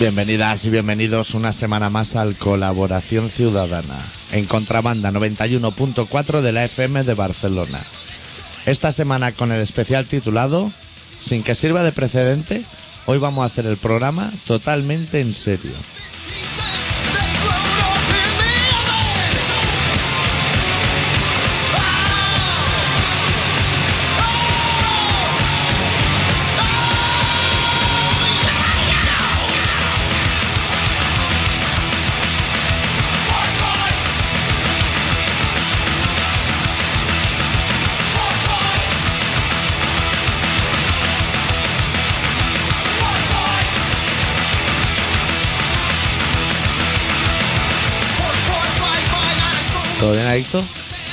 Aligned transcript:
Bienvenidas 0.00 0.64
y 0.64 0.70
bienvenidos 0.70 1.34
una 1.34 1.52
semana 1.52 1.90
más 1.90 2.16
al 2.16 2.34
Colaboración 2.34 3.28
Ciudadana 3.28 3.98
en 4.32 4.46
Contrabanda 4.46 5.12
91.4 5.12 6.40
de 6.40 6.52
la 6.52 6.64
FM 6.64 7.02
de 7.02 7.12
Barcelona. 7.12 7.78
Esta 8.64 8.92
semana 8.92 9.32
con 9.32 9.52
el 9.52 9.60
especial 9.60 10.06
titulado 10.06 10.72
Sin 11.20 11.42
que 11.42 11.54
sirva 11.54 11.82
de 11.82 11.92
precedente, 11.92 12.64
hoy 13.04 13.18
vamos 13.18 13.42
a 13.42 13.46
hacer 13.48 13.66
el 13.66 13.76
programa 13.76 14.32
totalmente 14.46 15.20
en 15.20 15.34
serio. 15.34 15.74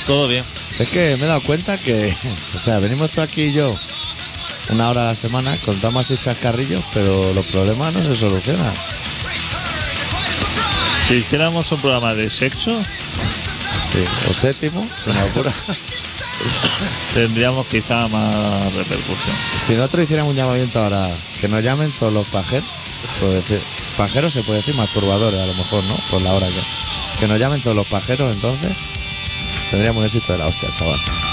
Todo 0.08 0.26
bien. 0.26 0.44
Es 0.78 0.88
que 0.88 1.16
me 1.18 1.24
he 1.24 1.28
dado 1.28 1.42
cuenta 1.42 1.76
que, 1.78 2.12
o 2.54 2.58
sea, 2.58 2.80
venimos 2.80 3.12
tú 3.12 3.20
aquí 3.20 3.42
y 3.42 3.52
yo 3.52 3.72
una 4.70 4.88
hora 4.88 5.02
a 5.02 5.04
la 5.06 5.14
semana, 5.14 5.56
contamos 5.64 6.04
así 6.04 6.16
chascarrillos, 6.16 6.84
pero 6.92 7.32
los 7.34 7.46
problemas 7.46 7.92
no 7.94 8.02
se 8.02 8.14
solucionan. 8.14 8.72
Si 11.06 11.14
hiciéramos 11.14 11.70
un 11.72 11.80
programa 11.80 12.14
de 12.14 12.28
sexo, 12.28 12.72
Sí, 13.92 14.04
o 14.28 14.34
séptimo, 14.34 14.84
se 15.02 15.12
me 15.12 15.22
ocurre. 15.24 15.50
tendríamos 17.14 17.66
quizá 17.66 18.06
más 18.08 18.74
repercusión. 18.74 19.36
Si 19.58 19.74
nosotros 19.74 20.04
hiciéramos 20.04 20.32
un 20.32 20.36
llamamiento 20.36 20.80
ahora, 20.80 21.08
que 21.40 21.48
nos 21.48 21.62
llamen 21.62 21.90
todos 21.92 22.12
los 22.12 22.28
pajeros, 22.28 22.68
decir, 23.20 23.60
pajeros 23.96 24.32
se 24.32 24.42
puede 24.42 24.58
decir 24.58 24.74
masturbadores 24.74 25.40
a 25.40 25.46
lo 25.46 25.54
mejor, 25.54 25.84
¿no? 25.84 25.94
Por 26.10 26.22
la 26.22 26.32
hora 26.32 26.46
que. 26.46 27.20
Que 27.20 27.26
nos 27.26 27.40
llamen 27.40 27.60
todos 27.60 27.76
los 27.76 27.86
pajeros, 27.86 28.30
entonces 28.32 28.76
tendríamos 29.70 30.00
un 30.00 30.04
éxito 30.04 30.32
de 30.32 30.38
la 30.38 30.46
hostia, 30.46 30.70
chaval. 30.70 31.27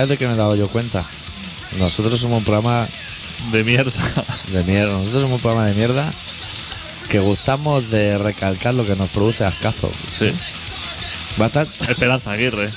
¿Sabes 0.00 0.08
de 0.12 0.16
qué 0.16 0.26
me 0.28 0.32
he 0.32 0.36
dado 0.38 0.56
yo 0.56 0.66
cuenta? 0.68 1.04
Nosotros 1.78 2.18
somos 2.18 2.38
un 2.38 2.44
programa 2.44 2.88
De 3.52 3.62
mierda. 3.64 3.92
de 4.50 4.64
mierda. 4.64 4.92
Nosotros 4.94 5.20
somos 5.20 5.34
un 5.36 5.40
programa 5.40 5.66
de 5.68 5.74
mierda 5.74 6.10
que 7.10 7.18
gustamos 7.18 7.90
de 7.90 8.16
recalcar 8.16 8.72
lo 8.72 8.86
que 8.86 8.96
nos 8.96 9.10
produce 9.10 9.44
ascazo. 9.44 9.90
Sí. 10.18 10.32
Bastante, 11.36 11.92
Esperanza 11.92 12.30
Aguirre. 12.32 12.70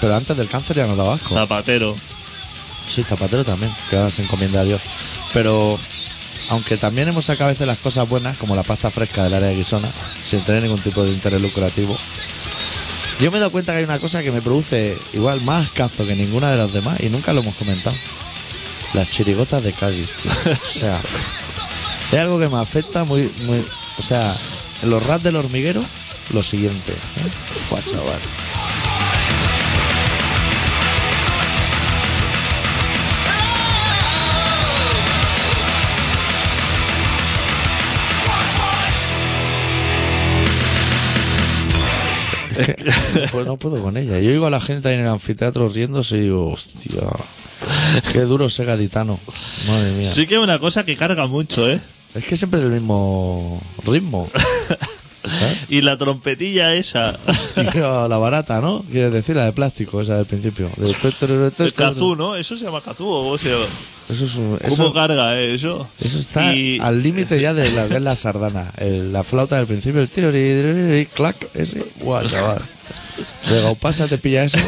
pero 0.00 0.16
antes 0.16 0.36
del 0.36 0.48
cáncer 0.48 0.74
ya 0.78 0.88
nos 0.88 0.96
daba 0.96 1.14
asco. 1.14 1.32
Zapatero. 1.32 1.94
Sí, 2.92 3.04
Zapatero 3.04 3.44
también, 3.44 3.72
que 3.88 3.96
ahora 3.96 4.10
se 4.10 4.22
encomienda 4.24 4.62
a 4.62 4.64
Dios. 4.64 4.80
Pero, 5.32 5.78
aunque 6.48 6.76
también 6.76 7.06
hemos 7.08 7.26
sacado 7.26 7.50
a 7.50 7.52
veces 7.52 7.68
las 7.68 7.78
cosas 7.78 8.08
buenas, 8.08 8.36
como 8.36 8.56
la 8.56 8.64
pasta 8.64 8.90
fresca 8.90 9.22
del 9.22 9.34
área 9.34 9.48
de 9.50 9.54
Guisona, 9.54 9.88
sin 10.24 10.40
tener 10.40 10.64
ningún 10.64 10.80
tipo 10.80 11.04
de 11.04 11.12
interés 11.12 11.40
lucrativo, 11.40 11.96
yo 13.20 13.30
me 13.30 13.38
he 13.38 13.40
dado 13.40 13.50
cuenta 13.50 13.72
que 13.72 13.78
hay 13.78 13.84
una 13.84 13.98
cosa 13.98 14.22
que 14.22 14.30
me 14.30 14.42
produce 14.42 14.96
igual 15.12 15.40
más 15.42 15.70
cazo 15.70 16.06
que 16.06 16.14
ninguna 16.14 16.50
de 16.50 16.58
las 16.58 16.72
demás, 16.72 16.98
y 17.00 17.08
nunca 17.08 17.32
lo 17.32 17.40
hemos 17.40 17.54
comentado. 17.54 17.96
Las 18.94 19.10
chirigotas 19.10 19.62
de 19.62 19.72
Cádiz, 19.72 20.10
tío. 20.22 20.30
O 20.52 20.66
sea, 20.66 21.00
es 22.12 22.18
algo 22.18 22.38
que 22.38 22.48
me 22.48 22.58
afecta 22.58 23.04
muy, 23.04 23.30
muy. 23.46 23.64
O 23.98 24.02
sea, 24.02 24.34
en 24.82 24.90
los 24.90 25.06
rats 25.06 25.24
del 25.24 25.36
hormiguero, 25.36 25.82
lo 26.32 26.42
siguiente. 26.42 26.92
¿eh? 26.92 27.30
Fua, 27.68 27.80
chaval. 27.82 28.20
Pues 43.32 43.46
no 43.46 43.56
puedo 43.56 43.80
con 43.82 43.96
ella. 43.96 44.18
Yo 44.18 44.30
oigo 44.30 44.46
a 44.46 44.50
la 44.50 44.60
gente 44.60 44.88
ahí 44.88 44.94
en 44.94 45.02
el 45.02 45.08
anfiteatro 45.08 45.68
riéndose 45.68 46.16
y 46.16 46.20
digo, 46.22 46.50
hostia, 46.50 47.02
qué 48.12 48.20
duro 48.20 48.46
ese 48.46 48.64
gaditano. 48.64 49.18
Madre 49.68 49.92
mía. 49.92 50.10
Sí 50.10 50.26
que 50.26 50.34
es 50.36 50.40
una 50.40 50.58
cosa 50.58 50.84
que 50.84 50.96
carga 50.96 51.26
mucho, 51.26 51.68
¿eh? 51.68 51.80
Es 52.14 52.24
que 52.24 52.36
siempre 52.36 52.60
es 52.60 52.66
el 52.66 52.72
mismo 52.72 53.60
ritmo. 53.84 54.28
¿sabes? 55.28 55.58
Y 55.68 55.80
la 55.82 55.96
trompetilla 55.96 56.74
esa. 56.74 57.18
Tío, 57.72 58.08
la 58.08 58.18
barata, 58.18 58.60
¿no? 58.60 58.84
Quieres 58.90 59.12
decir, 59.12 59.36
la 59.36 59.44
de 59.46 59.52
plástico, 59.52 60.00
esa 60.00 60.16
del 60.16 60.26
principio. 60.26 60.70
De 60.76 60.90
El 61.64 61.72
kazoo, 61.72 62.16
¿no? 62.16 62.36
Eso 62.36 62.56
se 62.56 62.64
llama 62.64 62.80
kazoo. 62.80 63.06
¿o 63.08 63.22
cómo 63.24 63.38
se 63.38 63.50
llama? 63.50 63.64
Eso, 64.08 64.24
es 64.24 64.34
un- 64.36 64.56
¿Cómo 64.58 64.72
eso, 64.72 64.92
carga 64.92 65.38
eh, 65.38 65.54
eso? 65.54 65.88
eso 66.00 66.18
está 66.18 66.54
Y- 66.54 66.78
al 66.80 67.02
límite 67.02 67.40
ya 67.40 67.52
de 67.54 67.70
la 67.72 67.84
es 67.86 68.02
la 68.02 68.14
sardana. 68.16 68.72
El- 68.78 69.12
la 69.12 69.24
flauta 69.24 69.56
del 69.56 69.66
principio, 69.66 70.00
el 70.00 70.08
tiro, 70.08 70.30
y 70.36 71.06
clac, 71.06 71.36
ese. 71.54 71.84
Guau, 72.00 72.26
chaval. 72.26 72.60
De 73.50 73.62
Gaupasa 73.62 74.06
te 74.08 74.18
pilla 74.18 74.44
eso. 74.44 74.58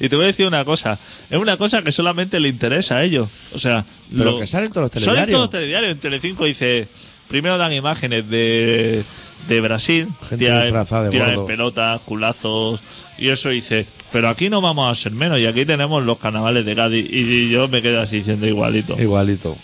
Y 0.00 0.08
te 0.08 0.16
voy 0.16 0.24
a 0.24 0.28
decir 0.28 0.46
una 0.46 0.64
cosa. 0.64 0.98
Es 1.28 1.38
una 1.38 1.56
cosa 1.58 1.82
que 1.82 1.92
solamente 1.92 2.40
le 2.40 2.48
interesa 2.48 2.96
a 2.96 3.04
ellos. 3.04 3.28
O 3.54 3.58
sea, 3.58 3.84
Pero 4.16 4.38
que 4.38 4.46
salen 4.46 4.70
todos 4.72 4.84
los 4.84 4.90
Salen 4.92 5.04
telediarios. 5.04 5.36
todos 5.36 5.44
los 5.44 5.50
telediarios. 5.50 5.92
En 5.92 5.98
Telecinco 5.98 6.44
dice... 6.46 6.88
Primero 7.28 7.58
dan 7.58 7.74
imágenes 7.74 8.26
de, 8.30 9.04
de 9.46 9.60
Brasil. 9.60 10.08
Gente 10.28 10.44
tiran- 10.46 10.62
disfrazada 10.62 11.04
de 11.04 11.10
tiran 11.10 11.30
en 11.30 11.46
pelotas, 11.46 12.00
culazos. 12.00 12.80
Y 13.18 13.28
eso 13.28 13.50
dice... 13.50 13.86
Pero 14.10 14.28
aquí 14.30 14.48
no 14.48 14.60
vamos 14.62 14.90
a 14.90 15.00
ser 15.00 15.12
menos. 15.12 15.38
Y 15.38 15.46
aquí 15.46 15.66
tenemos 15.66 16.02
los 16.02 16.18
carnavales 16.18 16.64
de 16.64 16.74
Cádiz. 16.74 17.06
Y 17.10 17.50
yo 17.50 17.68
me 17.68 17.82
quedo 17.82 18.00
así 18.00 18.18
diciendo 18.18 18.46
igualito. 18.46 18.98
Igualito. 18.98 19.54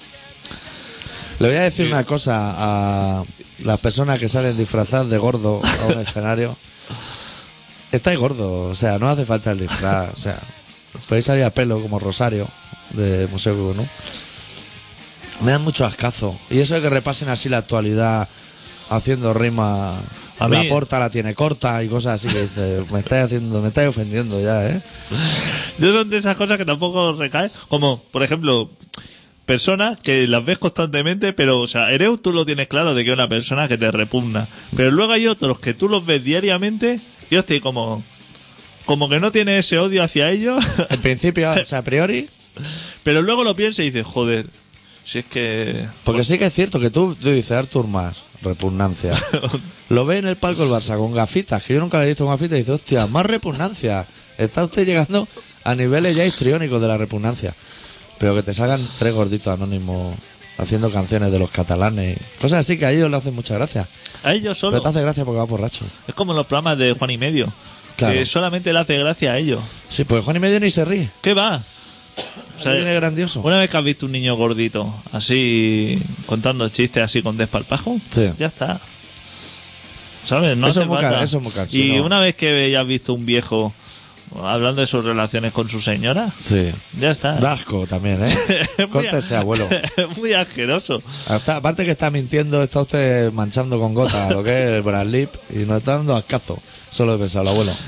Le 1.39 1.49
voy 1.49 1.57
a 1.57 1.63
decir 1.63 1.87
una 1.87 2.05
cosa 2.05 2.55
a 2.57 3.25
las 3.61 3.81
personas 3.81 4.19
que 4.19 4.29
salen 4.29 4.57
disfrazadas 4.57 5.09
de 5.11 5.19
gordo 5.19 5.61
a 5.83 5.87
un 5.87 5.99
escenario. 6.07 6.57
Estáis 7.91 8.19
gordo, 8.19 8.71
o 8.71 8.75
sea, 8.75 8.99
no 8.99 9.09
hace 9.09 9.25
falta 9.25 9.53
el 9.53 9.61
disfraz, 9.61 10.13
o 10.13 10.17
sea, 10.17 10.37
podéis 11.09 11.27
salir 11.27 11.45
a 11.45 11.51
pelo 11.51 11.81
como 11.81 11.99
Rosario 12.01 12.47
de 12.91 13.29
Museo 13.29 13.73
¿no? 13.77 13.87
Me 15.45 15.53
dan 15.53 15.63
mucho 15.63 15.85
ascazo. 15.87 16.37
Y 16.51 16.59
eso 16.59 16.75
de 16.75 16.83
que 16.83 16.91
repasen 16.91 17.29
así 17.29 17.49
la 17.49 17.59
actualidad 17.59 18.29
haciendo 18.91 19.33
rima. 19.35 19.91
A 20.41 20.49
la 20.49 20.63
mí- 20.63 20.69
porta 20.69 20.99
la 20.99 21.11
tiene 21.11 21.33
corta 21.35 21.83
y 21.85 21.89
cosas 21.89 22.15
así 22.25 22.29
que 22.35 22.43
dices, 22.43 22.91
me 22.91 22.99
estáis 23.01 23.27
haciendo, 23.27 23.61
me 23.63 23.69
estáis 23.69 23.89
ofendiendo 23.89 24.41
ya, 24.41 24.67
¿eh? 24.69 24.81
Yo 25.79 25.93
son 25.93 26.11
de 26.11 26.19
esas 26.19 26.37
cosas 26.37 26.59
que 26.59 26.65
tampoco 26.65 27.13
recaen. 27.13 27.51
Como, 27.69 28.03
por 28.11 28.23
ejemplo, 28.25 28.69
personas 29.47 29.99
que 30.01 30.27
las 30.27 30.45
ves 30.45 30.59
constantemente, 30.59 31.33
pero, 31.33 31.61
o 31.61 31.67
sea, 31.69 31.93
Ereu 31.93 32.19
tú 32.19 32.33
lo 32.33 32.45
tienes 32.45 32.67
claro 32.67 32.95
de 32.95 33.05
que 33.05 33.11
es 33.11 33.15
una 33.15 33.29
persona 33.29 33.69
que 33.69 33.79
te 33.79 33.91
repugna. 33.93 34.49
Pero 34.77 34.91
luego 34.91 35.13
hay 35.13 35.27
otros 35.29 35.61
que 35.61 35.73
tú 35.73 35.89
los 35.89 36.05
ves 36.05 36.25
diariamente 36.25 36.99
y 37.31 37.37
estoy 37.37 37.61
como, 37.61 38.03
como 38.87 39.09
que 39.09 39.21
no 39.21 39.31
tienes 39.31 39.65
ese 39.67 39.79
odio 39.79 40.03
hacia 40.03 40.31
ellos, 40.31 40.65
En 40.91 41.01
principio, 41.01 41.51
o 41.53 41.65
sea, 41.67 41.79
a 41.79 41.83
priori, 41.83 42.29
pero 43.05 43.23
luego 43.23 43.45
lo 43.45 43.55
piensas 43.55 43.85
y 43.85 43.91
dices, 43.91 44.05
joder, 44.07 44.47
Si 45.05 45.19
es 45.19 45.25
que. 45.27 45.87
Porque 46.05 46.25
sí 46.25 46.39
que 46.39 46.47
es 46.47 46.55
cierto 46.55 46.81
que 46.81 46.91
tú, 46.91 47.15
tú 47.15 47.31
dices 47.31 47.53
Artur 47.53 47.87
más, 47.87 48.25
repugnancia. 48.43 49.13
Lo 49.91 50.07
ve 50.07 50.19
en 50.19 50.27
el 50.27 50.37
palco 50.37 50.65
el 50.65 50.71
Barça 50.71 50.97
con 50.97 51.13
gafitas, 51.13 51.63
que 51.63 51.75
yo 51.75 51.81
nunca 51.81 51.99
le 51.99 52.05
he 52.05 52.09
visto 52.09 52.25
con 52.25 52.33
gafitas 52.33 52.57
y 52.57 52.61
dice, 52.61 52.73
hostia, 52.73 53.07
más 53.07 53.27
repugnancia. 53.27 54.07
Está 54.39 54.65
usted 54.65 54.87
llegando 54.87 55.29
a 55.63 55.75
niveles 55.75 56.17
ya 56.17 56.25
histriónicos 56.25 56.81
de 56.81 56.89
la 56.89 56.97
repugnancia. 56.97 57.55
Pero 58.19 58.35
que 58.35 58.43
te 58.43 58.55
salgan 58.55 58.81
tres 58.99 59.15
gorditos 59.15 59.53
anónimos 59.53 60.17
haciendo 60.57 60.91
canciones 60.91 61.31
de 61.33 61.39
los 61.39 61.51
catalanes. 61.51 62.19
Cosas 62.41 62.61
así 62.61 62.79
que 62.79 62.87
a 62.87 62.93
ellos 62.93 63.11
le 63.11 63.17
hacen 63.17 63.35
mucha 63.35 63.55
gracia. 63.55 63.87
A 64.23 64.33
ellos 64.33 64.57
solo. 64.57 64.73
Pero 64.73 64.83
te 64.83 64.89
hace 64.89 65.03
gracia 65.03 65.25
porque 65.25 65.39
va 65.39 65.45
borracho. 65.45 65.85
Es 66.09 66.15
como 66.15 66.33
los 66.33 66.47
programas 66.47 66.79
de 66.79 66.93
Juan 66.95 67.11
y 67.11 67.19
Medio. 67.19 67.53
Claro. 67.97 68.15
Que 68.15 68.27
solamente 68.27 68.73
le 68.73 68.79
hace 68.79 68.97
gracia 68.99 69.33
a 69.33 69.39
ellos. 69.39 69.61
Sí, 69.89 70.05
pues 70.05 70.25
Juan 70.25 70.37
y 70.37 70.41
medio 70.41 70.59
ni 70.59 70.71
se 70.71 70.85
ríe. 70.85 71.09
¿Qué 71.23 71.35
va? 71.35 71.63
O 72.59 72.63
sea, 72.63 72.73
viene 72.75 72.95
grandioso. 72.95 73.41
Una 73.41 73.59
vez 73.59 73.69
que 73.71 73.77
has 73.77 73.85
visto 73.85 74.07
un 74.07 74.13
niño 74.13 74.37
gordito, 74.37 74.93
así, 75.13 75.99
contando 76.27 76.69
chistes 76.69 77.03
así 77.03 77.23
con 77.23 77.37
desparpajo, 77.37 77.99
Sí. 78.11 78.31
ya 78.39 78.47
está. 78.47 78.81
¿Sabes? 80.27 80.57
No 80.57 80.69
Eso 80.69 80.83
es 80.83 80.87
muy 80.87 80.97
falta. 80.97 81.19
ca- 81.19 81.25
eso 81.25 81.39
es 81.39 81.43
muy 81.43 81.53
cansino. 81.53 81.95
Y 81.97 81.99
una 82.01 82.19
vez 82.21 82.35
que 82.35 82.65
hayas 82.67 82.87
visto 82.87 83.13
un 83.13 83.27
viejo 83.27 83.75
hablando 84.43 84.81
de 84.81 84.87
sus 84.87 85.05
relaciones 85.05 85.53
con 85.53 85.69
su 85.69 85.81
señora, 85.83 86.29
Sí. 86.41 86.71
ya 86.99 87.11
está. 87.11 87.35
Dasco 87.35 87.87
también, 87.87 88.25
¿eh? 88.25 88.29
Es 88.29 88.79
muy- 88.79 88.89
Córtese, 88.89 89.37
abuelo. 89.37 89.69
muy 90.17 90.33
asqueroso. 90.33 91.03
Hasta- 91.29 91.57
aparte 91.57 91.85
que 91.85 91.91
está 91.91 92.11
mintiendo, 92.11 92.63
está 92.63 92.81
usted 92.81 93.33
manchando 93.33 93.79
con 93.79 93.93
gota 93.95 94.31
lo 94.31 94.43
que 94.43 94.51
es 94.65 94.71
el 94.71 94.83
Bradlip 94.83 95.31
y 95.51 95.59
nos 95.67 95.79
está 95.79 95.97
dando 95.99 96.17
ascazo. 96.17 96.59
Solo 96.91 97.17
he 97.17 97.19
pensado, 97.19 97.43
el 97.43 97.49
abuelo. 97.51 97.73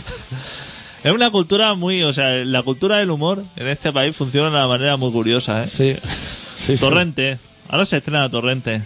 Es 1.07 1.13
una 1.13 1.31
cultura 1.31 1.75
muy, 1.75 2.03
o 2.03 2.13
sea, 2.13 2.45
la 2.45 2.65
cultura 2.65 2.97
del 2.97 3.11
humor 3.11 3.45
en 3.55 3.69
este 3.69 3.93
país 3.93 4.17
funciona 4.17 4.51
de 4.51 4.57
una 4.57 4.67
manera 4.67 4.97
muy 4.97 5.13
curiosa, 5.13 5.63
¿eh? 5.63 5.67
Sí. 5.69 6.75
Torrente. 6.77 7.39
Ahora 7.69 7.85
se 7.85 7.99
estrena 7.99 8.29
Torrente. 8.29 8.83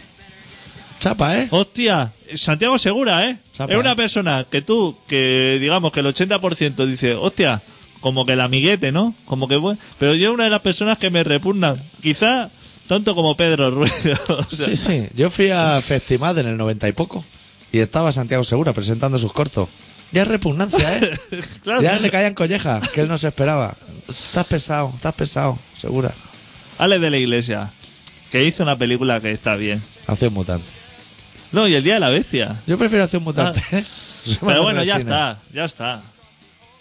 Chapa, 0.98 1.38
¿eh? 1.38 1.48
Hostia, 1.50 2.12
Santiago 2.34 2.78
Segura, 2.78 3.24
¿eh? 3.24 3.38
Chapa, 3.52 3.72
es 3.72 3.78
una 3.78 3.96
persona 3.96 4.44
que 4.50 4.60
tú, 4.60 4.98
que 5.08 5.56
digamos 5.62 5.92
que 5.92 6.00
el 6.00 6.06
80% 6.08 6.84
dice, 6.84 7.14
hostia, 7.14 7.62
como 8.00 8.26
que 8.26 8.34
el 8.34 8.42
amiguete, 8.42 8.92
¿no? 8.92 9.14
Como 9.24 9.48
que 9.48 9.56
bueno. 9.56 9.80
Pero 9.98 10.14
yo 10.14 10.34
una 10.34 10.44
de 10.44 10.50
las 10.50 10.60
personas 10.60 10.98
que 10.98 11.08
me 11.08 11.24
repugnan, 11.24 11.82
quizá 12.02 12.50
tanto 12.86 13.14
como 13.14 13.34
Pedro 13.34 13.70
Ruiz. 13.70 14.04
o 14.28 14.42
sea, 14.54 14.66
Sí, 14.66 14.76
sí. 14.76 15.06
Yo 15.14 15.30
fui 15.30 15.48
a 15.48 15.80
Festimad 15.80 16.38
en 16.38 16.48
el 16.48 16.58
90 16.58 16.86
y 16.86 16.92
poco 16.92 17.24
y 17.72 17.78
estaba 17.78 18.12
Santiago 18.12 18.44
Segura 18.44 18.72
presentando 18.72 19.18
sus 19.18 19.32
cortos. 19.32 19.68
Ya 20.12 20.22
es 20.22 20.28
repugnancia, 20.28 20.98
¿eh? 20.98 21.18
claro. 21.62 21.82
Ya 21.82 21.98
le 21.98 22.10
caían 22.10 22.34
collejas, 22.34 22.88
que 22.88 23.02
él 23.02 23.08
no 23.08 23.18
se 23.18 23.28
esperaba. 23.28 23.74
Estás 24.08 24.46
pesado, 24.46 24.92
estás 24.94 25.14
pesado, 25.14 25.58
Segura. 25.76 26.12
Ale 26.78 26.98
de 26.98 27.10
la 27.10 27.16
Iglesia, 27.18 27.70
que 28.30 28.44
hizo 28.44 28.62
una 28.62 28.76
película 28.76 29.20
que 29.20 29.30
está 29.32 29.54
bien. 29.54 29.82
Acción 30.06 30.32
mutante. 30.32 30.66
No, 31.52 31.66
y 31.68 31.74
el 31.74 31.84
Día 31.84 31.94
de 31.94 32.00
la 32.00 32.08
Bestia. 32.08 32.56
Yo 32.66 32.78
prefiero 32.78 33.06
mutante, 33.20 33.60
¿eh? 33.72 33.84
Soy 33.84 34.32
más 34.32 34.38
Ah. 34.40 34.40
Pero 34.46 34.62
bueno, 34.62 34.82
ya 34.82 34.96
está, 34.96 35.38
ya 35.52 35.64
está. 35.64 36.02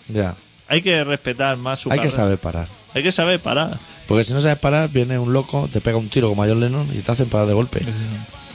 Ya. 0.07 0.35
Hay 0.67 0.81
que 0.81 1.03
respetar 1.03 1.57
más 1.57 1.79
su 1.79 1.91
Hay 1.91 1.99
que 1.99 2.09
saber 2.09 2.37
parar. 2.37 2.67
Hay 2.93 3.03
que 3.03 3.11
saber 3.11 3.39
parar. 3.39 3.77
Porque 4.07 4.23
si 4.23 4.33
no 4.33 4.41
sabes 4.41 4.57
parar, 4.57 4.89
viene 4.89 5.19
un 5.19 5.33
loco, 5.33 5.69
te 5.71 5.81
pega 5.81 5.97
un 5.97 6.09
tiro 6.09 6.29
como 6.29 6.43
a 6.43 6.47
John 6.47 6.59
Lennon 6.59 6.87
y 6.93 6.99
te 6.99 7.11
hacen 7.11 7.27
parar 7.27 7.47
de 7.47 7.53
golpe. 7.53 7.81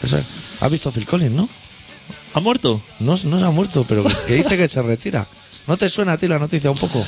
Eso 0.03 0.19
es. 0.19 0.25
¿Has 0.61 0.71
visto 0.71 0.91
Phil 0.91 1.07
Collins, 1.07 1.33
no? 1.33 1.49
¿Ha 2.35 2.41
muerto? 2.41 2.81
No, 3.01 3.13
no 3.25 3.39
se 3.39 3.45
ha 3.45 3.51
muerto, 3.51 3.85
pero 3.89 4.03
que, 4.05 4.15
que 4.27 4.35
dice 4.35 4.57
que 4.57 4.69
se 4.69 4.83
retira. 4.83 5.27
¿No 5.67 5.77
te 5.77 5.89
suena 5.89 6.13
a 6.13 6.19
ti 6.19 6.27
la 6.29 6.39
noticia 6.39 6.71
un 6.71 6.77
poco? 6.77 7.05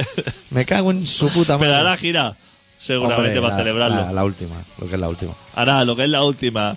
Me 0.50 0.64
cago 0.64 0.90
en 0.90 1.06
su 1.06 1.28
puta 1.28 1.56
madre. 1.58 1.68
Pero 1.68 1.80
hará 1.80 1.96
gira, 1.96 2.36
seguramente 2.78 3.38
Hombre, 3.38 3.42
para 3.42 3.54
la- 3.54 3.58
celebrarlo. 3.58 3.96
La, 4.06 4.12
la 4.12 4.24
última, 4.24 4.56
lo 4.80 4.88
que 4.88 4.94
es 4.94 5.00
la 5.00 5.08
última. 5.08 5.32
Hará 5.54 5.84
lo 5.84 5.94
que 5.96 6.04
es 6.04 6.08
la 6.10 6.22
última 6.24 6.76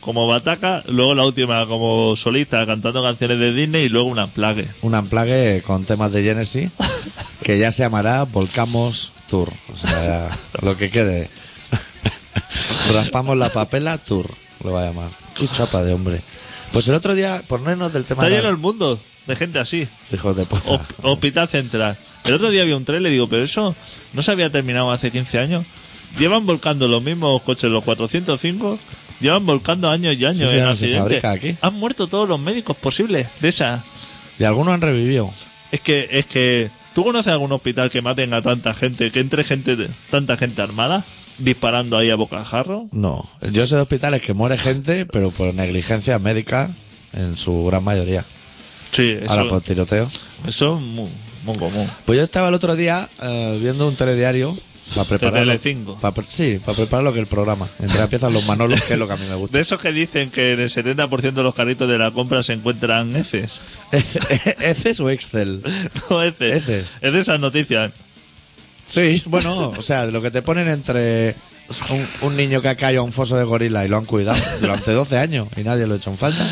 como 0.00 0.26
bataca, 0.26 0.82
luego 0.88 1.14
la 1.14 1.24
última 1.24 1.66
como 1.66 2.14
solista 2.16 2.66
cantando 2.66 3.02
canciones 3.02 3.38
de 3.38 3.54
Disney 3.54 3.84
y 3.84 3.88
luego 3.88 4.08
una 4.08 4.26
plague. 4.26 4.68
Un 4.82 4.94
amplague 4.94 5.62
con 5.66 5.84
temas 5.84 6.12
de 6.12 6.22
Genesis 6.22 6.70
que 7.42 7.58
ya 7.58 7.72
se 7.72 7.84
llamará 7.84 8.24
Volcamos 8.24 9.12
Tour. 9.30 9.50
O 9.72 9.76
sea, 9.78 10.28
lo 10.60 10.76
que 10.76 10.90
quede. 10.90 11.30
Raspamos 12.92 13.36
la 13.38 13.48
papela 13.48 13.96
Tour, 13.98 14.28
lo 14.62 14.72
va 14.72 14.82
a 14.82 14.86
llamar. 14.86 15.08
Qué 15.34 15.48
chapa 15.48 15.82
de 15.82 15.94
hombre. 15.94 16.20
Pues 16.74 16.88
el 16.88 16.94
otro 16.96 17.14
día, 17.14 17.42
ponernos 17.46 17.92
del 17.92 18.04
tema 18.04 18.24
Está 18.24 18.34
de 18.34 18.42
lleno 18.42 18.50
el 18.50 18.58
mundo 18.58 18.98
de 19.26 19.36
gente 19.36 19.58
así. 19.60 19.88
hijos 20.12 20.36
de 20.36 20.44
puta. 20.44 20.80
Hospital 21.02 21.48
Central. 21.48 21.96
El 22.24 22.34
otro 22.34 22.50
día 22.50 22.64
vi 22.64 22.72
un 22.72 22.84
trailer 22.84 23.10
y 23.12 23.14
digo, 23.14 23.28
pero 23.28 23.44
eso 23.44 23.74
no 24.12 24.22
se 24.22 24.32
había 24.32 24.50
terminado 24.50 24.90
hace 24.90 25.10
15 25.10 25.38
años. 25.38 25.64
Llevan 26.18 26.44
volcando 26.46 26.88
los 26.88 27.02
mismos 27.02 27.40
coches, 27.42 27.70
los 27.70 27.84
405, 27.84 28.78
llevan 29.20 29.46
volcando 29.46 29.88
años 29.88 30.16
y 30.18 30.24
años 30.24 30.38
Sí, 30.38 30.46
sí, 30.48 30.58
en 30.58 30.64
no 30.64 30.74
se 30.76 30.84
accidentes. 30.86 31.22
fabrica 31.22 31.30
aquí. 31.30 31.56
Han 31.62 31.74
muerto 31.74 32.08
todos 32.08 32.28
los 32.28 32.40
médicos 32.40 32.76
posibles 32.76 33.28
de 33.40 33.48
esa. 33.48 33.82
Y 34.38 34.44
algunos 34.44 34.74
han 34.74 34.80
revivido. 34.80 35.30
Es 35.70 35.80
que, 35.80 36.08
es 36.10 36.26
que, 36.26 36.70
¿tú 36.94 37.04
conoces 37.04 37.32
algún 37.32 37.52
hospital 37.52 37.88
que 37.90 38.02
maten 38.02 38.34
a 38.34 38.42
tanta 38.42 38.74
gente, 38.74 39.10
que 39.12 39.20
entre 39.20 39.44
gente, 39.44 39.76
tanta 40.10 40.36
gente 40.36 40.60
armada, 40.62 41.04
disparando 41.38 41.98
ahí 41.98 42.10
a 42.10 42.16
bocajarro? 42.16 42.86
No, 42.92 43.28
yo 43.52 43.66
sé 43.66 43.76
de 43.76 43.82
hospitales 43.82 44.22
que 44.22 44.34
muere 44.34 44.58
gente, 44.58 45.06
pero 45.06 45.30
por 45.30 45.52
negligencia 45.54 46.18
médica 46.18 46.70
en 47.12 47.36
su 47.36 47.64
gran 47.64 47.84
mayoría. 47.84 48.24
Sí, 48.90 49.16
eso, 49.20 49.32
Ahora 49.32 49.48
por 49.48 49.60
tiroteo. 49.60 50.08
eso 50.46 50.76
es 50.76 50.82
muy, 50.82 51.08
muy 51.44 51.56
común. 51.56 51.88
Pues 52.04 52.18
yo 52.18 52.24
estaba 52.24 52.48
el 52.48 52.54
otro 52.54 52.76
día 52.76 53.08
eh, 53.22 53.58
viendo 53.60 53.88
un 53.88 53.96
telediario 53.96 54.56
para 54.94 55.08
preparar. 55.08 55.44
Telecinco. 55.44 55.98
sí, 56.28 56.60
para 56.64 56.76
preparar 56.76 57.04
lo 57.04 57.12
que 57.12 57.18
es 57.20 57.24
el 57.24 57.28
programa. 57.28 57.66
Entre 57.80 58.00
empiezan 58.00 58.32
los 58.32 58.46
manolos, 58.46 58.82
que 58.84 58.92
es 58.92 58.98
lo 58.98 59.06
que 59.06 59.14
a 59.14 59.16
mí 59.16 59.26
me 59.28 59.34
gusta. 59.34 59.56
De 59.56 59.62
esos 59.62 59.80
que 59.80 59.92
dicen 59.92 60.30
que 60.30 60.52
en 60.52 60.60
el 60.60 60.68
70% 60.68 61.32
de 61.32 61.42
los 61.42 61.54
carritos 61.54 61.88
de 61.88 61.98
la 61.98 62.10
compra 62.10 62.42
se 62.42 62.52
encuentran 62.52 63.14
heces. 63.16 63.60
¿Heces 64.60 65.00
o 65.00 65.10
Excel? 65.10 65.62
No, 66.10 66.22
heces. 66.22 66.68
Heces. 66.68 66.86
Es 67.00 67.12
de 67.12 67.18
esas 67.18 67.40
noticias. 67.40 67.92
Sí, 68.86 69.22
bueno, 69.26 69.70
o 69.76 69.82
sea, 69.82 70.06
de 70.06 70.12
lo 70.12 70.20
que 70.22 70.30
te 70.30 70.42
ponen 70.42 70.68
entre 70.68 71.34
un, 71.90 72.06
un 72.28 72.36
niño 72.36 72.60
que 72.60 72.68
ha 72.68 72.76
caído 72.76 73.00
a 73.00 73.04
un 73.04 73.12
foso 73.12 73.36
de 73.36 73.44
gorila 73.44 73.84
y 73.84 73.88
lo 73.88 73.96
han 73.96 74.04
cuidado 74.04 74.38
durante 74.60 74.92
12 74.92 75.18
años 75.18 75.48
y 75.56 75.62
nadie 75.62 75.86
lo 75.86 75.94
ha 75.94 75.96
hecho 75.96 76.10
en 76.10 76.16
falta. 76.18 76.46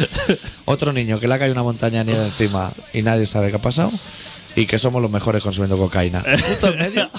Otro 0.64 0.92
niño 0.92 1.20
que 1.20 1.28
le 1.28 1.34
ha 1.34 1.38
caído 1.38 1.52
una 1.52 1.62
montaña 1.62 1.98
de 2.04 2.12
nieve 2.12 2.24
encima 2.24 2.72
y 2.92 3.02
nadie 3.02 3.26
sabe 3.26 3.50
qué 3.50 3.56
ha 3.56 3.62
pasado. 3.62 3.92
Y 4.54 4.66
que 4.66 4.78
somos 4.78 5.00
los 5.00 5.10
mejores 5.10 5.42
consumiendo 5.42 5.78
cocaína. 5.78 6.22
Justo 6.46 6.68
en 6.68 6.78
medio 6.78 7.10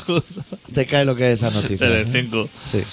te 0.74 0.86
cae 0.86 1.04
lo 1.06 1.16
que 1.16 1.32
es 1.32 1.44
esa 1.44 1.50
noticia. 1.50 1.88
¿eh? 1.88 2.06
Telecinco. 2.06 2.48
Sí. 2.64 2.84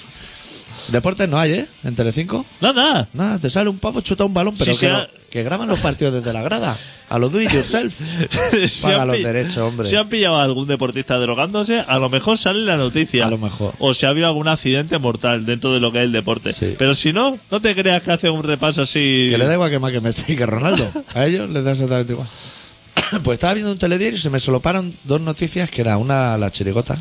Deportes 0.88 1.28
no 1.28 1.38
hay, 1.38 1.52
¿eh? 1.52 1.66
En 1.84 1.94
Telecinco. 1.94 2.44
Nada. 2.60 3.06
Nada, 3.12 3.38
te 3.38 3.50
sale 3.50 3.68
un 3.68 3.78
pavo, 3.78 4.00
chuta 4.00 4.24
un 4.24 4.32
balón, 4.34 4.54
pero 4.58 4.72
Sí, 4.72 4.80
que, 4.80 5.19
que 5.30 5.44
graban 5.44 5.68
los 5.68 5.78
partidos 5.78 6.12
desde 6.12 6.32
la 6.32 6.42
grada. 6.42 6.76
A 7.08 7.18
lo 7.18 7.28
do 7.28 7.40
it 7.40 7.50
yourself. 7.50 8.00
Paga 8.82 9.04
los 9.04 9.22
derechos, 9.22 9.58
hombre. 9.58 9.88
Si 9.88 9.96
han 9.96 10.08
pillado 10.08 10.36
a 10.36 10.44
algún 10.44 10.68
deportista 10.68 11.16
drogándose, 11.18 11.80
a 11.80 11.98
lo 11.98 12.08
mejor 12.08 12.36
sale 12.36 12.60
la 12.60 12.76
noticia. 12.76 13.26
A 13.26 13.30
lo 13.30 13.38
mejor. 13.38 13.74
O 13.78 13.94
si 13.94 14.06
ha 14.06 14.10
habido 14.10 14.26
algún 14.26 14.48
accidente 14.48 14.98
mortal 14.98 15.46
dentro 15.46 15.72
de 15.72 15.80
lo 15.80 15.92
que 15.92 15.98
es 15.98 16.04
el 16.04 16.12
deporte. 16.12 16.52
Sí. 16.52 16.74
Pero 16.78 16.94
si 16.94 17.12
no, 17.12 17.38
no 17.50 17.60
te 17.60 17.74
creas 17.74 18.02
que 18.02 18.12
hace 18.12 18.30
un 18.30 18.42
repaso 18.42 18.82
así. 18.82 19.28
Que 19.30 19.38
le 19.38 19.46
da 19.46 19.54
igual 19.54 19.70
que 19.70 19.78
más 19.78 19.92
que 19.92 20.00
Messi 20.00 20.32
y 20.32 20.36
que 20.36 20.46
Ronaldo. 20.46 20.88
A 21.14 21.26
ellos 21.26 21.48
les 21.48 21.64
da 21.64 21.72
exactamente 21.72 22.12
igual. 22.12 22.28
Pues 23.24 23.36
estaba 23.36 23.54
viendo 23.54 23.72
un 23.72 23.78
telediario 23.78 24.16
y 24.16 24.20
se 24.20 24.30
me 24.30 24.38
soloparon 24.38 24.94
dos 25.04 25.20
noticias, 25.20 25.68
que 25.70 25.80
era 25.80 25.96
una 25.96 26.36
la 26.38 26.50
chirigota, 26.52 26.96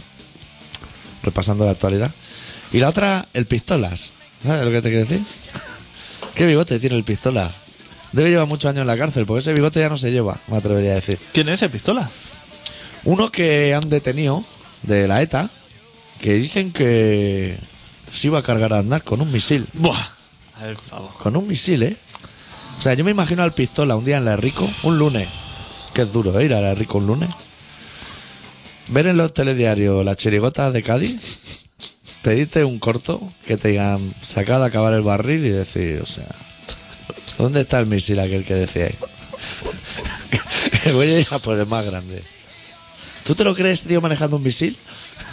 repasando 1.22 1.66
la 1.66 1.72
actualidad, 1.72 2.12
y 2.72 2.80
la 2.80 2.90
otra 2.90 3.26
el 3.34 3.46
pistolas. 3.46 4.14
¿Sabes 4.44 4.66
lo 4.66 4.72
que 4.72 4.82
te 4.82 4.90
quiero 4.90 5.06
decir? 5.06 5.22
¿Qué 6.36 6.48
bigote 6.48 6.80
tiene 6.80 6.96
el 6.96 7.04
pistola? 7.04 7.52
Debe 8.12 8.30
llevar 8.32 8.48
muchos 8.48 8.70
años 8.70 8.82
en 8.82 8.88
la 8.88 8.98
cárcel, 8.98 9.26
porque 9.26 9.42
ese 9.42 9.54
bigote 9.54 9.80
ya 9.80 9.90
no 9.90 9.98
se 9.98 10.12
lleva, 10.12 10.38
me 10.48 10.58
atrevería 10.58 10.92
a 10.92 10.96
decir. 10.96 11.20
¿Quién 11.32 11.50
es 11.50 11.56
ese 11.56 11.70
pistola? 11.70 12.10
Uno 13.04 13.32
que 13.32 13.74
han 13.74 13.90
detenido 13.90 14.44
de 14.84 15.08
la 15.08 15.22
ETA, 15.22 15.50
que 16.22 16.34
dicen 16.34 16.72
que 16.72 17.58
se 18.12 18.28
iba 18.28 18.40
a 18.40 18.44
cargar 18.44 18.74
a 18.74 18.80
andar 18.80 19.04
con 19.04 19.22
un 19.22 19.32
misil. 19.32 19.68
Buah. 19.74 19.96
A 20.60 20.66
ver, 20.66 20.76
favor. 20.76 21.12
Con 21.22 21.36
un 21.36 21.48
misil, 21.48 21.84
¿eh? 21.84 21.98
O 22.78 22.82
sea, 22.82 22.94
yo 22.94 23.04
me 23.04 23.12
imagino 23.12 23.44
al 23.44 23.54
pistola 23.54 23.96
un 23.96 24.06
día 24.06 24.18
en 24.18 24.26
la 24.26 24.38
Rico, 24.38 24.68
un 24.84 24.98
lunes, 24.98 25.28
que 25.94 26.02
es 26.02 26.12
duro, 26.12 26.38
¿eh? 26.40 26.46
Ir 26.46 26.54
a 26.54 26.62
la 26.62 26.76
Rico 26.76 26.98
un 26.98 27.08
lunes. 27.08 27.30
Ver 28.88 29.08
en 29.08 29.18
los 29.18 29.34
telediarios 29.34 30.04
las 30.04 30.18
chirigotas 30.18 30.74
de 30.74 30.82
Cádiz, 30.82 31.66
pedirte 32.24 32.64
un 32.64 32.80
corto 32.80 33.22
que 33.46 33.58
te 33.58 33.70
digan 33.70 34.14
sacad 34.22 34.64
a 34.64 34.68
acabar 34.68 34.94
el 34.94 35.02
barril 35.02 35.46
y 35.46 35.50
decir, 35.50 36.02
o 36.02 36.06
sea, 36.06 36.28
¿dónde 37.40 37.62
está 37.62 37.80
el 37.80 37.88
misil 37.88 38.20
aquel 38.20 38.46
que 38.46 38.54
decíais? 38.54 38.96
que 40.84 40.92
voy 40.92 41.08
a 41.08 41.20
ir 41.22 41.28
a 41.32 41.40
por 41.40 41.58
el 41.58 41.66
más 41.66 41.86
grande. 41.86 42.22
¿Tú 43.26 43.34
te 43.36 43.44
lo 43.44 43.56
crees, 43.56 43.84
tío, 43.84 44.02
manejando 44.02 44.38
un 44.38 44.44
misil? 44.44 44.76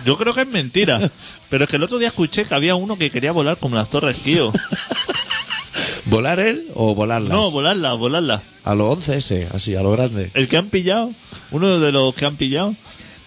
Yo 0.05 0.17
creo 0.17 0.33
que 0.35 0.43
es 0.43 0.49
mentira. 0.49 1.11
Pero 1.51 1.65
es 1.65 1.71
que 1.71 1.77
el 1.77 1.83
otro 1.83 1.99
día 1.99 2.09
escuché 2.09 2.45
que 2.45 2.55
había 2.55 2.75
uno 2.75 2.97
que 2.99 3.11
quería 3.11 3.33
volar 3.33 3.59
como 3.59 3.77
las 3.77 3.91
torres 3.91 4.19
Kio. 4.19 4.53
¿Volar 6.07 6.39
él 6.39 6.69
o 6.75 6.95
volarlas? 6.95 7.33
No, 7.33 7.51
volarla, 7.51 7.93
volarla. 7.95 8.41
a 8.65 8.75
los 8.77 8.97
11 8.97 9.17
ese, 9.17 9.49
así, 9.53 9.75
a 9.75 9.83
lo 9.83 9.91
grande. 9.91 10.31
El 10.35 10.49
que 10.49 10.57
han 10.57 10.69
pillado, 10.69 11.11
uno 11.51 11.81
de 11.81 11.91
los 11.91 12.15
que 12.15 12.25
han 12.25 12.37
pillado, 12.37 12.75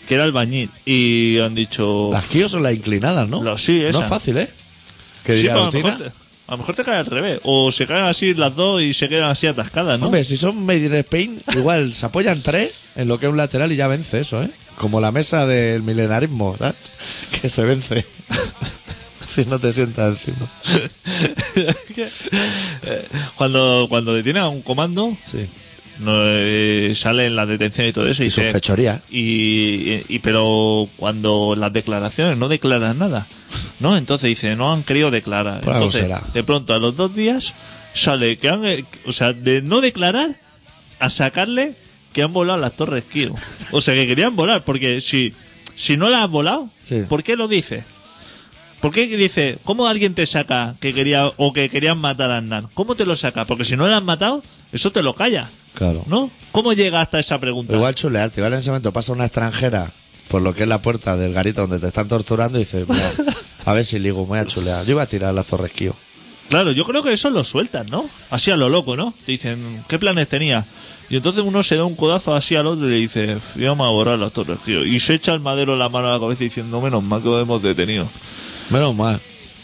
que 0.08 0.16
era 0.16 0.24
albañil. 0.24 0.70
Y 0.86 1.40
han 1.40 1.56
dicho. 1.56 2.10
Las 2.14 2.26
Kio 2.26 2.48
son 2.48 2.64
las 2.64 2.74
inclinadas, 2.74 3.28
¿no? 3.28 3.44
Las- 3.44 3.62
sí, 3.62 3.80
No 3.82 3.88
esa. 3.90 4.00
es 4.00 4.06
fácil, 4.08 4.38
¿eh? 4.38 4.50
¿Qué 5.26 5.34
Sí, 5.34 5.38
diría 5.40 5.54
pero 5.56 5.64
a, 5.64 5.66
lo 5.66 5.72
mejor 5.74 5.98
te, 5.98 6.12
a 6.50 6.54
lo 6.54 6.58
mejor 6.58 6.76
te 6.76 6.84
cae 6.84 6.98
al 6.98 7.06
revés. 7.06 7.40
O 7.44 7.72
se 7.72 7.86
caen 7.88 8.06
así 8.06 8.34
las 8.34 8.56
dos 8.56 8.82
y 8.82 8.94
se 8.94 9.08
quedan 9.08 9.30
así 9.30 9.48
atascadas, 9.48 10.00
¿no? 10.00 10.08
Hombre, 10.08 10.24
si 10.24 10.36
son 10.38 10.66
made 10.66 10.86
in 10.88 10.96
Spain, 10.96 11.42
igual 11.56 11.94
se 11.94 12.06
apoyan 12.06 12.42
tres 12.42 12.72
en 12.96 13.08
lo 13.08 13.20
que 13.20 13.28
es 13.28 13.32
un 13.32 13.38
lateral 13.38 13.72
y 13.72 13.76
ya 13.76 13.88
vence 13.88 14.20
eso, 14.20 14.42
¿eh? 14.44 14.50
Como 14.78 15.00
la 15.02 15.12
mesa 15.12 15.46
del 15.46 15.84
milenarismo, 15.84 16.56
¿sabes? 16.58 16.76
Que 17.42 17.50
se 17.50 17.64
vence. 17.64 18.06
si 19.28 19.46
no 19.46 19.60
te 19.60 19.72
sientas 19.74 20.26
encima. 20.28 20.48
Eh, 22.84 23.06
cuando, 23.36 23.88
cuando 23.90 24.14
detienen 24.14 24.44
a 24.44 24.48
un 24.50 24.62
comando, 24.62 25.16
Sí. 25.24 25.46
no, 26.00 26.14
eh, 26.26 26.94
sale 26.96 27.26
en 27.28 27.36
la 27.36 27.46
detención 27.46 27.88
y 27.88 27.92
todo 27.94 28.08
eso. 28.08 28.24
Y, 28.24 28.28
Y 28.28 28.30
sus 28.30 28.46
se- 28.46 28.52
fechorías. 28.54 29.02
y, 29.10 30.02
y- 30.08 30.20
pero 30.20 30.88
cuando 30.98 31.56
las 31.58 31.74
declaraciones 31.74 32.38
no 32.38 32.48
declaran 32.48 32.98
nada, 32.98 33.28
¿no? 33.80 33.98
Entonces 33.98 34.28
dice, 34.30 34.56
no 34.56 34.74
han 34.74 34.84
querido 34.84 35.12
declarar. 35.12 35.62
Pues 35.62 35.76
Entonces, 35.76 36.02
será. 36.02 36.22
de 36.34 36.44
pronto, 36.44 36.74
a 36.74 36.80
los 36.80 36.96
dos 36.96 37.16
días, 37.16 37.54
sale 37.94 38.38
que 38.38 38.50
han, 38.50 38.66
eh, 38.66 38.86
o 39.06 39.14
sea, 39.14 39.34
de 39.34 39.62
no 39.62 39.82
declarar 39.82 40.36
a 41.00 41.10
sacarle 41.10 41.76
que 42.14 42.24
han 42.24 42.34
volado 42.34 42.60
las 42.60 42.74
torres 42.74 43.04
Kio. 43.12 43.34
O 43.72 43.82
sea, 43.82 43.94
que 43.94 44.08
querían 44.08 44.36
volar, 44.36 44.64
porque 44.64 45.00
si, 45.02 45.34
si 45.76 45.96
no 45.98 46.10
las 46.10 46.24
has 46.24 46.30
volado, 46.30 46.70
Sí. 46.84 47.04
¿por 47.08 47.24
qué 47.24 47.36
lo 47.36 47.48
dice? 47.48 47.84
¿Por 48.82 48.92
qué 48.92 49.08
dice, 49.08 49.58
cómo 49.66 49.88
alguien 49.88 50.14
te 50.16 50.26
saca 50.26 50.76
que 50.80 50.94
quería 50.94 51.28
o 51.36 51.52
que 51.54 51.70
querían 51.70 51.98
matar 51.98 52.32
a 52.32 52.38
Aznar? 52.38 52.64
¿Cómo 52.74 52.96
te 52.96 53.06
lo 53.06 53.16
saca? 53.16 53.44
Porque 53.46 53.66
si 53.66 53.76
no 53.76 53.88
lo 53.88 53.96
has 53.96 54.04
matado, 54.04 54.42
eso 54.72 54.92
te 54.92 55.04
lo 55.04 55.14
calla, 55.16 55.50
Claro. 55.74 56.04
¿no? 56.08 56.32
¿Cómo 56.54 56.72
llega 56.74 57.02
hasta 57.02 57.20
esa 57.20 57.38
pregunta? 57.40 57.74
Igual 57.74 57.94
chulearte, 57.96 58.40
igual 58.40 58.54
en 58.54 58.60
ese 58.60 58.70
momento 58.70 58.94
pasa 58.94 59.12
una 59.12 59.26
extranjera 59.26 59.92
por 60.30 60.42
lo 60.42 60.54
que 60.54 60.64
es 60.64 60.70
la 60.70 60.82
puerta 60.82 61.18
del 61.18 61.34
garito 61.34 61.62
donde 61.62 61.80
te 61.80 61.88
están 61.88 62.08
torturando 62.08 62.58
y 62.58 62.62
dices, 62.62 62.88
"Mira, 62.88 63.12
a 63.70 63.74
ver 63.74 63.86
si 63.86 64.00
ligo, 64.00 64.22
me 64.22 64.30
voy 64.30 64.40
a 64.40 64.46
chulear. 64.46 64.84
Yo 64.86 64.94
iba 64.94 65.04
a 65.04 65.06
tirar 65.06 65.32
las 65.32 65.46
torres 65.46 65.72
Kio. 65.72 65.96
Claro, 66.50 66.72
yo 66.72 66.84
creo 66.86 67.04
que 67.04 67.14
eso 67.14 67.30
lo 67.30 67.44
sueltan, 67.44 67.86
¿no? 67.92 68.10
Así 68.32 68.50
a 68.50 68.58
lo 68.58 68.68
loco, 68.68 68.96
¿no? 68.96 69.14
Te 69.26 69.34
dicen, 69.34 69.84
¿qué 69.88 70.00
planes 70.00 70.28
tenía? 70.28 70.66
Y 71.12 71.18
entonces 71.18 71.44
uno 71.46 71.62
se 71.62 71.76
da 71.76 71.86
un 71.86 71.96
codazo 71.96 72.34
así 72.34 72.56
al 72.56 72.66
otro 72.66 72.88
y 72.88 72.90
le 72.90 72.96
dice, 72.96 73.38
vamos 73.58 73.86
a 73.86 73.92
borrar 73.92 74.18
las 74.18 74.34
torres, 74.34 74.58
tío. 74.66 74.84
Y 74.84 75.00
se 75.00 75.14
echa 75.14 75.34
el 75.36 75.40
madero 75.40 75.76
la 75.76 75.88
mano 75.88 76.10
a 76.10 76.14
la 76.14 76.20
cabeza 76.20 76.44
diciendo, 76.44 76.82
menos 76.82 77.04
mal 77.04 77.22
que 77.22 77.30
lo 77.30 77.40
hemos 77.40 77.62
detenido. 77.62 78.10
Menos 78.72 78.96
mal. 78.96 79.20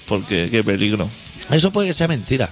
Porque 0.07 0.49
qué 0.51 0.63
peligro. 0.63 1.09
Eso 1.49 1.71
puede 1.71 1.87
que 1.87 1.95
sea 1.95 2.07
mentira. 2.07 2.47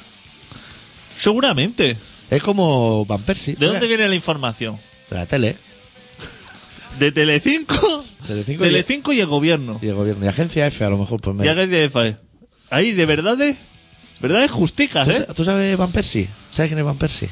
Seguramente. 1.15 1.95
Es 2.31 2.41
como 2.41 3.05
Van 3.05 3.21
Persie. 3.21 3.55
¿De 3.55 3.67
dónde 3.67 3.85
viene 3.85 4.07
la 4.07 4.15
información? 4.15 4.79
De 5.11 5.17
la 5.17 5.27
tele. 5.27 5.55
¿De 6.97 7.11
Telecinco? 7.11 8.03
Telecinco 8.27 8.65
y- 8.65 8.67
Telecinco 8.69 9.13
y 9.13 9.19
el 9.19 9.27
gobierno. 9.27 9.79
Y 9.81 9.87
el 9.87 9.95
gobierno. 9.95 10.25
Y 10.25 10.27
agencia 10.27 10.65
F, 10.67 10.83
a 10.83 10.89
lo 10.89 10.97
mejor, 10.97 11.19
pues 11.21 11.35
Y 11.35 11.37
medio. 11.39 11.51
haga 11.51 11.67
de 11.67 11.89
FAE. 11.89 12.17
Ahí, 12.69 12.91
de 12.91 13.05
verdades, 13.05 13.57
verdades 14.21 14.49
justicas, 14.51 15.07
¿Tú, 15.07 15.13
¿eh? 15.13 15.27
tú 15.35 15.43
sabes 15.43 15.77
Van 15.77 15.91
Persie? 15.91 16.27
¿Sabes 16.51 16.69
quién 16.69 16.79
es 16.79 16.85
Van 16.85 16.97
Persie? 16.97 17.29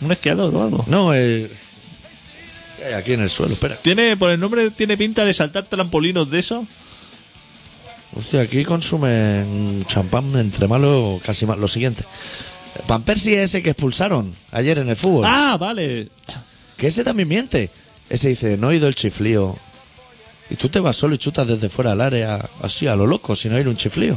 Un 0.00 0.12
esquiador 0.12 0.54
o 0.54 0.62
algo. 0.62 0.84
No, 0.88 1.14
eh... 1.14 1.50
¿qué 2.78 2.84
hay 2.86 2.92
Aquí 2.94 3.12
en 3.14 3.20
el 3.20 3.30
suelo, 3.30 3.54
espera. 3.54 3.76
Tiene, 3.76 4.16
por 4.16 4.30
el 4.30 4.38
nombre, 4.40 4.70
tiene 4.70 4.96
pinta 4.98 5.24
de 5.24 5.32
saltar 5.32 5.64
trampolinos 5.64 6.30
de 6.30 6.38
eso. 6.40 6.66
Hostia, 8.16 8.42
aquí 8.42 8.64
consumen 8.64 9.84
champán 9.88 10.36
entre 10.38 10.68
malo, 10.68 11.20
casi 11.24 11.46
malo. 11.46 11.60
Lo 11.62 11.68
siguiente. 11.68 12.04
Van 12.86 13.02
Persie 13.02 13.42
es 13.42 13.50
ese 13.50 13.62
que 13.62 13.70
expulsaron 13.70 14.32
ayer 14.52 14.78
en 14.78 14.88
el 14.88 14.96
fútbol. 14.96 15.24
Ah, 15.26 15.56
vale. 15.58 16.08
Que 16.76 16.88
ese 16.88 17.04
también 17.04 17.28
miente. 17.28 17.70
Ese 18.10 18.28
dice, 18.28 18.56
no 18.56 18.68
he 18.68 18.74
oído 18.74 18.86
el 18.88 18.94
chiflío. 18.94 19.56
Y 20.54 20.56
tú 20.56 20.68
te 20.68 20.78
vas 20.78 20.94
solo 20.94 21.16
y 21.16 21.18
chutas 21.18 21.48
desde 21.48 21.68
fuera 21.68 21.90
del 21.90 22.00
área, 22.00 22.38
así 22.62 22.86
a 22.86 22.94
lo 22.94 23.08
loco, 23.08 23.34
sin 23.34 23.52
oír 23.54 23.66
un 23.66 23.76
chiflío. 23.76 24.16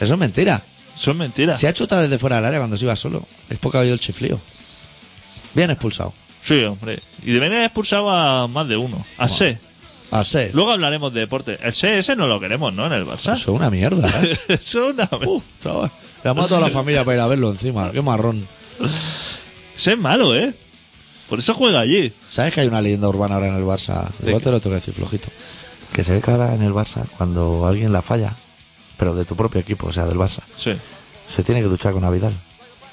Eso 0.00 0.14
es 0.14 0.20
mentira. 0.20 0.62
Eso 0.96 1.10
es 1.10 1.16
mentira. 1.16 1.56
Si 1.56 1.66
ha 1.66 1.72
chutado 1.72 2.02
desde 2.02 2.18
fuera 2.18 2.36
del 2.36 2.44
área 2.44 2.60
cuando 2.60 2.76
se 2.76 2.84
iba 2.84 2.94
solo, 2.94 3.26
es 3.50 3.58
porque 3.58 3.78
ha 3.78 3.80
oído 3.80 3.94
el 3.94 3.98
chiflío. 3.98 4.38
Bien 5.52 5.70
expulsado. 5.70 6.14
Sí, 6.40 6.62
hombre. 6.62 7.02
Y 7.24 7.32
deben 7.32 7.50
haber 7.50 7.64
expulsado 7.64 8.10
a 8.10 8.46
más 8.46 8.68
de 8.68 8.76
uno. 8.76 9.04
A 9.18 9.26
C. 9.26 9.58
A 10.12 10.22
ser. 10.22 10.54
Luego 10.54 10.70
hablaremos 10.70 11.12
de 11.12 11.18
deporte. 11.18 11.58
El 11.60 11.72
C 11.72 11.98
ese 11.98 12.14
no 12.14 12.28
lo 12.28 12.38
queremos, 12.38 12.72
¿no? 12.72 12.86
En 12.86 12.92
el 12.92 13.04
Barça. 13.04 13.32
Eso 13.32 13.32
es 13.32 13.48
una 13.48 13.70
mierda, 13.70 14.08
¿eh? 14.22 14.38
Eso 14.50 14.90
es 14.90 14.94
una... 14.94 15.10
Uh, 15.26 15.42
chaval. 15.60 15.90
Llamamos 16.22 16.44
a 16.44 16.48
toda 16.48 16.60
la 16.60 16.72
familia 16.72 17.04
para 17.04 17.16
ir 17.16 17.20
a 17.22 17.26
verlo 17.26 17.50
encima. 17.50 17.90
Qué 17.90 18.02
marrón. 18.02 18.46
Ese 19.76 19.94
es 19.94 19.98
malo, 19.98 20.32
¿eh? 20.36 20.54
Por 21.28 21.38
eso 21.38 21.54
juega 21.54 21.80
allí. 21.80 22.12
¿Sabes 22.28 22.52
que 22.54 22.60
hay 22.60 22.66
una 22.68 22.80
leyenda 22.80 23.08
urbana 23.08 23.34
ahora 23.36 23.48
en 23.48 23.54
el 23.56 23.64
Barça? 23.64 24.08
¿De 24.18 24.28
Igual 24.28 24.42
te 24.42 24.50
lo 24.50 24.60
tengo 24.60 24.74
que 24.74 24.80
decir 24.80 24.94
flojito. 24.94 25.28
Que 25.92 26.02
se 26.04 26.12
ve 26.12 26.20
que 26.20 26.30
ahora 26.30 26.54
en 26.54 26.62
el 26.62 26.72
Barça, 26.72 27.06
cuando 27.16 27.66
alguien 27.66 27.92
la 27.92 28.02
falla, 28.02 28.34
pero 28.96 29.14
de 29.14 29.24
tu 29.24 29.34
propio 29.36 29.60
equipo, 29.60 29.86
o 29.88 29.92
sea, 29.92 30.04
del 30.06 30.16
Barça, 30.18 30.40
Sí. 30.56 30.72
se 31.26 31.42
tiene 31.44 31.60
que 31.62 31.68
duchar 31.68 31.92
con 31.92 32.04
Avidal. 32.04 32.34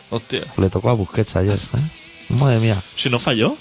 Hostia. 0.10 0.42
Le 0.58 0.70
tocó 0.70 0.90
a 0.90 0.94
Busquets 0.94 1.36
ayer, 1.36 1.56
¿eh? 1.58 2.34
Madre 2.34 2.60
mía. 2.60 2.82
Si 2.96 3.10
no 3.10 3.18
falló. 3.20 3.56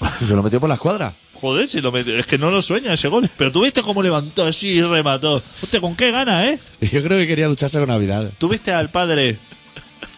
Se 0.18 0.34
lo 0.34 0.42
metió 0.42 0.60
por 0.60 0.68
la 0.68 0.74
escuadra. 0.74 1.14
Joder, 1.40 1.68
si 1.68 1.80
lo 1.80 1.92
metió. 1.92 2.18
Es 2.18 2.26
que 2.26 2.38
no 2.38 2.50
lo 2.50 2.62
sueña 2.62 2.94
ese 2.94 3.08
gol. 3.08 3.28
Pero 3.36 3.52
tú 3.52 3.62
viste 3.64 3.82
cómo 3.82 4.02
levantó 4.02 4.44
así 4.46 4.68
y 4.68 4.82
remató. 4.82 5.42
Hostia, 5.62 5.80
¿con 5.80 5.94
qué 5.94 6.10
gana, 6.10 6.46
eh? 6.48 6.58
Yo 6.80 7.02
creo 7.02 7.18
que 7.18 7.26
quería 7.26 7.48
ducharse 7.48 7.78
con 7.80 7.90
Avidal. 7.90 8.32
Tú 8.38 8.48
viste 8.48 8.72
al 8.72 8.90
padre. 8.90 9.36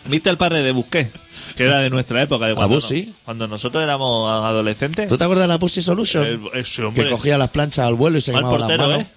¿Viste 0.08 0.30
al 0.30 0.38
padre 0.38 0.62
de 0.62 0.72
Busquets? 0.72 1.10
Que 1.56 1.64
era 1.64 1.78
de 1.80 1.90
nuestra 1.90 2.22
época. 2.22 2.46
De 2.46 2.54
cuando, 2.54 2.74
Busi. 2.76 3.06
no- 3.06 3.12
cuando 3.24 3.48
nosotros 3.48 3.82
éramos 3.82 4.30
adolescentes. 4.30 5.08
¿Tú 5.08 5.16
te 5.16 5.24
acuerdas 5.24 5.44
de 5.44 5.48
la 5.54 5.58
Pussy 5.58 5.82
Solution? 5.82 6.26
El- 6.26 6.40
ese 6.54 6.82
hombre- 6.82 7.04
que 7.04 7.10
cogía 7.10 7.38
las 7.38 7.50
planchas 7.50 7.86
al 7.86 7.94
vuelo 7.94 8.18
y 8.18 8.20
se 8.20 8.32
Mal 8.32 8.40
quemaba 8.42 8.58
las 8.58 8.68
portero, 8.68 8.88
manos. 8.88 9.02
¿eh? 9.04 9.10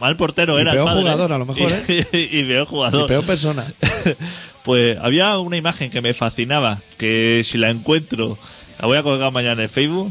Mal 0.00 0.16
portero 0.16 0.58
Y 0.58 0.62
era. 0.62 0.70
el 0.72 0.76
peor 0.76 0.86
padre, 0.88 1.00
jugador, 1.02 1.30
¿eh? 1.30 1.34
a 1.34 1.38
lo 1.38 1.46
mejor, 1.46 1.72
Y, 2.12 2.38
y 2.38 2.44
peor 2.44 2.66
jugador. 2.66 3.02
Y 3.02 3.06
peor 3.06 3.24
persona. 3.24 3.64
Pues 4.64 4.96
había 5.02 5.36
una 5.38 5.58
imagen 5.58 5.90
que 5.90 6.00
me 6.00 6.14
fascinaba, 6.14 6.80
que 6.96 7.42
si 7.44 7.58
la 7.58 7.68
encuentro, 7.68 8.38
la 8.80 8.86
voy 8.86 8.96
a 8.96 9.02
colgar 9.02 9.30
mañana 9.30 9.62
en 9.62 9.68
Facebook. 9.68 10.10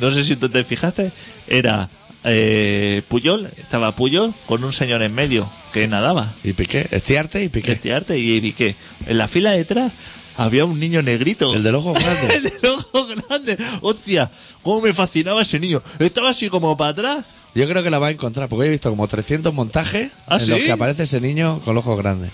No 0.00 0.10
sé 0.10 0.22
si 0.22 0.36
tú 0.36 0.50
te 0.50 0.64
fijaste. 0.64 1.10
Era 1.46 1.88
eh, 2.24 3.02
Puyol, 3.08 3.50
estaba 3.56 3.92
Puyol 3.92 4.32
con 4.46 4.62
un 4.64 4.72
señor 4.72 5.02
en 5.02 5.14
medio 5.14 5.48
que 5.72 5.86
nadaba. 5.88 6.32
Y 6.44 6.52
Piqué. 6.52 6.86
Estiarte 6.90 7.42
y 7.42 7.48
Piqué. 7.48 7.72
Este 7.72 7.92
arte 7.92 8.18
y 8.18 8.40
vi 8.40 8.52
que 8.52 8.76
en 9.06 9.18
la 9.18 9.28
fila 9.28 9.52
de 9.52 9.58
detrás 9.58 9.92
había 10.36 10.64
un 10.64 10.78
niño 10.78 11.02
negrito. 11.02 11.54
El 11.54 11.62
del 11.62 11.74
ojo 11.74 11.92
grande. 11.92 12.34
El 12.36 12.42
del 12.44 12.70
ojo 12.70 13.06
grande. 13.06 13.58
Hostia, 13.82 14.30
cómo 14.62 14.80
me 14.82 14.92
fascinaba 14.92 15.42
ese 15.42 15.58
niño. 15.60 15.82
Estaba 15.98 16.30
así 16.30 16.48
como 16.48 16.76
para 16.76 16.90
atrás. 16.90 17.24
Yo 17.54 17.66
creo 17.68 17.82
que 17.82 17.90
la 17.90 17.98
va 17.98 18.08
a 18.08 18.10
encontrar, 18.12 18.48
porque 18.48 18.66
he 18.68 18.70
visto 18.70 18.90
como 18.90 19.08
300 19.08 19.52
montajes 19.52 20.12
¿Ah, 20.28 20.36
en 20.36 20.40
sí? 20.40 20.50
los 20.50 20.60
que 20.60 20.70
aparece 20.70 21.02
ese 21.02 21.20
niño 21.20 21.60
con 21.64 21.74
los 21.74 21.84
ojos 21.84 21.98
grandes. 21.98 22.30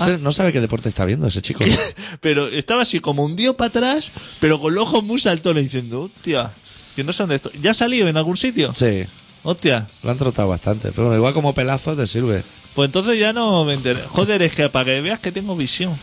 Ese- 0.00 0.16
No 0.18 0.32
sabe 0.32 0.52
qué 0.54 0.60
deporte 0.62 0.88
está 0.88 1.04
viendo 1.04 1.26
ese 1.26 1.42
chico. 1.42 1.66
¿no? 1.66 1.74
Pero 2.20 2.48
estaba 2.48 2.82
así 2.82 3.00
como 3.00 3.24
un 3.24 3.36
tío 3.36 3.56
para 3.56 3.68
atrás, 3.68 4.10
pero 4.40 4.58
con 4.58 4.74
los 4.74 4.84
ojos 4.84 5.04
muy 5.04 5.20
saltones 5.20 5.64
diciendo, 5.64 6.02
hostia, 6.02 6.50
que 6.98 7.04
no 7.04 7.12
sé 7.12 7.22
dónde 7.22 7.36
estoy. 7.36 7.52
¿Ya 7.62 7.70
ha 7.70 7.74
salido 7.74 8.08
en 8.08 8.16
algún 8.16 8.36
sitio? 8.36 8.72
Sí, 8.72 9.04
Hostia, 9.44 9.86
lo 10.02 10.10
han 10.10 10.18
trotado 10.18 10.48
bastante. 10.48 10.90
Pero 10.90 11.04
bueno, 11.04 11.16
igual 11.16 11.32
como 11.32 11.54
pelazo 11.54 11.96
te 11.96 12.06
sirve. 12.08 12.42
pues 12.74 12.86
entonces 12.88 13.18
ya 13.18 13.32
no 13.32 13.64
me 13.64 13.74
enteré. 13.74 14.00
Joder, 14.08 14.42
es 14.42 14.52
que 14.52 14.68
para 14.68 14.84
que 14.86 15.00
veas 15.00 15.20
que 15.20 15.30
tengo 15.32 15.54
visión. 15.56 15.96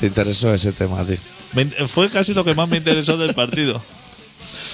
Te 0.00 0.06
interesó 0.06 0.52
ese 0.52 0.72
tema. 0.72 1.02
Me 1.54 1.62
in- 1.62 1.72
fue 1.88 2.10
casi 2.10 2.34
lo 2.34 2.44
que 2.44 2.54
más 2.54 2.68
me 2.68 2.76
interesó 2.76 3.16
del 3.16 3.32
partido. 3.34 3.80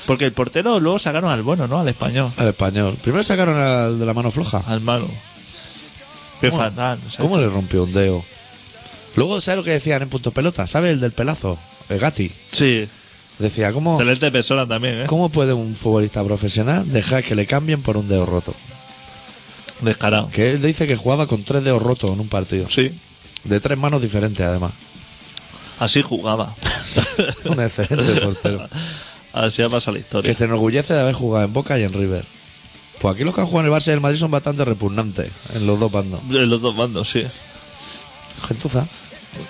Porque 0.07 0.25
el 0.25 0.33
portero 0.33 0.81
luego 0.81 0.99
sacaron 0.99 1.31
al 1.31 1.43
bueno, 1.43 1.69
¿no? 1.69 1.79
Al 1.79 1.87
español. 1.89 2.33
Al 2.37 2.49
español. 2.49 2.97
Primero 3.01 3.23
sacaron 3.23 3.57
al 3.61 3.99
de 4.01 4.07
la 4.07 4.13
mano 4.15 4.31
floja. 4.33 4.65
Al 4.67 4.81
malo. 4.81 5.07
Qué 6.41 6.51
¿Cómo? 6.51 6.63
fatal. 6.63 6.99
se 7.09 7.17
ha 7.17 7.21
¿Cómo 7.21 7.37
hecho. 7.37 7.43
le 7.47 7.51
rompió 7.51 7.85
un 7.85 7.93
dedo? 7.93 8.25
Luego, 9.15 9.41
¿sabes 9.41 9.59
lo 9.59 9.65
que 9.65 9.71
decían 9.73 10.03
en 10.03 10.09
punto 10.09 10.33
pelota? 10.33 10.67
¿Sabes 10.67 10.93
el 10.95 11.01
del 11.01 11.13
pelazo? 11.13 11.59
El 11.89 11.99
Gatti. 12.01 12.31
Sí. 12.53 12.89
Decía, 13.41 13.73
¿cómo, 13.73 13.95
Excelente 13.95 14.31
persona 14.31 14.69
también, 14.69 15.01
¿eh? 15.03 15.05
¿cómo 15.07 15.31
puede 15.31 15.55
un 15.55 15.75
futbolista 15.75 16.23
profesional 16.23 16.87
dejar 16.93 17.25
que 17.25 17.35
le 17.35 17.47
cambien 17.47 17.81
por 17.81 17.97
un 17.97 18.07
dedo 18.07 18.27
roto? 18.27 18.55
Descarado. 19.81 20.29
Que 20.29 20.53
él 20.53 20.63
dice 20.63 20.87
que 20.87 20.95
jugaba 20.95 21.27
con 21.27 21.43
tres 21.43 21.65
dedos 21.65 21.83
rotos 21.83 22.13
en 22.13 22.21
un 22.21 22.29
partido. 22.29 22.69
Sí. 22.69 22.93
De 23.45 23.59
tres 23.59 23.79
manos 23.79 24.03
diferentes, 24.03 24.45
además. 24.47 24.73
Así 25.79 26.03
jugaba. 26.03 26.55
Un 27.47 27.59
excelente 27.61 28.21
portero. 28.21 28.69
Así 29.33 29.63
ha 29.63 29.71
pasado 29.71 29.95
la 29.95 30.01
historia. 30.01 30.29
Que 30.29 30.35
se 30.35 30.45
enorgullece 30.45 30.93
de 30.93 31.01
haber 31.01 31.15
jugado 31.15 31.47
en 31.47 31.53
Boca 31.55 31.79
y 31.79 31.85
en 31.85 31.95
River. 31.95 32.27
Pues 33.01 33.15
aquí 33.15 33.25
los 33.25 33.35
que 33.35 33.41
han 33.41 33.47
jugado 33.47 33.67
en 33.67 33.73
el 33.73 33.81
Barça 33.81 33.89
y 33.89 33.93
el 33.93 34.01
Madrid 34.03 34.19
son 34.19 34.31
bastante 34.31 34.67
repugnantes 34.67 35.31
en 35.55 35.67
los 35.67 35.81
dos 35.81 35.91
bandos. 35.91 36.21
En 36.29 36.51
los 36.51 36.61
dos 36.61 36.77
bandos, 36.77 37.09
sí. 37.09 37.25
Gentuza. 38.47 38.87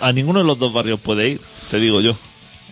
A 0.00 0.12
ninguno 0.12 0.38
de 0.38 0.44
los 0.44 0.60
dos 0.60 0.72
barrios 0.72 1.00
puede 1.00 1.30
ir, 1.30 1.40
te 1.72 1.80
digo 1.80 2.00
yo. 2.00 2.14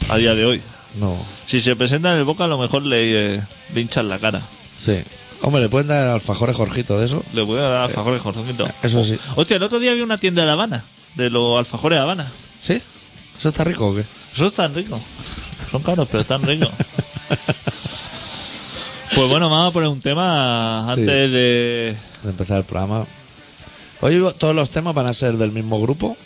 A 0.08 0.16
día 0.18 0.36
de 0.36 0.44
hoy. 0.44 0.62
No. 0.96 1.16
Si 1.46 1.60
se 1.60 1.76
presenta 1.76 2.12
en 2.12 2.18
el 2.18 2.24
Boca, 2.24 2.44
a 2.44 2.48
lo 2.48 2.58
mejor 2.58 2.82
le, 2.82 3.36
eh, 3.36 3.42
le 3.74 3.80
hinchan 3.80 4.08
la 4.08 4.18
cara. 4.18 4.40
Sí. 4.76 4.98
Hombre, 5.42 5.62
le 5.62 5.68
pueden 5.68 5.86
dar 5.88 6.08
alfajores 6.08 6.56
Jorgito 6.56 6.98
de 6.98 7.06
eso. 7.06 7.22
Le 7.32 7.42
a 7.42 7.68
dar 7.68 7.82
alfajores 7.84 8.20
Jorgito. 8.20 8.66
Eso 8.82 9.04
sí. 9.04 9.16
Hostia, 9.36 9.56
el 9.58 9.62
otro 9.62 9.78
día 9.78 9.92
había 9.92 10.04
una 10.04 10.18
tienda 10.18 10.42
de 10.42 10.46
La 10.46 10.54
Habana, 10.54 10.84
de 11.14 11.30
los 11.30 11.58
alfajores 11.58 11.98
de 11.98 12.02
Habana. 12.02 12.30
¿Sí? 12.60 12.80
¿Eso 13.38 13.50
está 13.50 13.62
rico 13.64 13.88
o 13.88 13.94
qué? 13.94 14.04
Eso 14.34 14.46
es 14.46 14.54
tan 14.54 14.74
rico. 14.74 14.98
Son 15.70 15.82
caros, 15.82 16.08
pero 16.10 16.22
están 16.22 16.42
ricos. 16.42 16.70
Pues 19.14 19.28
bueno, 19.28 19.48
vamos 19.50 19.70
a 19.70 19.72
poner 19.72 19.88
un 19.88 20.00
tema 20.00 20.80
antes 20.90 20.96
Sí. 21.26 21.32
de. 21.32 21.96
De 22.22 22.30
empezar 22.30 22.58
el 22.58 22.64
programa. 22.64 23.06
Hoy 24.00 24.22
todos 24.38 24.54
los 24.54 24.70
temas 24.70 24.94
van 24.94 25.06
a 25.06 25.12
ser 25.12 25.36
del 25.36 25.50
mismo 25.50 25.80
grupo, 25.80 26.16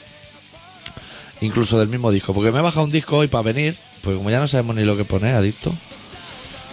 incluso 1.41 1.79
del 1.79 1.89
mismo 1.89 2.11
disco, 2.11 2.35
porque 2.35 2.51
me 2.53 2.59
he 2.59 2.63
bajado 2.63 2.85
un 2.85 2.91
disco 2.93 3.17
hoy 3.19 3.29
para 3.29 3.43
venir, 3.43 3.77
pues 4.03 4.17
como 4.17 4.31
ya 4.31 4.41
no 4.41 4.49
sabemos 4.49 4.77
ni 4.77 4.85
lo 4.85 4.97
que 4.97 5.05
poner, 5.05 5.35
adicto. 5.35 5.73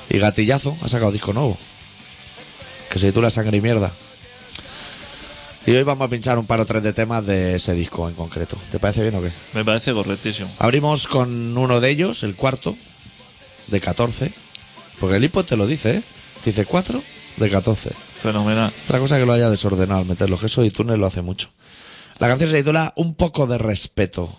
Y 0.09 0.17
Gatillazo 0.17 0.75
ha 0.81 0.88
sacado 0.88 1.12
disco 1.12 1.33
nuevo, 1.33 1.57
que 2.89 3.00
se 3.00 3.07
titula 3.07 3.29
Sangre 3.29 3.57
y 3.57 3.62
Mierda. 3.62 3.91
Y 5.65 5.71
hoy 5.71 5.83
vamos 5.83 6.07
a 6.07 6.09
pinchar 6.09 6.39
un 6.39 6.48
par 6.48 6.59
o 6.59 6.65
tres 6.65 6.81
de 6.81 6.93
temas 6.93 7.25
de 7.25 7.55
ese 7.55 7.74
disco 7.74 8.09
en 8.09 8.15
concreto. 8.15 8.57
¿Te 8.71 8.79
parece 8.79 9.03
bien 9.03 9.13
o 9.15 9.21
qué? 9.21 9.29
Me 9.53 9.63
parece 9.63 9.93
correctísimo. 9.93 10.50
Abrimos 10.57 11.07
con 11.07 11.55
uno 11.55 11.79
de 11.79 11.89
ellos, 11.91 12.24
el 12.24 12.36
cuarto, 12.36 12.75
de 13.67 13.79
14. 13.79 14.31
Porque 15.00 15.17
el 15.17 15.24
hipo 15.24 15.43
te 15.43 15.57
lo 15.57 15.67
dice, 15.67 15.98
¿eh? 15.98 16.03
Te 16.43 16.50
dice 16.50 16.65
4 16.65 17.01
de 17.38 17.50
14. 17.50 17.91
Fenomenal. 18.21 18.71
Otra 18.86 19.00
cosa 19.00 19.19
que 19.19 19.25
lo 19.25 19.33
haya 19.33 19.50
desordenado 19.50 20.00
al 20.00 20.07
meterlo, 20.07 20.39
que 20.39 20.48
eso 20.48 20.63
iTunes 20.63 20.98
lo 20.98 21.05
hace 21.05 21.21
mucho. 21.21 21.50
La 22.17 22.27
canción 22.27 22.50
se 22.50 22.57
titula 22.57 22.93
Un 22.95 23.13
poco 23.13 23.45
de 23.45 23.57
respeto. 23.57 24.29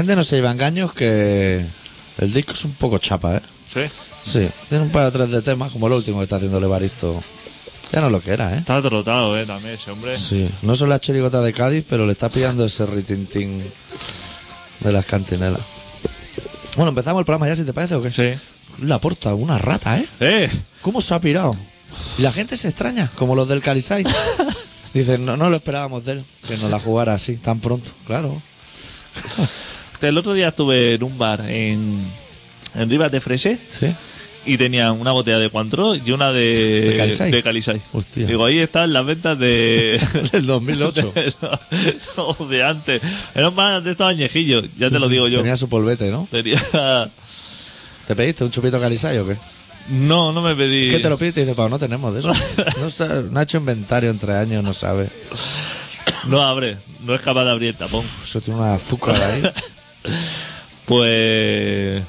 Gente 0.00 0.16
no 0.16 0.24
se 0.24 0.36
lleva 0.36 0.50
engaños, 0.50 0.94
que 0.94 1.62
el 2.16 2.32
disco 2.32 2.52
es 2.52 2.64
un 2.64 2.72
poco 2.72 2.96
chapa, 2.96 3.36
¿eh? 3.36 3.42
Sí. 3.72 3.80
Sí, 4.22 4.48
tiene 4.70 4.84
un 4.84 4.90
par 4.90 5.04
o 5.06 5.12
tres 5.12 5.30
de 5.30 5.42
temas, 5.42 5.70
como 5.72 5.88
el 5.88 5.92
último 5.92 6.18
que 6.18 6.24
está 6.24 6.36
haciendo 6.36 6.56
el 6.56 6.64
Evaristo. 6.64 7.22
Ya 7.92 8.00
no 8.00 8.08
lo 8.08 8.22
que 8.22 8.30
era, 8.30 8.54
¿eh? 8.54 8.58
Está 8.58 8.80
trotado, 8.80 9.38
eh, 9.38 9.44
también 9.44 9.74
ese 9.74 9.90
hombre. 9.90 10.16
Sí, 10.16 10.48
no 10.62 10.74
son 10.74 10.88
las 10.88 11.00
chirigotas 11.00 11.44
de 11.44 11.52
Cádiz, 11.52 11.84
pero 11.86 12.06
le 12.06 12.12
está 12.12 12.30
pillando 12.30 12.64
ese 12.64 12.86
ritintín 12.86 13.62
de 14.80 14.92
las 14.92 15.04
cantinelas. 15.04 15.60
Bueno, 16.76 16.90
empezamos 16.90 17.20
el 17.20 17.26
programa 17.26 17.48
ya, 17.48 17.56
si 17.56 17.64
te 17.64 17.74
parece 17.74 17.96
o 17.96 18.02
qué. 18.02 18.10
Sí. 18.10 18.40
La 18.82 18.98
porta, 19.00 19.34
una 19.34 19.58
rata, 19.58 19.98
¿eh? 19.98 20.06
Eh, 20.20 20.50
¿Cómo 20.80 21.02
se 21.02 21.12
ha 21.12 21.20
pirado? 21.20 21.54
Y 22.16 22.22
la 22.22 22.32
gente 22.32 22.56
se 22.56 22.68
extraña, 22.68 23.10
como 23.16 23.34
los 23.34 23.48
del 23.48 23.60
Calisay. 23.60 24.04
Dicen, 24.94 25.26
no, 25.26 25.36
no 25.36 25.50
lo 25.50 25.56
esperábamos 25.56 26.06
de 26.06 26.12
él, 26.12 26.24
que 26.48 26.56
nos 26.56 26.70
la 26.70 26.78
jugara 26.80 27.12
así, 27.12 27.36
tan 27.36 27.60
pronto. 27.60 27.90
Claro. 28.06 28.40
el 30.08 30.18
otro 30.18 30.32
día 30.34 30.48
estuve 30.48 30.94
en 30.94 31.02
un 31.04 31.16
bar 31.18 31.40
en, 31.48 32.00
en 32.74 32.90
Rivas 32.90 33.10
de 33.12 33.20
Frese 33.20 33.58
Sí. 33.70 33.86
y 34.46 34.56
tenía 34.56 34.92
una 34.92 35.12
botella 35.12 35.38
de 35.38 35.50
Cointreau 35.50 35.94
y 35.94 36.10
una 36.12 36.32
de, 36.32 36.90
¿De 36.90 36.96
Calisay? 36.96 37.30
de 37.30 37.42
Calisay. 37.42 37.80
Hostia. 37.92 38.26
Digo, 38.26 38.44
ahí 38.44 38.58
están 38.58 38.92
las 38.92 39.04
ventas 39.06 39.38
de... 39.38 40.00
Del 40.32 40.46
2008. 40.46 41.12
no, 42.16 42.46
de 42.46 42.64
antes. 42.64 43.02
Era 43.34 43.48
un 43.50 43.56
bar 43.56 43.82
de 43.82 43.90
estos 43.92 44.06
añejillos, 44.06 44.64
ya 44.78 44.88
te 44.90 44.98
lo 44.98 45.08
digo 45.08 45.28
yo. 45.28 45.38
Tenía 45.38 45.56
su 45.56 45.68
polvete, 45.68 46.10
¿no? 46.10 46.26
Tenía... 46.30 46.60
¿Te 48.06 48.16
pediste 48.16 48.42
un 48.44 48.50
chupito 48.50 48.80
Calisay 48.80 49.18
o 49.18 49.26
qué? 49.26 49.36
No, 49.90 50.32
no 50.32 50.42
me 50.42 50.54
pedí... 50.54 50.90
¿Qué 50.90 50.98
te 51.00 51.08
lo 51.08 51.16
pides? 51.18 51.32
Y 51.32 51.34
te 51.34 51.40
dice, 51.42 51.54
Pau, 51.54 51.68
no 51.68 51.78
tenemos 51.78 52.12
de 52.14 52.20
eso. 52.20 52.32
No, 52.80 52.90
sabe- 52.90 53.28
no 53.30 53.38
ha 53.40 53.42
hecho 53.42 53.58
inventario 53.58 54.10
entre 54.10 54.34
años, 54.34 54.62
no 54.62 54.72
sabe. 54.74 55.08
No 56.26 56.42
abre, 56.42 56.76
no 57.04 57.14
es 57.14 57.20
capaz 57.22 57.44
de 57.44 57.50
abrir 57.50 57.68
el 57.70 57.76
tapón. 57.76 58.04
Eso 58.24 58.40
tiene 58.40 58.60
una 58.60 58.74
azúcar 58.74 59.14
ahí. 59.20 59.42
Pues. 60.86 62.02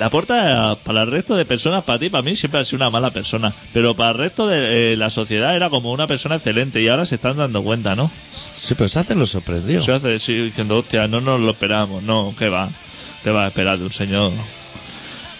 La 0.00 0.10
puerta 0.10 0.76
para 0.84 1.02
el 1.02 1.10
resto 1.10 1.36
de 1.36 1.44
personas, 1.44 1.84
para 1.84 2.00
ti, 2.00 2.10
para 2.10 2.22
mí, 2.22 2.34
siempre 2.34 2.60
ha 2.60 2.64
sido 2.64 2.78
una 2.78 2.90
mala 2.90 3.10
persona. 3.12 3.52
Pero 3.72 3.94
para 3.94 4.10
el 4.10 4.18
resto 4.18 4.48
de 4.48 4.92
eh, 4.92 4.96
la 4.96 5.08
sociedad 5.08 5.54
era 5.54 5.70
como 5.70 5.92
una 5.92 6.08
persona 6.08 6.34
excelente 6.34 6.82
y 6.82 6.88
ahora 6.88 7.06
se 7.06 7.14
están 7.14 7.36
dando 7.36 7.62
cuenta, 7.62 7.94
¿no? 7.94 8.10
Sí, 8.56 8.74
pero 8.76 8.88
se 8.88 8.98
hace 8.98 9.14
lo 9.14 9.24
sorprendió. 9.24 9.82
Se 9.82 9.92
hace 9.92 10.18
sí, 10.18 10.34
diciendo, 10.36 10.78
hostia, 10.78 11.06
no 11.06 11.20
nos 11.20 11.40
lo 11.40 11.52
esperábamos. 11.52 12.02
No, 12.02 12.34
¿qué 12.36 12.48
va? 12.48 12.68
Te 13.22 13.30
va 13.30 13.44
a 13.44 13.48
esperar 13.48 13.78
de 13.78 13.84
un 13.84 13.92
señor 13.92 14.32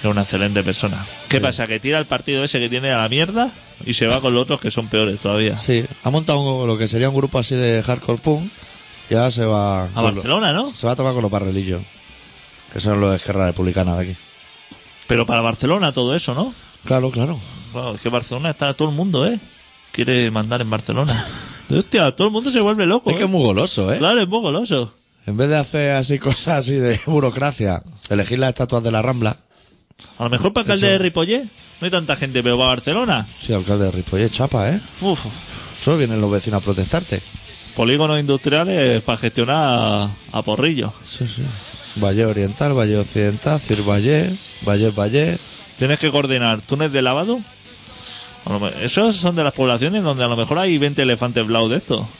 que 0.00 0.08
es 0.08 0.12
una 0.12 0.22
excelente 0.22 0.62
persona. 0.62 1.04
¿Qué 1.28 1.38
Sí. 1.38 1.42
pasa? 1.42 1.66
Que 1.66 1.80
tira 1.80 1.98
el 1.98 2.06
partido 2.06 2.44
ese 2.44 2.60
que 2.60 2.68
tiene 2.68 2.92
a 2.92 2.98
la 2.98 3.08
mierda 3.08 3.50
y 3.84 3.94
se 3.94 4.06
va 4.06 4.20
con 4.20 4.34
los 4.34 4.42
otros 4.44 4.60
que 4.60 4.70
son 4.70 4.86
peores 4.86 5.18
todavía. 5.18 5.56
Sí, 5.56 5.84
ha 6.04 6.10
montado 6.10 6.40
un- 6.40 6.68
lo 6.68 6.78
que 6.78 6.86
sería 6.86 7.08
un 7.08 7.16
grupo 7.16 7.40
así 7.40 7.56
de 7.56 7.82
hardcore 7.82 8.18
punk 8.22 8.50
y 9.10 9.14
ahora 9.14 9.30
se 9.30 9.44
va... 9.44 9.84
A 9.84 9.88
lo- 9.96 10.02
Barcelona, 10.12 10.52
¿no? 10.52 10.72
Se 10.72 10.86
va 10.86 10.92
a 10.92 10.96
tocar 10.96 11.12
con 11.12 11.22
los 11.22 11.30
barrelillos. 11.30 11.82
Que 12.72 12.80
son 12.80 13.00
los 13.00 13.10
de 13.10 13.16
Esquerra 13.16 13.46
Republicana 13.46 13.94
de 13.96 14.02
aquí. 14.10 14.16
Pero 15.06 15.26
para 15.26 15.40
Barcelona 15.40 15.92
todo 15.92 16.14
eso, 16.14 16.34
¿no? 16.34 16.52
Claro, 16.84 17.10
claro. 17.10 17.38
Claro, 17.72 17.94
es 17.94 18.00
que 18.00 18.08
Barcelona 18.08 18.50
está 18.50 18.74
todo 18.74 18.88
el 18.88 18.94
mundo, 18.94 19.26
¿eh? 19.26 19.38
Quiere 19.92 20.30
mandar 20.30 20.60
en 20.60 20.70
Barcelona. 20.70 21.14
Hostia, 21.70 22.14
todo 22.14 22.26
el 22.28 22.32
mundo 22.32 22.50
se 22.50 22.60
vuelve 22.60 22.84
loco. 22.86 23.10
Es 23.10 23.16
que 23.16 23.22
¿eh? 23.22 23.26
es 23.26 23.30
muy 23.30 23.42
goloso, 23.42 23.92
¿eh? 23.92 23.98
Claro, 23.98 24.20
es 24.20 24.28
muy 24.28 24.40
goloso. 24.40 24.92
En 25.26 25.36
vez 25.36 25.48
de 25.48 25.56
hacer 25.56 25.92
así 25.92 26.18
cosas 26.18 26.58
así 26.58 26.74
de 26.74 27.00
burocracia, 27.06 27.82
elegir 28.10 28.38
las 28.38 28.50
estatuas 28.50 28.82
de 28.82 28.90
la 28.90 29.02
Rambla. 29.02 29.36
A 30.18 30.24
lo 30.24 30.30
mejor 30.30 30.52
para 30.52 30.62
alcalde 30.64 30.86
Eso. 30.86 30.92
de 30.92 30.98
Ripollet 30.98 31.44
no 31.44 31.84
hay 31.86 31.90
tanta 31.90 32.16
gente, 32.16 32.42
pero 32.42 32.56
para 32.58 32.68
Barcelona, 32.70 33.26
Sí, 33.40 33.52
alcalde 33.52 33.86
de 33.86 33.90
Ripollet, 33.92 34.30
chapa, 34.30 34.70
¿eh? 34.70 34.80
uf, 35.00 35.24
Solo 35.76 35.98
vienen 35.98 36.20
los 36.20 36.30
vecinos 36.30 36.60
a 36.60 36.64
protestarte. 36.64 37.20
Polígonos 37.76 38.18
industriales 38.20 39.02
para 39.02 39.18
gestionar 39.18 39.56
a, 39.58 40.10
a 40.32 40.42
porrillo. 40.42 40.92
Sí, 41.06 41.26
sí. 41.26 41.42
Valle 41.96 42.26
Oriental, 42.26 42.76
Valle 42.76 42.96
Occidental, 42.98 43.60
Cir 43.60 43.82
Valle, 43.88 44.32
Valle 44.66 44.90
Valle. 44.90 45.38
Tienes 45.76 45.98
que 45.98 46.10
coordinar 46.10 46.60
túneles 46.60 46.92
de 46.92 47.02
lavado. 47.02 47.38
Esos 48.82 49.16
son 49.16 49.34
de 49.36 49.42
las 49.42 49.54
poblaciones 49.54 50.02
donde 50.02 50.22
a 50.22 50.28
lo 50.28 50.36
mejor 50.36 50.58
hay 50.58 50.76
20 50.76 51.00
elefantes 51.02 51.46
blau 51.46 51.68
de 51.68 51.76
estos. 51.78 52.06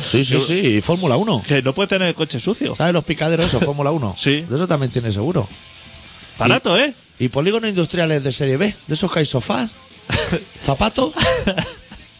Sí, 0.00 0.22
sí, 0.24 0.38
sí. 0.38 0.54
Y 0.54 0.80
Fórmula 0.80 1.16
1. 1.16 1.42
que 1.46 1.62
no 1.62 1.72
puedes 1.72 1.88
tener 1.88 2.08
el 2.08 2.14
coche 2.14 2.38
sucio. 2.38 2.74
¿Sabes 2.74 2.92
los 2.92 3.04
picaderos 3.04 3.46
esos, 3.46 3.64
Fórmula 3.64 3.90
1? 3.90 4.14
Sí. 4.18 4.42
De 4.42 4.56
eso 4.56 4.68
también 4.68 4.92
tiene 4.92 5.10
seguro. 5.12 5.48
Barato, 6.38 6.78
¿eh? 6.78 6.92
Y 7.18 7.28
polígonos 7.28 7.68
industriales 7.70 8.22
de 8.22 8.32
serie 8.32 8.56
B, 8.56 8.74
de 8.86 8.94
esos 8.94 9.10
que 9.10 9.20
hay 9.20 9.26
sofás, 9.26 9.70
zapatos, 10.64 11.12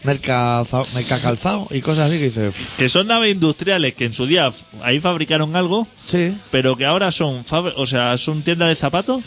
merca, 0.03 0.63
za- 0.65 0.83
merca 0.93 1.19
calzado 1.19 1.67
y 1.71 1.81
cosas 1.81 2.09
así 2.09 2.19
que 2.19 2.25
dices, 2.25 2.49
"Uf, 2.49 2.77
Que 2.77 2.89
son 2.89 3.07
naves 3.07 3.33
industriales 3.33 3.93
que 3.95 4.05
en 4.05 4.13
su 4.13 4.25
día 4.25 4.51
ahí 4.83 4.99
fabricaron 4.99 5.55
algo, 5.55 5.87
sí, 6.05 6.35
pero 6.51 6.75
que 6.75 6.85
ahora 6.85 7.11
son, 7.11 7.43
o 7.77 7.85
sea, 7.87 8.17
son 8.17 8.41
tiendas 8.41 8.69
de 8.69 8.75
zapatos 8.75 9.23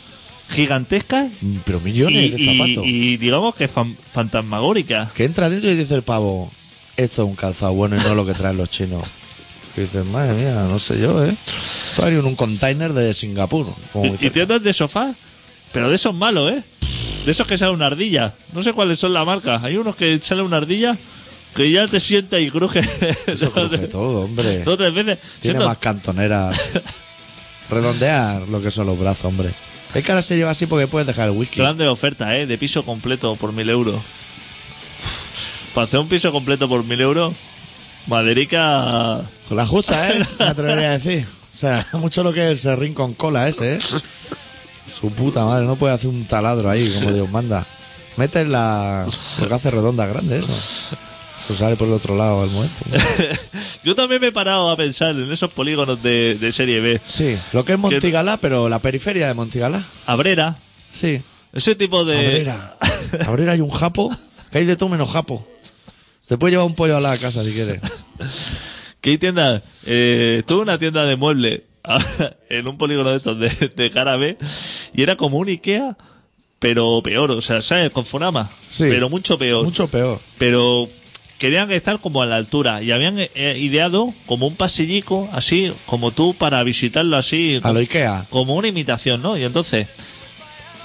gigantescas 0.48 1.28
mm, 1.40 1.56
pero 1.64 1.78
y, 1.78 1.82
millones 1.82 2.32
de 2.32 2.40
y- 2.42 2.46
zapatos. 2.58 2.84
y 2.86 3.16
digamos 3.16 3.54
que 3.54 3.68
fan- 3.68 3.96
fantasmagóricas. 4.12 5.12
Que 5.12 5.24
entra 5.24 5.48
dentro 5.48 5.70
y 5.70 5.74
dice 5.74 5.94
el 5.94 6.02
pavo, 6.02 6.50
esto 6.96 7.22
es 7.22 7.28
un 7.28 7.34
calzado 7.36 7.72
bueno 7.72 7.96
y 7.96 8.00
no 8.00 8.14
lo 8.14 8.24
que 8.26 8.34
traen 8.34 8.56
los 8.56 8.70
chinos. 8.70 9.02
Que 9.74 9.82
dices, 9.82 10.06
madre 10.06 10.32
mía, 10.34 10.66
no 10.68 10.78
sé 10.78 10.98
yo, 11.00 11.22
¿eh? 11.24 11.34
Esto 11.90 12.06
en 12.08 12.24
un 12.24 12.34
container 12.36 12.92
de 12.94 13.12
Singapur. 13.12 13.66
Como 13.92 14.14
Y, 14.14 14.26
y 14.26 14.30
tiendas 14.30 14.62
de 14.62 14.72
sofá, 14.72 15.12
pero 15.72 15.88
de 15.90 15.96
esos 15.96 16.14
malos, 16.14 16.52
¿eh? 16.52 16.62
De 17.26 17.32
esos 17.32 17.44
que 17.44 17.58
sale 17.58 17.72
una 17.72 17.86
ardilla. 17.86 18.32
No 18.52 18.62
sé 18.62 18.72
cuáles 18.72 19.00
son 19.00 19.12
la 19.12 19.24
marca. 19.24 19.60
Hay 19.64 19.76
unos 19.76 19.96
que 19.96 20.20
sale 20.22 20.42
una 20.42 20.58
ardilla 20.58 20.96
que 21.56 21.68
ya 21.72 21.88
te 21.88 21.98
sienta 21.98 22.38
y 22.38 22.52
cruje. 22.52 22.88
Eso 23.26 23.50
cruje 23.50 23.78
todo, 23.88 24.20
hombre. 24.26 24.62
dos 24.62 24.78
tres 24.78 24.94
veces. 24.94 25.18
Tiene 25.40 25.64
más 25.64 25.76
cantonera. 25.78 26.52
Redondear 27.68 28.46
lo 28.48 28.62
que 28.62 28.70
son 28.70 28.86
los 28.86 28.96
brazos, 28.96 29.24
hombre. 29.24 29.50
Es 29.92 30.04
que 30.04 30.12
ahora 30.12 30.22
se 30.22 30.36
lleva 30.36 30.52
así 30.52 30.66
porque 30.66 30.86
puedes 30.86 31.08
dejar 31.08 31.28
el 31.28 31.36
whisky. 31.36 31.58
Grande 31.58 31.88
oferta, 31.88 32.38
¿eh? 32.38 32.46
De 32.46 32.58
piso 32.58 32.84
completo 32.84 33.34
por 33.34 33.52
mil 33.52 33.68
euros. 33.70 34.00
Para 35.74 35.86
hacer 35.86 35.98
un 35.98 36.08
piso 36.08 36.30
completo 36.30 36.68
por 36.68 36.84
mil 36.84 37.00
euros, 37.00 37.34
Maderica. 38.06 39.20
Con 39.48 39.56
la 39.56 39.66
justa, 39.66 40.10
¿eh? 40.10 40.24
Me 40.38 40.44
atrevería 40.44 40.90
a 40.90 40.98
decir. 40.98 41.26
O 41.52 41.58
sea, 41.58 41.84
mucho 41.94 42.22
lo 42.22 42.32
que 42.32 42.44
es 42.44 42.50
el 42.50 42.58
serrín 42.58 42.94
con 42.94 43.14
cola 43.14 43.48
ese, 43.48 43.74
¿eh? 43.74 43.78
Su 44.88 45.10
puta 45.10 45.44
madre, 45.44 45.66
no 45.66 45.76
puede 45.76 45.94
hacer 45.94 46.08
un 46.10 46.24
taladro 46.24 46.70
ahí, 46.70 46.88
como 46.94 47.12
Dios 47.12 47.30
manda. 47.30 47.66
Mete 48.16 48.44
la... 48.46 49.06
lo 49.40 49.48
que 49.48 49.54
hace 49.54 49.70
redonda 49.70 50.06
grande, 50.06 50.38
eso. 50.38 50.48
Eso 51.38 51.54
sale 51.54 51.76
por 51.76 51.86
el 51.88 51.92
otro 51.94 52.16
lado 52.16 52.42
al 52.42 52.50
momento. 52.50 52.80
Yo 53.84 53.94
también 53.94 54.20
me 54.22 54.28
he 54.28 54.32
parado 54.32 54.70
a 54.70 54.76
pensar 54.76 55.10
en 55.14 55.30
esos 55.30 55.52
polígonos 55.52 56.02
de, 56.02 56.34
de 56.40 56.50
serie 56.52 56.80
B. 56.80 57.00
Sí, 57.06 57.36
lo 57.52 57.64
que 57.64 57.72
es 57.74 57.78
Montigalá, 57.78 58.38
pero 58.38 58.68
la 58.70 58.78
periferia 58.78 59.28
de 59.28 59.34
Montigalá. 59.34 59.82
Abrera, 60.06 60.56
Sí. 60.90 61.20
ese 61.52 61.74
tipo 61.74 62.04
de. 62.06 62.16
Abrera. 62.18 62.74
Abrera 63.26 63.52
hay 63.52 63.60
un 63.60 63.70
japo, 63.70 64.10
que 64.50 64.58
hay 64.58 64.64
de 64.64 64.76
todo 64.76 64.88
menos 64.88 65.10
japo. 65.10 65.46
Te 66.26 66.38
puedes 66.38 66.52
llevar 66.54 66.66
un 66.66 66.74
pollo 66.74 66.96
a 66.96 67.00
la 67.00 67.16
casa 67.18 67.44
si 67.44 67.52
quieres. 67.52 67.80
¿Qué 69.02 69.18
tienda? 69.18 69.62
Eh, 69.84 70.42
tuve 70.46 70.62
una 70.62 70.78
tienda 70.78 71.04
de 71.04 71.16
muebles 71.16 71.60
en 72.50 72.68
un 72.68 72.78
polígono 72.78 73.10
de 73.10 73.16
estos 73.16 73.38
de, 73.38 73.48
de 73.48 73.90
cara 73.90 74.16
B 74.16 74.36
y 74.94 75.02
era 75.02 75.16
como 75.16 75.38
un 75.38 75.48
Ikea, 75.48 75.96
pero 76.58 77.00
peor, 77.02 77.30
o 77.30 77.40
sea, 77.40 77.62
¿sabes? 77.62 77.90
Con 77.90 78.04
Fonama, 78.04 78.48
Sí. 78.68 78.84
pero 78.88 79.08
mucho 79.08 79.38
peor. 79.38 79.64
Mucho 79.64 79.88
peor. 79.88 80.20
Pero 80.38 80.88
querían 81.38 81.70
estar 81.70 81.98
como 82.00 82.22
a 82.22 82.26
la 82.26 82.36
altura 82.36 82.82
y 82.82 82.92
habían 82.92 83.18
eh, 83.18 83.56
ideado 83.60 84.12
como 84.26 84.46
un 84.46 84.56
pasillico, 84.56 85.28
así, 85.32 85.70
como 85.84 86.10
tú, 86.12 86.34
para 86.34 86.62
visitarlo 86.62 87.16
así, 87.18 87.60
A 87.62 87.72
lo 87.72 87.80
Ikea. 87.80 88.24
como 88.30 88.54
una 88.54 88.68
imitación, 88.68 89.20
¿no? 89.22 89.36
Y 89.36 89.44
entonces, 89.44 89.86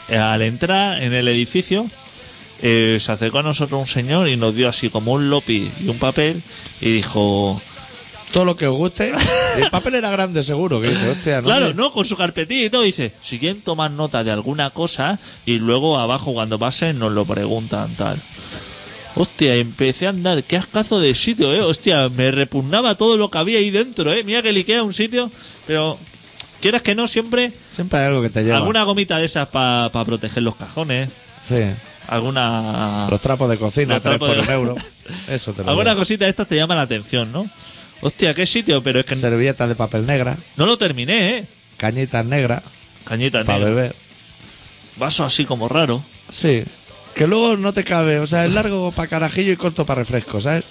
eh, 0.09 0.17
al 0.17 0.41
entrar 0.41 1.01
en 1.01 1.13
el 1.13 1.27
edificio, 1.29 1.85
eh, 2.61 2.97
se 2.99 3.11
acercó 3.13 3.39
a 3.39 3.43
nosotros 3.43 3.79
un 3.79 3.87
señor 3.87 4.27
y 4.27 4.35
nos 4.35 4.53
dio 4.55 4.67
así 4.67 4.89
como 4.89 5.13
un 5.13 5.29
lopi 5.29 5.71
y 5.83 5.87
un 5.87 5.97
papel 5.97 6.43
y 6.81 6.91
dijo, 6.91 7.59
Todo 8.33 8.45
lo 8.45 8.55
que 8.55 8.67
os 8.67 8.75
guste. 8.77 9.11
El 9.57 9.69
papel 9.69 9.95
era 9.95 10.09
grande, 10.09 10.41
seguro. 10.43 10.79
Que 10.79 10.89
dice, 10.89 11.09
hostia, 11.09 11.37
no 11.41 11.43
claro, 11.47 11.73
no, 11.73 11.91
con 11.91 12.05
su 12.05 12.15
todo, 12.69 12.83
dice, 12.83 13.13
si 13.21 13.39
quieren 13.39 13.61
tomar 13.61 13.91
nota 13.91 14.23
de 14.23 14.31
alguna 14.31 14.69
cosa 14.69 15.19
y 15.45 15.59
luego 15.59 15.97
abajo 15.99 16.33
cuando 16.33 16.57
pasen 16.57 16.97
nos 16.99 17.11
lo 17.11 17.25
preguntan, 17.25 17.93
tal. 17.95 18.17
Hostia, 19.15 19.55
empecé 19.55 20.07
a 20.07 20.11
andar, 20.11 20.41
qué 20.45 20.55
ascazo 20.55 20.99
de 21.01 21.13
sitio, 21.13 21.53
eh. 21.53 21.61
Hostia, 21.61 22.07
me 22.09 22.31
repugnaba 22.31 22.95
todo 22.95 23.17
lo 23.17 23.29
que 23.29 23.37
había 23.39 23.59
ahí 23.59 23.69
dentro, 23.69 24.13
eh. 24.13 24.23
Mira 24.23 24.41
que 24.41 24.75
es 24.77 24.81
un 24.81 24.93
sitio, 24.93 25.29
pero 25.67 25.97
quieras 26.61 26.81
que 26.81 26.95
no, 26.95 27.09
siempre 27.09 27.51
Siempre 27.71 27.99
hay 27.99 28.05
algo 28.05 28.21
que 28.21 28.29
te 28.29 28.43
lleva. 28.43 28.57
alguna 28.57 28.83
gomita 28.83 29.17
de 29.17 29.25
esas 29.25 29.49
para 29.49 29.89
proteger 30.05 30.43
los 30.43 30.55
cajones, 30.55 31.09
Sí. 31.45 31.55
alguna 32.07 33.07
Los 33.09 33.19
trapos 33.19 33.49
de 33.49 33.57
cocina, 33.57 33.99
tres 33.99 34.17
trapos 34.17 34.29
por 34.29 34.37
de- 34.37 34.43
un 34.43 34.49
euro. 34.49 34.75
Eso 35.29 35.51
te 35.51 35.63
lo 35.63 35.71
alguna 35.71 35.89
digo. 35.89 36.01
cosita 36.01 36.23
de 36.25 36.31
estas 36.31 36.47
te 36.47 36.55
llama 36.55 36.75
la 36.75 36.83
atención, 36.83 37.31
¿no? 37.33 37.45
Hostia, 38.01 38.33
qué 38.33 38.45
sitio, 38.45 38.81
pero 38.83 38.99
es 38.99 39.05
que 39.05 39.15
Servilletas 39.15 39.69
de 39.69 39.75
papel 39.75 40.05
negra, 40.05 40.37
no 40.57 40.65
lo 40.65 40.77
terminé, 40.77 41.37
eh. 41.37 41.45
cañitas 41.77 42.25
negras 42.25 42.63
Cañita 43.05 43.43
para 43.43 43.59
negra. 43.59 43.73
beber. 43.73 43.95
Vaso 44.97 45.23
así 45.23 45.45
como 45.45 45.67
raro. 45.69 46.03
Sí. 46.29 46.63
Que 47.15 47.27
luego 47.27 47.57
no 47.57 47.73
te 47.73 47.83
cabe. 47.83 48.19
O 48.19 48.27
sea, 48.27 48.45
es 48.45 48.53
largo 48.53 48.91
para 48.91 49.07
carajillo 49.09 49.51
y 49.51 49.57
corto 49.57 49.85
para 49.85 50.01
refresco, 50.01 50.39
¿sabes? 50.39 50.63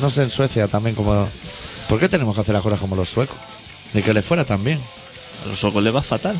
No 0.00 0.10
sé, 0.10 0.22
en 0.24 0.30
Suecia 0.30 0.66
también 0.68 0.94
como... 0.96 1.28
¿Por 1.88 1.98
qué 2.00 2.08
tenemos 2.08 2.34
que 2.34 2.40
hacer 2.42 2.54
las 2.54 2.62
cosas 2.62 2.80
como 2.80 2.96
los 2.96 3.08
suecos? 3.08 3.36
Ni 3.94 4.02
que 4.02 4.12
les 4.14 4.24
fuera 4.24 4.44
también. 4.44 4.78
A 5.44 5.48
los 5.48 5.62
ojos 5.64 5.82
le 5.82 5.90
va 5.90 6.02
fatal. 6.02 6.38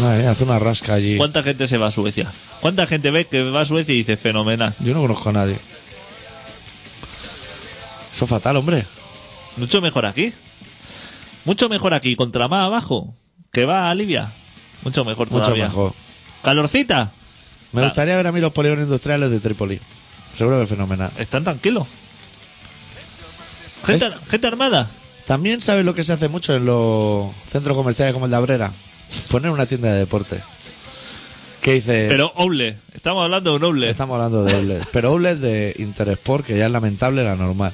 Madre 0.00 0.22
mía, 0.22 0.30
hace 0.30 0.44
una 0.44 0.58
rasca 0.58 0.94
allí. 0.94 1.16
¿Cuánta 1.16 1.42
gente 1.42 1.68
se 1.68 1.78
va 1.78 1.88
a 1.88 1.90
Suecia? 1.90 2.30
¿Cuánta 2.60 2.86
gente 2.86 3.10
ve 3.10 3.26
que 3.26 3.42
va 3.42 3.60
a 3.60 3.64
Suecia 3.64 3.94
y 3.94 3.98
dice 3.98 4.16
fenomenal? 4.16 4.74
Yo 4.80 4.94
no 4.94 5.00
conozco 5.02 5.28
a 5.28 5.32
nadie. 5.32 5.56
Eso 8.12 8.24
es 8.24 8.30
fatal, 8.30 8.56
hombre. 8.56 8.84
Mucho 9.56 9.80
mejor 9.80 10.06
aquí. 10.06 10.32
Mucho 11.44 11.68
mejor 11.68 11.94
aquí, 11.94 12.16
contra 12.16 12.48
más 12.48 12.64
abajo. 12.64 13.14
Que 13.52 13.66
va 13.66 13.90
a 13.90 13.94
Libia. 13.94 14.32
Mucho 14.82 15.04
mejor 15.04 15.30
Mucho 15.30 15.44
todavía. 15.44 15.66
mejor. 15.66 15.92
Calorcita. 16.42 17.12
Me 17.72 17.82
gustaría 17.82 18.16
ver 18.16 18.26
a 18.26 18.32
mí 18.32 18.40
los 18.40 18.52
polígonos 18.52 18.84
industriales 18.84 19.30
de 19.30 19.40
Trípoli. 19.40 19.80
Seguro 20.36 20.58
que 20.58 20.64
es 20.64 20.68
fenomenal. 20.68 21.10
Están 21.18 21.44
tranquilos. 21.44 21.86
Gente, 23.86 24.10
gente 24.30 24.46
armada. 24.46 24.88
También 25.26 25.60
sabes 25.60 25.84
lo 25.84 25.94
que 25.94 26.04
se 26.04 26.12
hace 26.12 26.28
mucho 26.28 26.54
en 26.54 26.66
los 26.66 27.30
centros 27.48 27.76
comerciales 27.76 28.12
como 28.12 28.26
el 28.26 28.30
de 28.30 28.36
Abrera. 28.36 28.72
Poner 29.30 29.50
una 29.50 29.66
tienda 29.66 29.92
de 29.92 30.00
deporte. 30.00 30.40
Que 31.60 31.74
dice... 31.74 32.06
Pero 32.08 32.32
Oble. 32.36 32.76
Estamos 32.92 33.24
hablando 33.24 33.50
de 33.50 33.56
un 33.56 33.64
Oble. 33.64 33.90
Estamos 33.90 34.14
hablando 34.14 34.44
de 34.44 34.54
Outlet. 34.54 34.86
Pero 34.92 35.10
Outlet 35.10 35.38
de 35.38 35.74
Intersport, 35.78 36.44
que 36.44 36.58
ya 36.58 36.66
es 36.66 36.72
lamentable 36.72 37.24
la 37.24 37.36
normal. 37.36 37.72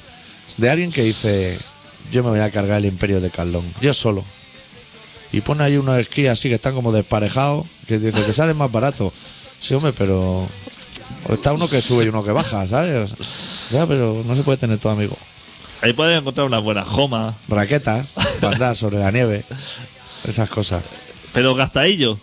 De 0.57 0.69
alguien 0.69 0.91
que 0.91 1.03
dice, 1.03 1.59
yo 2.11 2.23
me 2.23 2.29
voy 2.29 2.39
a 2.39 2.51
cargar 2.51 2.79
el 2.79 2.85
imperio 2.85 3.21
de 3.21 3.29
Carlón. 3.29 3.63
Yo 3.81 3.93
solo. 3.93 4.23
Y 5.31 5.41
pone 5.41 5.63
ahí 5.63 5.77
unos 5.77 5.97
esquís 5.97 6.27
así 6.27 6.49
que 6.49 6.55
están 6.55 6.73
como 6.73 6.91
desparejados. 6.91 7.65
Que 7.87 7.99
dice, 7.99 8.21
te 8.21 8.33
sale 8.33 8.53
más 8.53 8.71
barato. 8.71 9.13
Sí, 9.59 9.73
hombre, 9.73 9.93
pero... 9.97 10.47
está 11.29 11.53
uno 11.53 11.69
que 11.69 11.81
sube 11.81 12.05
y 12.05 12.09
uno 12.09 12.23
que 12.23 12.31
baja, 12.31 12.67
¿sabes? 12.67 13.13
Ya, 13.71 13.87
pero 13.87 14.23
no 14.25 14.35
se 14.35 14.43
puede 14.43 14.57
tener 14.57 14.77
todo 14.77 14.91
amigo. 14.91 15.17
Ahí 15.81 15.93
puedes 15.93 16.17
encontrar 16.17 16.45
una 16.45 16.59
buena 16.59 16.83
joma. 16.83 17.35
Raquetas, 17.47 18.13
andar 18.41 18.75
sobre 18.75 18.99
la 18.99 19.11
nieve. 19.11 19.43
Esas 20.27 20.49
cosas. 20.49 20.83
Pero 21.33 21.55
gastadillo. 21.55 22.19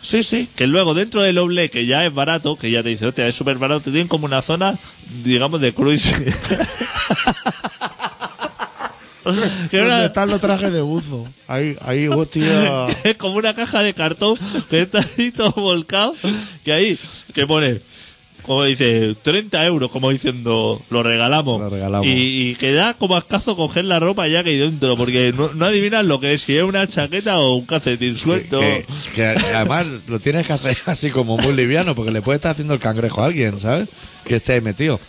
Sí, 0.00 0.22
sí. 0.22 0.48
Que 0.54 0.66
luego 0.66 0.94
dentro 0.94 1.20
del 1.20 1.36
Oble, 1.38 1.68
que 1.68 1.84
ya 1.84 2.06
es 2.06 2.14
barato, 2.14 2.56
que 2.56 2.70
ya 2.70 2.82
te 2.82 2.90
dice, 2.90 3.06
hostia, 3.06 3.26
es 3.26 3.34
súper 3.34 3.58
barato, 3.58 3.90
tienen 3.90 4.08
como 4.08 4.24
una 4.24 4.40
zona, 4.40 4.78
digamos, 5.24 5.60
de 5.60 5.74
cruise. 5.74 6.14
que 9.70 9.78
¿Dónde 9.78 9.94
era- 9.94 10.06
están 10.06 10.30
los 10.30 10.40
trajes 10.40 10.72
de 10.72 10.80
buzo? 10.80 11.26
Ahí, 11.48 11.76
ahí, 11.82 12.08
hostia. 12.08 12.88
es 13.04 13.16
como 13.16 13.36
una 13.36 13.54
caja 13.54 13.82
de 13.82 13.94
cartón 13.94 14.36
que 14.70 14.82
está 14.82 15.04
ahí 15.18 15.30
todo 15.30 15.52
volcado, 15.52 16.14
que 16.64 16.72
ahí, 16.72 16.98
que 17.34 17.46
pone, 17.46 17.80
como 18.42 18.62
dice, 18.64 19.16
30 19.22 19.66
euros, 19.66 19.90
como 19.90 20.10
diciendo, 20.10 20.80
lo 20.90 21.02
regalamos. 21.02 21.60
Lo 21.60 21.68
regalamos. 21.68 22.06
Y, 22.06 22.50
y 22.50 22.54
que 22.54 22.72
da 22.72 22.94
como 22.94 23.16
ascazo 23.16 23.56
coger 23.56 23.84
la 23.86 23.98
ropa 23.98 24.28
ya 24.28 24.44
que 24.44 24.50
hay 24.50 24.58
dentro, 24.58 24.96
porque 24.96 25.32
no, 25.36 25.52
no 25.54 25.64
adivinas 25.66 26.04
lo 26.04 26.20
que 26.20 26.34
es, 26.34 26.42
si 26.42 26.56
es 26.56 26.62
una 26.62 26.86
chaqueta 26.86 27.40
o 27.40 27.56
un 27.56 27.66
calcetín 27.66 28.16
suelto. 28.16 28.60
Que, 28.60 28.86
que 29.16 29.26
además 29.26 29.86
lo 30.06 30.20
tienes 30.20 30.46
que 30.46 30.52
hacer 30.52 30.76
así 30.86 31.10
como 31.10 31.36
muy 31.38 31.54
liviano, 31.54 31.94
porque 31.96 32.12
le 32.12 32.22
puede 32.22 32.36
estar 32.36 32.52
haciendo 32.52 32.74
el 32.74 32.80
cangrejo 32.80 33.22
a 33.22 33.26
alguien, 33.26 33.58
¿sabes? 33.58 33.88
Que 34.24 34.36
esté 34.36 34.52
ahí 34.54 34.60
metido. 34.60 35.00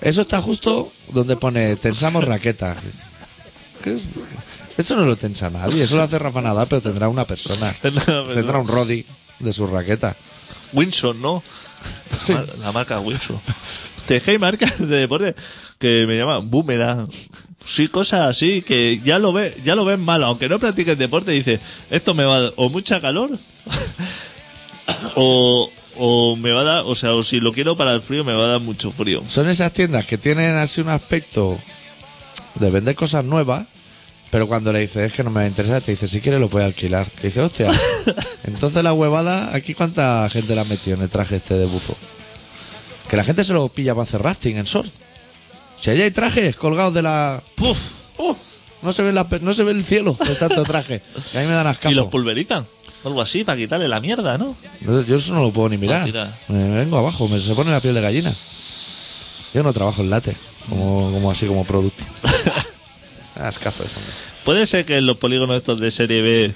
Eso 0.00 0.20
está 0.20 0.40
justo 0.40 0.92
donde 1.12 1.34
pone 1.36 1.74
tensamos 1.74 2.22
raquetas. 2.24 2.78
Eso 4.76 4.96
no 4.96 5.04
lo 5.04 5.16
tensa 5.16 5.50
nadie, 5.50 5.82
eso 5.84 5.96
lo 5.96 6.02
hace 6.02 6.18
Rafa 6.18 6.40
Nadal, 6.40 6.66
pero 6.68 6.80
tendrá 6.82 7.08
una 7.08 7.24
persona. 7.26 7.72
Tendrá 7.82 8.58
un 8.58 8.68
Roddy 8.68 9.04
de 9.40 9.52
su 9.52 9.66
raqueta. 9.66 10.14
Winson, 10.72 11.20
¿no? 11.20 11.42
La, 12.28 12.34
mar- 12.34 12.58
la 12.60 12.72
marca 12.72 13.00
Winson. 13.00 13.40
Te 14.06 14.20
que 14.20 14.32
hay 14.32 14.38
marcas 14.38 14.78
de 14.78 14.86
deporte 14.86 15.34
que 15.78 16.04
me 16.06 16.16
llaman 16.16 16.48
boomerang. 16.50 17.08
Sí, 17.64 17.88
cosas 17.88 18.28
así 18.28 18.62
que 18.62 19.00
ya 19.04 19.18
lo 19.18 19.32
ves, 19.32 19.62
ya 19.64 19.74
lo 19.74 19.84
ves 19.84 19.98
mal, 19.98 20.22
aunque 20.24 20.48
no 20.48 20.58
practiques 20.58 20.96
deporte, 20.96 21.32
dices, 21.32 21.60
esto 21.90 22.14
me 22.14 22.24
va 22.24 22.36
a 22.36 22.40
dar 22.42 22.52
o 22.56 22.70
mucha 22.70 23.00
calor 23.00 23.30
o, 25.16 25.70
o 25.96 26.36
me 26.36 26.52
va 26.52 26.60
a 26.60 26.64
dar, 26.64 26.82
o 26.86 26.94
sea, 26.94 27.14
o 27.14 27.22
si 27.22 27.40
lo 27.40 27.52
quiero 27.52 27.76
para 27.76 27.92
el 27.92 28.00
frío 28.02 28.24
me 28.24 28.32
va 28.32 28.44
a 28.44 28.48
dar 28.48 28.60
mucho 28.60 28.90
frío. 28.90 29.22
Son 29.28 29.48
esas 29.48 29.72
tiendas 29.72 30.06
que 30.06 30.16
tienen 30.18 30.56
así 30.56 30.80
un 30.80 30.88
aspecto 30.88 31.58
de 32.56 32.70
vender 32.70 32.94
cosas 32.94 33.24
nuevas, 33.24 33.66
pero 34.30 34.46
cuando 34.46 34.72
le 34.72 34.80
dices 34.80 35.10
es 35.10 35.12
que 35.12 35.24
no 35.24 35.30
me 35.30 35.40
va 35.40 35.42
a 35.42 35.48
interesar, 35.48 35.80
te 35.80 35.92
dice 35.92 36.06
si 36.08 36.20
quieres 36.20 36.40
lo 36.40 36.48
puedes 36.48 36.66
alquilar. 36.66 37.10
Que 37.10 37.28
dice, 37.28 37.40
hostia, 37.40 37.70
entonces 38.44 38.82
la 38.82 38.92
huevada, 38.92 39.54
aquí 39.54 39.74
cuánta 39.74 40.28
gente 40.30 40.54
la 40.54 40.62
ha 40.62 40.64
metido 40.64 40.96
en 40.96 41.02
el 41.02 41.08
traje 41.08 41.36
este 41.36 41.54
de 41.54 41.66
buzo. 41.66 41.96
Que 43.08 43.16
la 43.16 43.24
gente 43.24 43.42
se 43.42 43.54
lo 43.54 43.68
pilla 43.68 43.94
para 43.94 44.02
hacer 44.02 44.22
rafting 44.22 44.56
en 44.56 44.64
short. 44.64 44.90
Si 45.80 45.90
allá 45.90 46.04
hay 46.04 46.10
trajes 46.10 46.56
colgados 46.56 46.92
de 46.92 47.02
la. 47.02 47.42
¡Puf! 47.54 47.78
¡Oh! 48.18 48.36
No 48.82 48.92
se 48.92 49.02
ve, 49.02 49.12
la, 49.12 49.26
no 49.40 49.54
se 49.54 49.64
ve 49.64 49.72
el 49.72 49.82
cielo 49.82 50.16
de 50.24 50.34
tanto 50.34 50.62
traje. 50.64 51.02
Que 51.32 51.38
a 51.38 51.40
mí 51.40 51.46
me 51.48 51.54
dan 51.54 51.74
Y 51.88 51.94
los 51.94 52.08
pulverizan. 52.08 52.64
Algo 53.04 53.22
así, 53.22 53.44
para 53.44 53.56
quitarle 53.56 53.88
la 53.88 54.00
mierda, 54.00 54.38
¿no? 54.38 54.54
Yo 54.80 55.02
yo 55.04 55.16
eso 55.16 55.32
no 55.32 55.42
lo 55.42 55.52
puedo 55.52 55.68
ni 55.68 55.78
mirar. 55.78 56.08
Me 56.48 56.70
vengo 56.70 56.98
abajo, 56.98 57.28
me 57.28 57.40
se 57.40 57.54
pone 57.54 57.70
la 57.70 57.80
piel 57.80 57.94
de 57.94 58.00
gallina. 58.00 58.32
Yo 59.54 59.62
no 59.62 59.72
trabajo 59.72 60.02
en 60.02 60.10
late, 60.10 60.36
como, 60.68 61.10
como 61.12 61.30
así 61.30 61.46
como 61.46 61.64
producto. 61.64 62.04
Hombre. 63.38 64.12
Puede 64.44 64.66
ser 64.66 64.84
que 64.84 64.96
en 64.98 65.06
los 65.06 65.18
polígonos 65.18 65.56
estos 65.56 65.80
de 65.80 65.90
serie 65.90 66.22
B, 66.22 66.52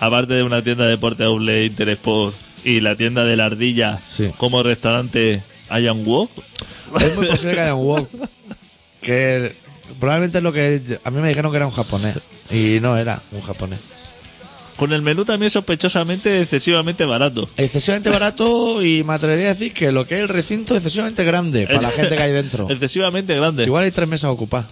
aparte 0.00 0.34
de 0.34 0.42
una 0.42 0.62
tienda 0.62 0.84
de 0.84 0.90
deporte 0.90 1.24
Outlet 1.24 1.66
Interesport 1.70 2.34
y 2.64 2.80
la 2.80 2.96
tienda 2.96 3.24
de 3.24 3.36
la 3.36 3.46
ardilla, 3.46 3.98
Sí. 4.04 4.30
como 4.38 4.62
restaurante 4.62 5.42
haya 5.68 5.92
un 5.92 6.04
wok. 6.04 6.30
Es 7.00 7.16
muy 7.16 7.26
posible 7.26 7.54
que 7.54 7.60
haya 7.60 7.74
un 7.74 7.86
wok. 7.86 8.08
Que 9.00 9.52
probablemente 9.98 10.38
es 10.38 10.44
lo 10.44 10.52
que. 10.52 10.80
A 11.04 11.10
mí 11.10 11.20
me 11.20 11.28
dijeron 11.28 11.50
que 11.50 11.56
era 11.56 11.66
un 11.66 11.72
japonés. 11.72 12.16
Y 12.50 12.78
no 12.80 12.96
era 12.96 13.20
un 13.32 13.42
japonés. 13.42 13.78
Con 14.76 14.92
el 14.92 15.02
menú 15.02 15.24
también 15.24 15.50
sospechosamente 15.50 16.40
excesivamente 16.42 17.04
barato. 17.04 17.48
Excesivamente 17.56 18.10
barato 18.10 18.82
y 18.84 19.04
me 19.04 19.12
atrevería 19.14 19.46
a 19.50 19.54
decir 19.54 19.72
que 19.72 19.92
lo 19.92 20.06
que 20.06 20.16
es 20.16 20.20
el 20.22 20.28
recinto 20.28 20.72
es 20.74 20.78
excesivamente 20.78 21.24
grande 21.24 21.66
para 21.66 21.82
la 21.82 21.90
gente 21.90 22.16
que 22.16 22.22
hay 22.22 22.32
dentro. 22.32 22.66
excesivamente 22.70 23.34
grande. 23.36 23.64
Igual 23.64 23.84
hay 23.84 23.90
tres 23.90 24.08
mesas 24.08 24.30
ocupadas. 24.30 24.66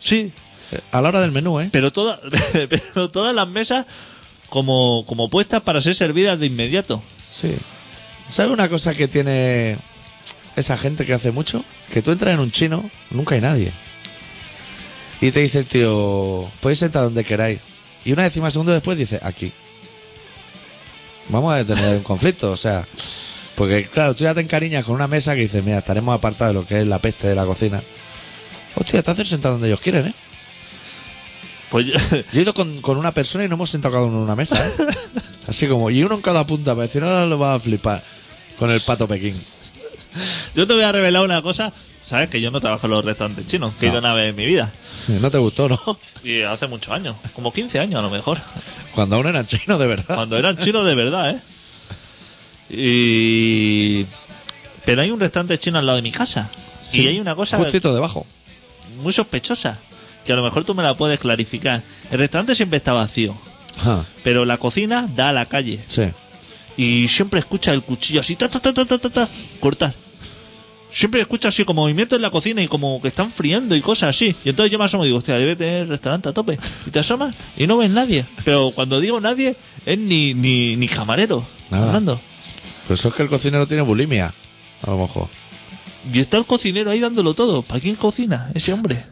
Sí, 0.00 0.30
A 0.92 1.00
la 1.00 1.08
hora 1.08 1.20
del 1.20 1.32
menú, 1.32 1.60
¿eh? 1.60 1.68
pero, 1.72 1.92
toda, 1.92 2.20
pero 2.52 3.10
todas 3.10 3.34
las 3.34 3.48
mesas 3.48 3.86
como, 4.48 5.04
como 5.06 5.28
puestas 5.28 5.62
para 5.62 5.80
ser 5.80 5.94
servidas 5.94 6.38
de 6.38 6.46
inmediato. 6.46 7.02
Sí. 7.32 7.54
¿Sabes 8.30 8.52
una 8.52 8.68
cosa 8.68 8.94
que 8.94 9.08
tiene 9.08 9.76
esa 10.56 10.76
gente 10.76 11.06
que 11.06 11.14
hace 11.14 11.30
mucho? 11.30 11.64
Que 11.92 12.02
tú 12.02 12.12
entras 12.12 12.34
en 12.34 12.40
un 12.40 12.50
chino, 12.50 12.90
nunca 13.10 13.34
hay 13.34 13.40
nadie. 13.40 13.72
Y 15.20 15.30
te 15.30 15.40
dice 15.40 15.60
el 15.60 15.66
tío, 15.66 16.48
podéis 16.60 16.78
sentar 16.78 17.02
donde 17.02 17.24
queráis. 17.24 17.60
Y 18.04 18.12
una 18.12 18.22
décima 18.22 18.50
segundo 18.50 18.72
después 18.72 18.96
dice, 18.96 19.18
aquí. 19.22 19.52
Vamos 21.28 21.52
a 21.52 21.64
tener 21.64 21.96
un 21.96 22.02
conflicto, 22.02 22.50
o 22.52 22.56
sea. 22.56 22.86
Porque 23.54 23.86
claro, 23.86 24.14
tú 24.14 24.24
ya 24.24 24.34
te 24.34 24.40
encariñas 24.40 24.84
con 24.84 24.94
una 24.94 25.08
mesa 25.08 25.34
que 25.34 25.40
dices, 25.40 25.64
mira, 25.64 25.78
estaremos 25.78 26.14
apartados 26.14 26.54
de 26.54 26.60
lo 26.60 26.66
que 26.66 26.80
es 26.80 26.86
la 26.86 27.00
peste 27.00 27.26
de 27.28 27.34
la 27.34 27.44
cocina. 27.44 27.82
Hostia, 28.76 29.02
te 29.02 29.10
hacen 29.10 29.26
sentar 29.26 29.52
donde 29.52 29.66
ellos 29.66 29.80
quieren, 29.80 30.06
¿eh? 30.06 30.14
Pues 31.70 31.86
yo- 31.86 31.92
Yo 32.32 32.38
he 32.40 32.42
ido 32.42 32.54
con, 32.54 32.80
con 32.80 32.96
una 32.96 33.12
persona 33.12 33.44
y 33.44 33.48
no 33.48 33.54
hemos 33.56 33.70
sentado 33.70 33.92
cada 33.94 34.06
uno 34.06 34.16
en 34.18 34.22
una 34.24 34.36
mesa, 34.36 34.64
¿eh? 34.66 34.72
Así 35.46 35.66
como, 35.66 35.90
y 35.90 36.02
uno 36.02 36.14
en 36.16 36.22
cada 36.22 36.46
punta, 36.46 36.72
para 36.74 36.86
decir, 36.86 37.02
ahora 37.02 37.26
lo 37.26 37.38
va 37.38 37.54
a 37.54 37.60
flipar 37.60 38.02
con 38.58 38.70
el 38.70 38.80
pato 38.80 39.06
Pekín. 39.08 39.34
yo 40.54 40.66
te 40.66 40.72
voy 40.74 40.82
a 40.82 40.92
revelar 40.92 41.22
una 41.24 41.42
cosa. 41.42 41.72
Sabes 42.04 42.30
que 42.30 42.40
yo 42.40 42.50
no 42.50 42.58
trabajo 42.60 42.86
en 42.86 42.92
los 42.92 43.04
restaurantes 43.04 43.46
chinos, 43.46 43.74
que 43.78 43.84
he 43.86 43.88
ido 43.90 43.98
una 43.98 44.14
vez 44.14 44.30
en 44.30 44.36
mi 44.36 44.46
vida. 44.46 44.72
No 45.20 45.30
te 45.30 45.36
gustó, 45.36 45.68
¿no? 45.68 45.78
Y 46.24 46.40
hace 46.42 46.66
muchos 46.66 46.92
años, 46.94 47.14
como 47.34 47.52
15 47.52 47.78
años 47.80 47.98
a 47.98 48.02
lo 48.02 48.08
mejor. 48.10 48.38
Cuando 48.94 49.16
aún 49.16 49.26
eran 49.26 49.46
chinos 49.46 49.78
de 49.78 49.86
verdad. 49.86 50.14
Cuando 50.14 50.38
eran 50.38 50.56
chinos 50.56 50.86
de 50.86 50.94
verdad, 50.94 51.30
¿eh? 51.30 51.40
Y... 52.70 54.06
Pero 54.84 55.02
hay 55.02 55.10
un 55.10 55.20
restaurante 55.20 55.58
chino 55.58 55.78
al 55.78 55.86
lado 55.86 55.96
de 55.96 56.02
mi 56.02 56.12
casa. 56.12 56.50
Sí, 56.82 57.02
Y 57.02 57.08
hay 57.08 57.20
una 57.20 57.34
cosa 57.34 57.58
Justito 57.58 57.92
debajo. 57.94 58.26
muy 59.02 59.12
sospechosa, 59.12 59.76
que 60.28 60.34
a 60.34 60.36
lo 60.36 60.42
mejor 60.42 60.62
tú 60.62 60.74
me 60.74 60.82
la 60.82 60.92
puedes 60.94 61.18
clarificar. 61.18 61.82
El 62.10 62.18
restaurante 62.18 62.54
siempre 62.54 62.76
está 62.76 62.92
vacío, 62.92 63.34
Ah, 63.82 64.04
pero 64.22 64.44
la 64.44 64.58
cocina 64.58 65.08
da 65.16 65.30
a 65.30 65.32
la 65.32 65.46
calle. 65.46 65.80
sí. 65.86 66.02
Y 66.76 67.08
siempre 67.08 67.40
escucha 67.40 67.72
el 67.72 67.82
cuchillo 67.82 68.20
así, 68.20 68.36
ta, 68.36 68.46
ta, 68.48 68.60
ta, 68.60 68.74
ta, 68.74 68.84
ta, 68.84 68.98
ta, 68.98 69.08
ta, 69.08 69.28
cortar. 69.58 69.94
Siempre 70.92 71.20
escucha 71.22 71.48
así 71.48 71.64
como 71.64 71.80
movimientos 71.82 72.16
en 72.16 72.22
la 72.22 72.30
cocina 72.30 72.60
y 72.62 72.68
como 72.68 73.00
que 73.00 73.08
están 73.08 73.30
friendo 73.32 73.74
y 73.74 73.80
cosas 73.80 74.10
así. 74.10 74.36
Y 74.44 74.50
entonces 74.50 74.70
yo 74.70 74.78
me 74.78 74.84
asomo 74.84 75.04
y 75.04 75.08
digo, 75.08 75.18
hostia, 75.18 75.36
debe 75.38 75.56
tener 75.56 75.88
restaurante 75.88 76.28
a 76.28 76.32
tope. 76.32 76.58
Y 76.86 76.90
te 76.90 76.98
asomas 76.98 77.34
y 77.56 77.66
no 77.66 77.78
ves 77.78 77.90
nadie. 77.90 78.24
Pero 78.44 78.70
cuando 78.74 79.00
digo 79.00 79.18
nadie, 79.20 79.56
es 79.86 79.98
ni, 79.98 80.34
ni, 80.34 80.76
ni 80.76 80.88
camarero 80.88 81.42
Nada. 81.70 81.86
hablando. 81.86 82.20
Pues 82.86 83.00
eso 83.00 83.08
es 83.08 83.14
que 83.14 83.22
el 83.22 83.28
cocinero 83.30 83.66
tiene 83.66 83.82
bulimia. 83.82 84.32
A 84.86 84.90
lo 84.90 84.98
mejor. 84.98 85.26
Y 86.12 86.20
está 86.20 86.36
el 86.36 86.44
cocinero 86.44 86.90
ahí 86.90 87.00
dándolo 87.00 87.34
todo. 87.34 87.62
¿Para 87.62 87.80
quién 87.80 87.96
cocina 87.96 88.50
ese 88.54 88.72
hombre? 88.72 89.02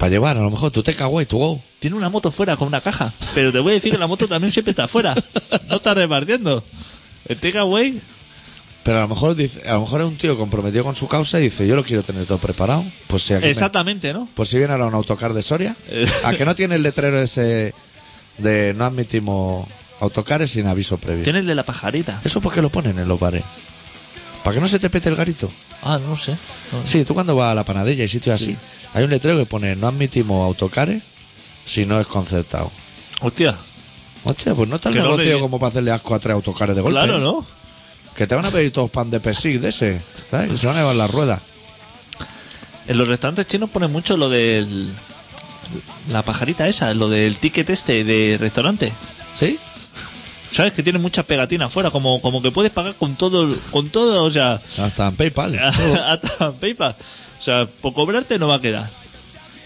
Para 0.00 0.10
llevar, 0.10 0.38
a 0.38 0.40
lo 0.40 0.50
mejor 0.50 0.70
tú 0.70 0.82
te 0.82 0.94
cago 0.94 1.20
y 1.20 1.26
tú 1.26 1.36
go. 1.38 1.60
Tiene 1.78 1.94
una 1.94 2.08
moto 2.08 2.32
fuera 2.32 2.56
con 2.56 2.66
una 2.68 2.80
caja. 2.80 3.12
Pero 3.34 3.52
te 3.52 3.58
voy 3.60 3.72
a 3.72 3.74
decir 3.74 3.92
que 3.92 3.98
la 3.98 4.06
moto 4.06 4.26
también 4.26 4.50
siempre 4.50 4.70
está 4.70 4.88
fuera. 4.88 5.14
No 5.68 5.76
está 5.76 5.92
repartiendo. 5.92 6.64
El 7.28 7.36
takeaway 7.36 8.00
Pero 8.82 8.96
a 8.98 9.02
lo 9.02 9.08
mejor 9.08 9.34
dice, 9.36 9.60
a 9.68 9.74
lo 9.74 9.82
mejor 9.82 10.00
es 10.00 10.06
un 10.06 10.16
tío 10.16 10.38
comprometido 10.38 10.84
con 10.84 10.96
su 10.96 11.06
causa 11.06 11.38
y 11.38 11.42
dice, 11.44 11.66
yo 11.66 11.76
lo 11.76 11.84
quiero 11.84 12.02
tener 12.02 12.24
todo 12.24 12.38
preparado. 12.38 12.82
Pues 13.08 13.24
si 13.24 13.34
aquí 13.34 13.44
me- 13.44 13.50
Exactamente, 13.50 14.14
¿no? 14.14 14.26
pues 14.34 14.48
si 14.48 14.56
viene 14.56 14.72
ahora 14.72 14.86
un 14.86 14.94
autocar 14.94 15.34
de 15.34 15.42
Soria, 15.42 15.76
Eh. 15.90 16.08
a 16.24 16.32
que 16.32 16.46
no 16.46 16.56
tiene 16.56 16.76
el 16.76 16.82
letrero 16.82 17.20
ese 17.20 17.74
de 18.38 18.72
no 18.74 18.86
admitimos 18.86 19.68
autocares 20.00 20.50
sin 20.50 20.66
aviso 20.66 20.96
previo. 20.96 21.24
Tiene 21.24 21.40
el 21.40 21.46
de 21.46 21.54
la 21.54 21.62
pajarita. 21.62 22.18
¿Eso 22.24 22.40
por 22.40 22.54
qué 22.54 22.62
lo 22.62 22.70
ponen 22.70 22.98
en 22.98 23.06
los 23.06 23.20
bares? 23.20 23.42
¿Para 24.42 24.54
que 24.54 24.60
no 24.62 24.66
se 24.68 24.78
te 24.78 24.88
pete 24.88 25.10
el 25.10 25.16
garito? 25.16 25.50
Ah, 25.82 25.98
no 26.06 26.16
sé. 26.16 26.32
No. 26.72 26.86
Sí, 26.86 27.04
tú 27.04 27.14
cuando 27.14 27.34
vas 27.36 27.52
a 27.52 27.54
la 27.54 27.64
panadilla 27.64 28.04
y 28.04 28.08
sitios 28.08 28.40
así, 28.40 28.56
hay 28.94 29.04
un 29.04 29.10
letrero 29.10 29.38
que 29.38 29.46
pone 29.46 29.74
no 29.76 29.88
admitimos 29.88 30.44
autocares 30.46 31.02
si 31.64 31.86
no 31.86 31.98
es 32.00 32.06
concertado. 32.06 32.70
Hostia, 33.22 33.56
Hostia, 34.24 34.54
pues 34.54 34.68
no 34.68 34.76
está 34.76 34.90
el 34.90 34.96
Que 34.96 35.00
no 35.00 35.10
negocio 35.10 35.34
le- 35.36 35.40
como 35.40 35.58
para 35.58 35.70
hacerle 35.70 35.92
asco 35.92 36.14
a 36.14 36.18
tres 36.18 36.34
autocares 36.34 36.76
de 36.76 36.82
golpe. 36.82 36.98
claro, 37.00 37.18
¿no? 37.18 37.44
Que 38.14 38.26
te 38.26 38.34
van 38.34 38.44
a 38.44 38.50
pedir 38.50 38.70
todos 38.72 38.90
pan 38.90 39.10
de 39.10 39.18
pesic 39.20 39.60
de 39.60 39.70
ese, 39.70 40.00
¿sabes? 40.30 40.50
Que 40.50 40.56
se 40.58 40.66
van 40.66 40.76
a 40.76 40.80
llevar 40.80 40.96
las 40.96 41.10
ruedas. 41.10 41.40
En 42.86 42.98
los 42.98 43.08
restaurantes 43.08 43.46
chinos 43.46 43.70
ponen 43.70 43.90
mucho 43.92 44.16
lo 44.16 44.28
del. 44.28 44.92
La 46.10 46.22
pajarita 46.22 46.66
esa, 46.66 46.92
lo 46.94 47.08
del 47.08 47.36
ticket 47.36 47.70
este 47.70 48.02
de 48.04 48.36
restaurante. 48.38 48.92
¿Sí? 49.32 49.58
¿Sabes? 50.52 50.72
Que 50.72 50.82
tiene 50.82 50.98
muchas 50.98 51.24
pegatinas 51.24 51.66
afuera, 51.68 51.90
como, 51.90 52.20
como 52.20 52.42
que 52.42 52.50
puedes 52.50 52.72
pagar 52.72 52.94
con 52.94 53.14
todo, 53.16 53.48
con 53.70 53.88
todo, 53.90 54.24
o 54.24 54.30
sea, 54.30 54.60
Hasta 54.78 55.08
en 55.08 55.16
PayPal. 55.16 55.58
hasta 56.06 56.52
PayPal. 56.52 56.96
O 57.38 57.42
sea, 57.42 57.66
por 57.80 57.92
cobrarte 57.94 58.38
no 58.38 58.48
va 58.48 58.56
a 58.56 58.60
quedar. 58.60 58.88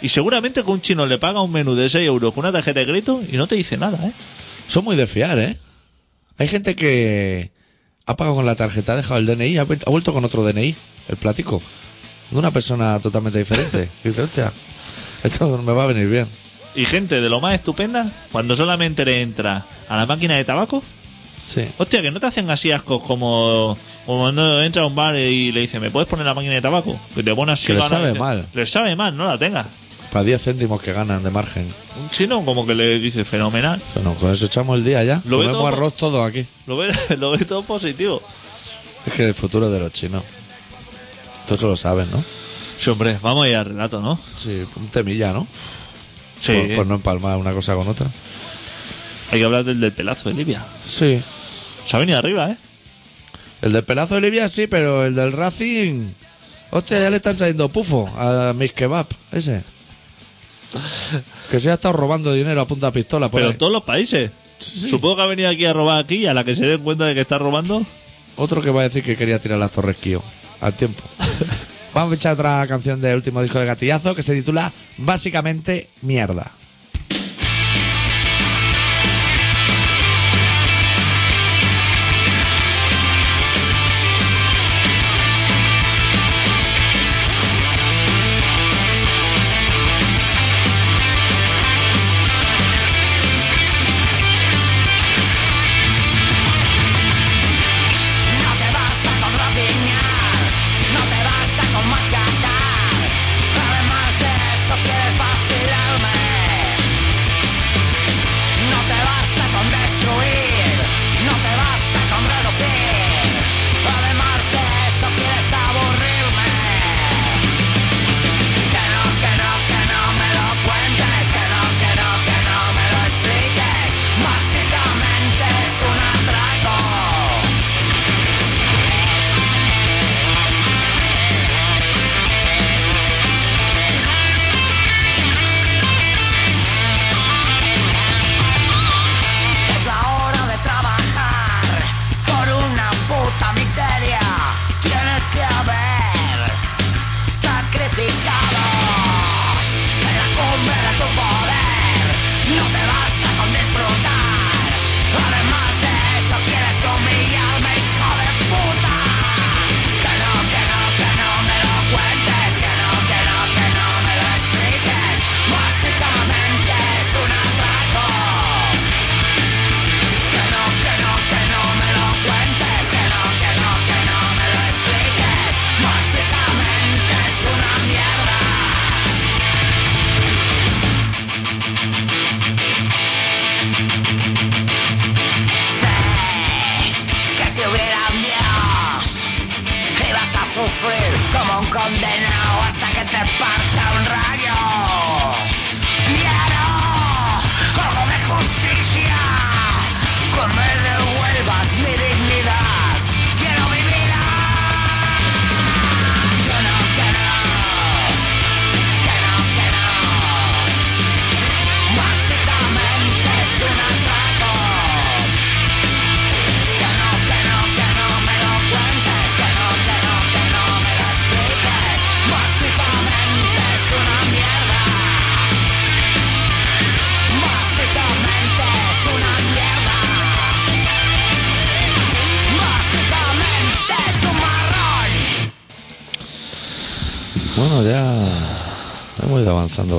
Y 0.02 0.08
seguramente 0.08 0.62
que 0.62 0.70
un 0.70 0.82
chino 0.82 1.06
le 1.06 1.16
paga 1.18 1.40
un 1.40 1.50
menú 1.50 1.74
de 1.74 1.88
6 1.88 2.06
euros 2.06 2.34
con 2.34 2.44
una 2.44 2.52
tarjeta 2.52 2.80
de 2.80 2.86
crédito 2.86 3.22
y 3.32 3.36
no 3.38 3.46
te 3.46 3.54
dice 3.54 3.76
nada, 3.78 3.98
¿eh? 4.06 4.12
Son 4.68 4.84
muy 4.84 4.96
de 4.96 5.06
fiar, 5.06 5.38
¿eh? 5.38 5.56
Hay 6.36 6.48
gente 6.48 6.76
que 6.76 7.50
ha 8.06 8.14
pagado 8.16 8.36
con 8.36 8.44
la 8.44 8.54
tarjeta, 8.54 8.92
ha 8.92 8.96
dejado 8.96 9.18
el 9.18 9.26
DNI, 9.26 9.56
ha, 9.58 9.64
vu- 9.66 9.82
ha 9.86 9.90
vuelto 9.90 10.12
con 10.12 10.24
otro 10.24 10.44
DNI, 10.44 10.74
el 11.08 11.16
platico, 11.16 11.62
de 12.30 12.38
una 12.38 12.50
persona 12.50 12.98
totalmente 13.00 13.38
diferente. 13.38 13.88
Y 14.04 14.08
dice, 14.10 14.22
hostia, 14.22 14.52
esto 15.22 15.56
me 15.62 15.72
va 15.72 15.84
a 15.84 15.86
venir 15.86 16.08
bien. 16.08 16.26
Y 16.76 16.84
gente 16.86 17.20
de 17.20 17.28
lo 17.28 17.40
más 17.40 17.54
estupenda, 17.54 18.10
cuando 18.32 18.56
solamente 18.56 19.04
le 19.04 19.22
entra 19.22 19.64
a 19.88 19.96
la 19.96 20.06
máquina 20.06 20.36
de 20.36 20.44
tabaco, 20.44 20.82
Sí. 21.46 21.62
hostia, 21.78 22.00
que 22.00 22.10
no 22.10 22.18
te 22.20 22.26
hacen 22.26 22.48
así 22.50 22.70
ascos 22.72 23.02
como, 23.04 23.76
como 24.06 24.20
cuando 24.20 24.62
entra 24.62 24.82
a 24.82 24.86
un 24.86 24.94
bar 24.94 25.14
y 25.16 25.52
le 25.52 25.60
dice, 25.60 25.78
¿me 25.78 25.90
puedes 25.90 26.08
poner 26.08 26.24
la 26.26 26.32
máquina 26.34 26.54
de 26.54 26.62
tabaco? 26.62 26.98
Que 27.14 27.22
te 27.22 27.34
pone 27.34 27.52
así. 27.52 27.66
Que 27.66 27.74
le 27.74 27.82
sabe 27.82 28.08
dice, 28.08 28.18
mal. 28.18 28.46
Le 28.54 28.66
sabe 28.66 28.96
mal, 28.96 29.14
no 29.16 29.26
la 29.26 29.38
tenga. 29.38 29.64
Para 30.10 30.24
10 30.24 30.42
céntimos 30.42 30.80
que 30.80 30.92
ganan 30.92 31.22
de 31.22 31.30
margen. 31.30 31.66
Un 32.00 32.08
chino 32.10 32.44
como 32.44 32.66
que 32.66 32.74
le 32.74 32.98
dice, 32.98 33.24
fenomenal. 33.24 33.80
Bueno, 33.94 34.14
con 34.14 34.30
eso 34.32 34.46
echamos 34.46 34.78
el 34.78 34.84
día 34.84 35.04
ya. 35.04 35.20
Lo 35.26 35.36
Comemos 35.38 35.56
todo- 35.58 35.66
arroz 35.68 35.96
todo 35.96 36.24
aquí. 36.24 36.46
Lo 36.66 36.76
ve, 36.78 36.92
lo 37.18 37.32
ve 37.32 37.44
todo 37.44 37.62
positivo. 37.62 38.22
Es 39.06 39.12
que 39.12 39.26
el 39.28 39.34
futuro 39.34 39.68
de 39.70 39.80
los 39.80 39.92
chinos. 39.92 40.22
Todos 41.46 41.62
lo 41.62 41.76
saben, 41.76 42.10
¿no? 42.10 42.24
Sí, 42.78 42.88
hombre, 42.90 43.18
vamos 43.22 43.44
a 43.44 43.48
ir 43.48 43.56
al 43.56 43.66
relato, 43.66 44.00
¿no? 44.00 44.18
Sí, 44.36 44.64
un 44.76 44.88
temilla, 44.88 45.32
¿no? 45.32 45.46
Sí, 46.44 46.52
Por, 46.52 46.76
por 46.76 46.86
no 46.86 46.94
empalmar 46.96 47.36
una 47.38 47.52
cosa 47.52 47.74
con 47.74 47.88
otra. 47.88 48.06
hay 49.32 49.38
que 49.38 49.44
hablar 49.44 49.64
del, 49.64 49.80
del 49.80 49.92
pelazo 49.92 50.28
de 50.28 50.34
Libia. 50.34 50.64
Sí. 50.86 51.20
Se 51.86 51.96
ha 51.96 52.00
venido 52.00 52.18
arriba, 52.18 52.50
¿eh? 52.50 52.56
El 53.62 53.72
del 53.72 53.84
pelazo 53.84 54.16
de 54.16 54.20
Libia 54.22 54.48
sí, 54.48 54.66
pero 54.66 55.04
el 55.04 55.14
del 55.14 55.32
Racing. 55.32 56.08
Hostia, 56.70 56.98
ya 57.00 57.10
le 57.10 57.16
están 57.16 57.36
trayendo 57.36 57.68
pufo 57.68 58.06
a 58.18 58.52
mis 58.54 58.72
kebab, 58.72 59.06
ese. 59.32 59.62
Que 61.50 61.60
se 61.60 61.70
ha 61.70 61.74
estado 61.74 61.92
robando 61.94 62.32
dinero 62.32 62.60
a 62.60 62.66
punta 62.66 62.90
pistola. 62.90 63.30
por 63.30 63.38
Pero 63.40 63.52
ahí. 63.52 63.56
todos 63.56 63.72
los 63.72 63.84
países. 63.84 64.30
sí. 64.58 64.88
Supongo 64.90 65.16
que 65.16 65.22
ha 65.22 65.26
venido 65.26 65.48
aquí 65.48 65.64
a 65.64 65.72
robar 65.72 66.02
aquí 66.04 66.16
y 66.16 66.26
a 66.26 66.34
la 66.34 66.42
que 66.44 66.56
se 66.56 66.66
den 66.66 66.80
cuenta 66.82 67.04
de 67.06 67.14
que 67.14 67.20
está 67.20 67.38
robando. 67.38 67.84
Otro 68.36 68.60
que 68.60 68.70
va 68.70 68.80
a 68.80 68.84
decir 68.84 69.04
que 69.04 69.16
quería 69.16 69.38
tirar 69.38 69.58
las 69.58 69.70
torres 69.70 69.96
Kio 69.96 70.22
al 70.60 70.74
tiempo. 70.74 71.02
Vamos 71.94 72.12
a 72.12 72.16
echar 72.16 72.32
otra 72.32 72.66
canción 72.66 73.00
del 73.00 73.14
último 73.14 73.40
disco 73.40 73.60
de 73.60 73.66
Gatillazo 73.66 74.16
que 74.16 74.22
se 74.24 74.34
titula 74.34 74.72
básicamente 74.98 75.88
Mierda. 76.02 76.50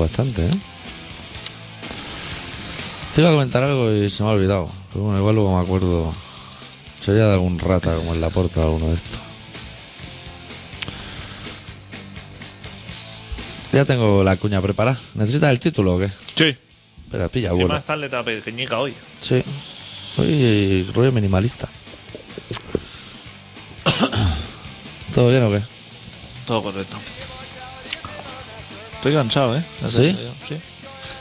Bastante, 0.06 0.46
¿eh? 0.46 0.50
Te 3.14 3.20
iba 3.20 3.30
a 3.30 3.32
comentar 3.32 3.64
algo 3.64 3.90
y 3.92 4.08
se 4.08 4.22
me 4.22 4.28
ha 4.28 4.32
olvidado. 4.32 4.68
Pero 4.92 5.04
bueno, 5.04 5.18
igual 5.18 5.34
luego 5.34 5.56
me 5.56 5.62
acuerdo. 5.62 6.14
Sería 7.00 7.26
de 7.26 7.34
algún 7.34 7.58
rata 7.58 7.96
como 7.96 8.14
en 8.14 8.20
la 8.20 8.30
porta 8.30 8.60
o 8.60 8.64
alguno 8.64 8.88
de 8.88 8.94
estos. 8.94 9.18
Ya 13.72 13.84
tengo 13.84 14.22
la 14.22 14.36
cuña 14.36 14.60
preparada. 14.62 14.96
¿Necesitas 15.14 15.50
el 15.50 15.58
título 15.58 15.96
o 15.96 15.98
qué? 15.98 16.08
Sí. 16.08 16.56
Espera, 17.04 17.28
pilla, 17.28 17.52
vuelo. 17.52 17.68
más 17.68 17.80
está 17.80 17.96
letra 17.96 18.22
pequeñica 18.22 18.78
hoy. 18.78 18.94
Sí. 19.20 19.42
Soy 20.14 20.88
rollo 20.94 21.12
minimalista. 21.12 21.68
¿Todo 25.14 25.30
bien 25.30 25.42
o 25.42 25.50
qué? 25.50 25.62
Todo 26.46 26.62
correcto. 26.62 26.96
Estoy 28.96 29.12
cansado, 29.14 29.56
¿eh? 29.56 29.62
Ya 29.82 29.88
te 29.88 29.92
¿Sí? 29.94 30.02
digo 30.02 30.18
yo, 30.20 30.30
Sí. 30.48 30.54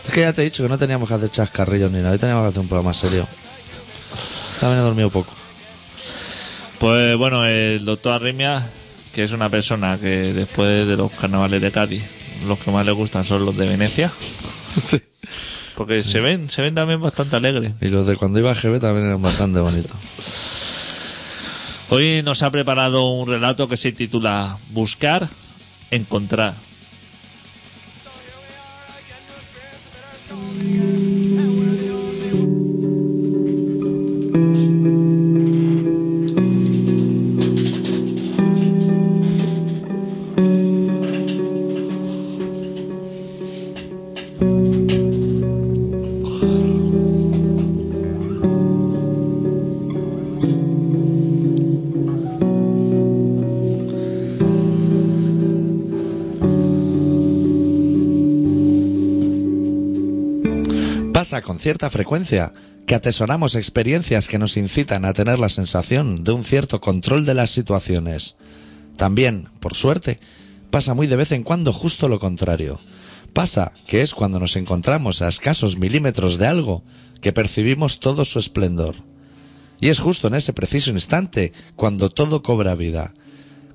Es 0.07 0.13
que 0.13 0.21
ya 0.21 0.33
te 0.33 0.41
he 0.41 0.45
dicho 0.45 0.63
que 0.63 0.69
no 0.69 0.77
teníamos 0.77 1.07
que 1.07 1.15
hacer 1.15 1.29
chascarrillos 1.31 1.91
ni 1.91 1.97
nada. 1.99 2.11
Hoy 2.11 2.17
teníamos 2.19 2.43
que 2.43 2.49
hacer 2.49 2.61
un 2.61 2.67
programa 2.67 2.93
serio. 2.93 3.27
También 4.59 4.79
he 4.81 4.83
dormido 4.83 5.09
poco. 5.09 5.31
Pues 6.79 7.17
bueno, 7.17 7.45
el 7.45 7.83
doctor 7.85 8.13
Arrimia, 8.13 8.63
que 9.13 9.23
es 9.23 9.31
una 9.31 9.49
persona 9.49 9.97
que 9.99 10.33
después 10.33 10.87
de 10.87 10.95
los 10.97 11.11
carnavales 11.11 11.61
de 11.61 11.71
Cádiz, 11.71 12.03
los 12.47 12.59
que 12.59 12.71
más 12.71 12.85
le 12.85 12.91
gustan 12.91 13.23
son 13.25 13.45
los 13.45 13.55
de 13.57 13.67
Venecia, 13.67 14.11
Sí. 14.81 15.01
porque 15.75 16.03
se 16.03 16.19
ven, 16.19 16.49
se 16.49 16.61
ven 16.61 16.75
también 16.75 17.01
bastante 17.01 17.35
alegres. 17.37 17.73
Y 17.81 17.87
los 17.87 18.05
de 18.07 18.15
cuando 18.15 18.39
iba 18.39 18.51
a 18.51 18.55
GB 18.55 18.79
también 18.79 19.05
eran 19.07 19.21
bastante 19.21 19.59
bonitos. 19.59 19.91
Hoy 21.89 22.21
nos 22.23 22.41
ha 22.43 22.49
preparado 22.51 23.05
un 23.11 23.29
relato 23.29 23.67
que 23.67 23.77
se 23.77 23.91
titula 23.91 24.57
Buscar, 24.71 25.27
encontrar. 25.91 26.53
Pasa 61.25 61.41
con 61.41 61.57
cierta 61.57 61.89
frecuencia 61.89 62.53
que 62.85 62.93
atesoramos 62.93 63.55
experiencias 63.55 64.27
que 64.27 64.37
nos 64.37 64.57
incitan 64.57 65.05
a 65.05 65.13
tener 65.13 65.39
la 65.39 65.49
sensación 65.49 66.23
de 66.23 66.33
un 66.33 66.43
cierto 66.43 66.81
control 66.81 67.25
de 67.25 67.33
las 67.33 67.49
situaciones. 67.49 68.35
También, 68.95 69.49
por 69.59 69.73
suerte, 69.73 70.19
pasa 70.69 70.93
muy 70.93 71.07
de 71.07 71.15
vez 71.15 71.31
en 71.31 71.41
cuando 71.41 71.73
justo 71.73 72.09
lo 72.09 72.19
contrario. 72.19 72.79
Pasa 73.33 73.71
que 73.87 74.03
es 74.03 74.13
cuando 74.13 74.39
nos 74.39 74.55
encontramos 74.55 75.23
a 75.23 75.27
escasos 75.27 75.79
milímetros 75.79 76.37
de 76.37 76.45
algo 76.45 76.83
que 77.21 77.33
percibimos 77.33 77.99
todo 77.99 78.23
su 78.23 78.37
esplendor. 78.37 78.93
Y 79.81 79.89
es 79.89 79.97
justo 79.97 80.27
en 80.27 80.35
ese 80.35 80.53
preciso 80.53 80.91
instante 80.91 81.53
cuando 81.75 82.11
todo 82.11 82.43
cobra 82.43 82.75
vida. 82.75 83.15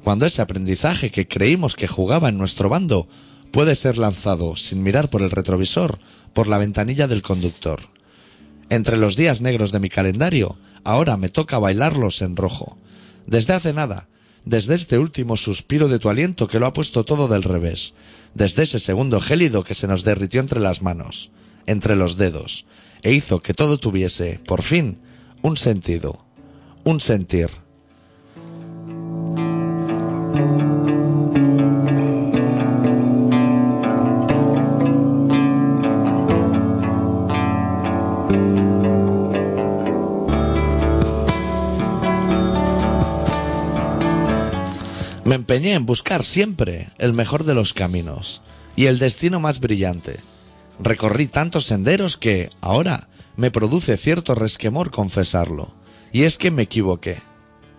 Cuando 0.05 0.25
ese 0.25 0.41
aprendizaje 0.41 1.11
que 1.11 1.27
creímos 1.27 1.75
que 1.75 1.89
jugaba 1.89 2.29
en 2.29 2.39
nuestro 2.39 2.69
bando 2.69 3.09
puede 3.51 3.75
ser 3.75 3.99
lanzado, 3.99 4.55
sin 4.55 4.85
mirar 4.85 5.11
por 5.11 5.23
el 5.23 5.33
retrovisor, 5.33 5.99
por 6.33 6.49
la 6.49 6.59
ventanilla 6.59 7.09
del 7.09 7.23
conductor. 7.23 7.81
Entre 8.69 8.97
los 8.97 9.17
días 9.17 9.41
negros 9.41 9.73
de 9.73 9.81
mi 9.81 9.89
calendario, 9.89 10.59
ahora 10.85 11.17
me 11.17 11.29
toca 11.29 11.59
bailarlos 11.59 12.23
en 12.23 12.37
rojo. 12.37 12.79
Desde 13.27 13.55
hace 13.55 13.73
nada, 13.73 14.09
desde 14.45 14.75
este 14.75 14.99
último 14.99 15.37
suspiro 15.37 15.89
de 15.89 15.99
tu 15.99 16.09
aliento 16.09 16.49
que 16.49 16.59
lo 16.59 16.67
ha 16.67 16.73
puesto 16.73 17.05
todo 17.05 17.29
del 17.29 17.43
revés, 17.43 17.95
desde 18.35 18.63
ese 18.63 18.79
segundo 18.79 19.21
gélido 19.21 19.65
que 19.65 19.75
se 19.75 19.87
nos 19.87 20.05
derritió 20.05 20.41
entre 20.41 20.61
las 20.61 20.83
manos, 20.83 21.31
entre 21.67 21.97
los 21.97 22.17
dedos, 22.17 22.65
e 23.03 23.13
hizo 23.13 23.43
que 23.43 23.55
todo 23.55 23.79
tuviese, 23.79 24.41
por 24.47 24.63
fin, 24.63 24.99
un 25.43 25.57
sentido, 25.57 26.25
un 26.85 27.01
sentir. 27.01 27.51
Me 45.31 45.37
empeñé 45.37 45.75
en 45.75 45.87
buscar 45.87 46.25
siempre 46.25 46.89
el 46.99 47.13
mejor 47.13 47.45
de 47.45 47.55
los 47.55 47.73
caminos 47.73 48.43
y 48.75 48.87
el 48.87 48.99
destino 48.99 49.39
más 49.39 49.61
brillante. 49.61 50.19
Recorrí 50.81 51.29
tantos 51.29 51.67
senderos 51.67 52.17
que, 52.17 52.51
ahora, 52.61 53.09
me 53.37 53.53
produce 53.53 53.97
cierto 53.97 54.35
resquemor 54.35 54.91
confesarlo. 54.91 55.73
Y 56.13 56.25
es 56.25 56.37
que 56.37 56.51
me 56.51 56.63
equivoqué. 56.63 57.23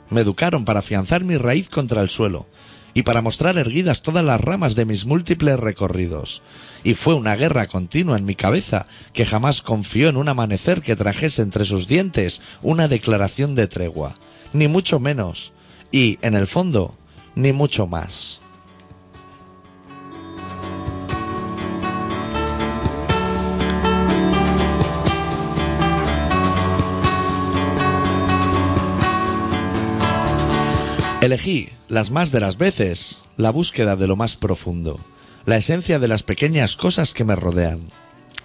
Me 0.09 0.21
educaron 0.21 0.63
para 0.63 0.79
afianzar 0.79 1.25
mi 1.25 1.35
raíz 1.35 1.67
contra 1.67 1.99
el 1.99 2.09
suelo 2.09 2.47
y 2.93 3.03
para 3.03 3.21
mostrar 3.21 3.57
erguidas 3.57 4.01
todas 4.01 4.23
las 4.23 4.39
ramas 4.39 4.73
de 4.73 4.85
mis 4.85 5.05
múltiples 5.05 5.59
recorridos. 5.59 6.43
Y 6.85 6.93
fue 6.93 7.15
una 7.15 7.35
guerra 7.35 7.67
continua 7.67 8.17
en 8.17 8.23
mi 8.23 8.35
cabeza 8.35 8.85
que 9.11 9.25
jamás 9.25 9.61
confió 9.61 10.07
en 10.07 10.15
un 10.15 10.29
amanecer 10.29 10.81
que 10.81 10.95
trajese 10.95 11.41
entre 11.41 11.65
sus 11.65 11.89
dientes 11.89 12.41
una 12.61 12.87
declaración 12.87 13.55
de 13.55 13.67
tregua, 13.67 14.15
ni 14.53 14.69
mucho 14.69 15.01
menos, 15.01 15.51
y, 15.91 16.17
en 16.21 16.35
el 16.35 16.47
fondo, 16.47 16.95
ni 17.35 17.53
mucho 17.53 17.87
más. 17.87 18.41
Elegí, 31.21 31.69
las 31.87 32.09
más 32.09 32.31
de 32.31 32.39
las 32.39 32.57
veces, 32.57 33.19
la 33.37 33.51
búsqueda 33.51 33.95
de 33.95 34.07
lo 34.07 34.15
más 34.15 34.35
profundo, 34.35 34.99
la 35.45 35.55
esencia 35.55 35.99
de 35.99 36.07
las 36.07 36.23
pequeñas 36.23 36.75
cosas 36.75 37.13
que 37.13 37.23
me 37.23 37.35
rodean. 37.35 37.79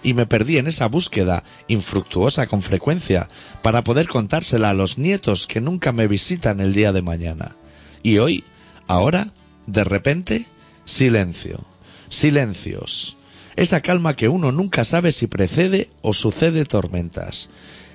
Y 0.03 0.13
me 0.13 0.27
perdí 0.27 0.59
en 0.59 0.67
esa 0.67 0.85
búsqueda, 0.87 1.43
infructuosa 1.67 2.45
con 2.45 2.61
frecuencia, 2.61 3.29
para 3.63 3.83
poder 3.83 4.07
contársela 4.07 4.69
a 4.69 4.75
los 4.75 4.99
nietos 4.99 5.47
que 5.47 5.59
nunca 5.59 5.91
me 5.91 6.07
visitan 6.07 6.59
el 6.59 6.73
día 6.73 6.91
de 6.91 7.01
mañana. 7.01 7.55
Y 8.03 8.19
hoy, 8.19 8.43
ahora, 8.87 9.33
de 9.65 9.83
repente, 9.83 10.45
silencio. 10.85 11.63
Silencios. 12.09 13.17
Esa 13.55 13.81
calma 13.81 14.15
que 14.15 14.29
uno 14.29 14.51
nunca 14.51 14.85
sabe 14.85 15.11
si 15.11 15.27
precede 15.27 15.89
o 16.01 16.13
sucede 16.13 16.63
tormentas. 16.63 17.49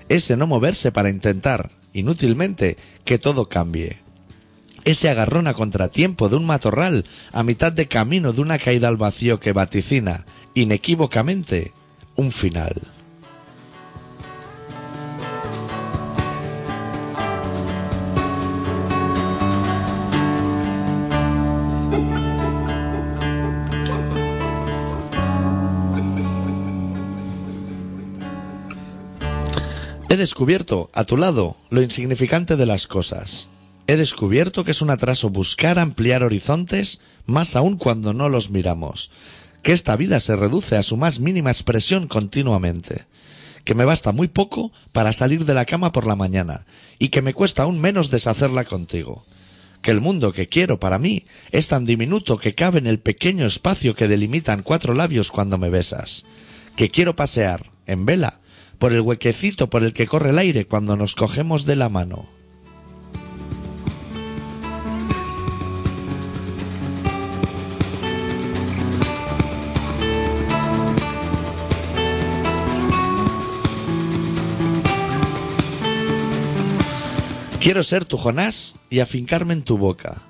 Ese 0.09 0.36
no 0.36 0.47
moverse 0.47 0.93
para 0.93 1.11
intentar, 1.11 1.70
inútilmente, 1.93 2.76
que 3.05 3.18
todo 3.18 3.49
cambie. 3.49 3.99
Ese 4.84 5.09
agarrón 5.09 5.47
a 5.47 5.55
contratiempo 5.55 6.28
de 6.28 6.36
un 6.36 6.45
matorral 6.45 7.05
a 7.32 7.45
mitad 7.45 7.72
de 7.72 7.86
camino 7.86 8.32
de 8.32 8.40
una 8.40 8.59
caída 8.59 8.88
al 8.88 8.97
vacío 8.97 9.38
que 9.38 9.53
vaticina, 9.53 10.26
inequívocamente, 10.55 11.72
un 12.16 12.32
final. 12.32 12.74
Descubierto, 30.22 30.88
a 30.94 31.02
tu 31.02 31.16
lado, 31.16 31.56
lo 31.68 31.82
insignificante 31.82 32.54
de 32.56 32.64
las 32.64 32.86
cosas. 32.86 33.48
He 33.88 33.96
descubierto 33.96 34.62
que 34.62 34.70
es 34.70 34.80
un 34.80 34.90
atraso 34.90 35.30
buscar 35.30 35.80
ampliar 35.80 36.22
horizontes, 36.22 37.00
más 37.26 37.56
aún 37.56 37.76
cuando 37.76 38.14
no 38.14 38.28
los 38.28 38.50
miramos. 38.50 39.10
Que 39.64 39.72
esta 39.72 39.96
vida 39.96 40.20
se 40.20 40.36
reduce 40.36 40.76
a 40.76 40.84
su 40.84 40.96
más 40.96 41.18
mínima 41.18 41.50
expresión 41.50 42.06
continuamente. 42.06 43.06
Que 43.64 43.74
me 43.74 43.84
basta 43.84 44.12
muy 44.12 44.28
poco 44.28 44.72
para 44.92 45.12
salir 45.12 45.44
de 45.44 45.54
la 45.54 45.64
cama 45.64 45.90
por 45.90 46.06
la 46.06 46.14
mañana, 46.14 46.66
y 47.00 47.08
que 47.08 47.20
me 47.20 47.34
cuesta 47.34 47.64
aún 47.64 47.80
menos 47.80 48.08
deshacerla 48.08 48.64
contigo. 48.64 49.24
Que 49.82 49.90
el 49.90 50.00
mundo 50.00 50.32
que 50.32 50.46
quiero 50.46 50.78
para 50.78 51.00
mí 51.00 51.24
es 51.50 51.66
tan 51.66 51.84
diminuto 51.84 52.38
que 52.38 52.54
cabe 52.54 52.78
en 52.78 52.86
el 52.86 53.00
pequeño 53.00 53.44
espacio 53.44 53.96
que 53.96 54.06
delimitan 54.06 54.62
cuatro 54.62 54.94
labios 54.94 55.32
cuando 55.32 55.58
me 55.58 55.68
besas. 55.68 56.24
Que 56.76 56.88
quiero 56.88 57.16
pasear, 57.16 57.72
en 57.86 58.06
vela, 58.06 58.38
por 58.82 58.92
el 58.92 59.00
huequecito 59.00 59.70
por 59.70 59.84
el 59.84 59.92
que 59.92 60.08
corre 60.08 60.30
el 60.30 60.40
aire 60.40 60.66
cuando 60.66 60.96
nos 60.96 61.14
cogemos 61.14 61.66
de 61.66 61.76
la 61.76 61.88
mano. 61.88 62.26
Quiero 77.60 77.84
ser 77.84 78.04
tu 78.04 78.16
Jonás 78.16 78.74
y 78.90 78.98
afincarme 78.98 79.52
en 79.54 79.62
tu 79.62 79.78
boca. 79.78 80.22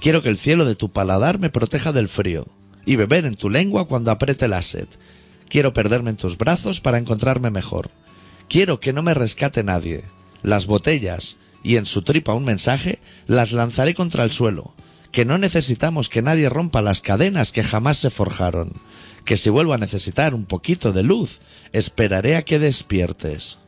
Quiero 0.00 0.20
que 0.20 0.30
el 0.30 0.36
cielo 0.36 0.64
de 0.64 0.74
tu 0.74 0.90
paladar 0.90 1.38
me 1.38 1.48
proteja 1.48 1.92
del 1.92 2.08
frío 2.08 2.44
y 2.84 2.96
beber 2.96 3.24
en 3.24 3.36
tu 3.36 3.50
lengua 3.50 3.86
cuando 3.86 4.10
apriete 4.10 4.48
la 4.48 4.62
sed. 4.62 4.88
Quiero 5.48 5.72
perderme 5.72 6.10
en 6.10 6.16
tus 6.16 6.36
brazos 6.36 6.80
para 6.80 6.98
encontrarme 6.98 7.50
mejor. 7.50 7.88
Quiero 8.50 8.80
que 8.80 8.92
no 8.92 9.04
me 9.04 9.14
rescate 9.14 9.62
nadie. 9.62 10.02
Las 10.42 10.66
botellas 10.66 11.36
y 11.62 11.76
en 11.76 11.86
su 11.86 12.02
tripa 12.02 12.34
un 12.34 12.44
mensaje 12.44 12.98
las 13.28 13.52
lanzaré 13.52 13.94
contra 13.94 14.24
el 14.24 14.32
suelo. 14.32 14.74
Que 15.12 15.24
no 15.24 15.38
necesitamos 15.38 16.08
que 16.08 16.20
nadie 16.20 16.48
rompa 16.48 16.82
las 16.82 17.00
cadenas 17.00 17.52
que 17.52 17.62
jamás 17.62 17.98
se 17.98 18.10
forjaron. 18.10 18.72
Que 19.24 19.36
si 19.36 19.50
vuelvo 19.50 19.72
a 19.72 19.78
necesitar 19.78 20.34
un 20.34 20.46
poquito 20.46 20.90
de 20.90 21.04
luz, 21.04 21.38
esperaré 21.72 22.34
a 22.34 22.42
que 22.42 22.58
despiertes. 22.58 23.58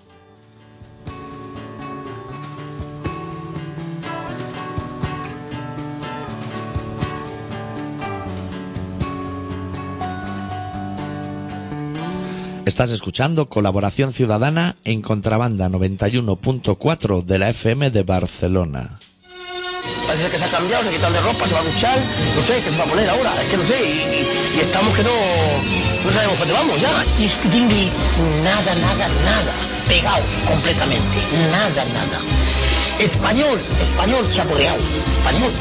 Estás 12.65 12.91
escuchando 12.91 13.49
Colaboración 13.49 14.13
Ciudadana 14.13 14.77
en 14.85 15.03
Contrabanda 15.03 15.69
91.4 15.69 17.25
de 17.25 17.39
la 17.39 17.51
FM 17.51 17.91
de 17.91 18.03
Barcelona. 18.05 18.99
Parece 20.07 20.31
que 20.31 20.39
se 20.39 20.45
ha 20.45 20.49
cambiado, 20.49 20.85
se 20.85 20.91
ha 20.91 20.93
quitado 20.93 21.13
de 21.13 21.21
ropa, 21.23 21.47
se 21.49 21.55
va 21.55 21.61
a 21.61 21.65
duchar, 21.65 21.99
no 21.99 22.43
sé, 22.43 22.63
qué 22.63 22.71
se 22.71 22.79
va 22.79 22.85
a 22.85 22.87
poner 22.87 23.09
ahora, 23.11 23.33
es 23.43 23.49
que 23.51 23.57
no 23.57 23.65
sé, 23.65 23.75
y, 23.83 23.89
y- 24.15 24.59
y 24.59 24.61
estamos 24.61 24.95
que 24.95 25.03
no, 25.03 25.11
no 26.05 26.13
sabemos 26.13 26.39
dónde 26.39 26.55
vamos 26.55 26.81
ya. 26.81 26.91
Discutir 27.19 27.63
nada, 28.45 28.75
nada, 28.77 29.09
nada, 29.09 29.53
pegado 29.89 30.23
completamente, 30.47 31.19
nada, 31.51 31.85
nada. 31.85 32.21
Español, 33.01 33.59
español 33.81 34.29
chaporeado, 34.29 34.79
español. 34.79 35.53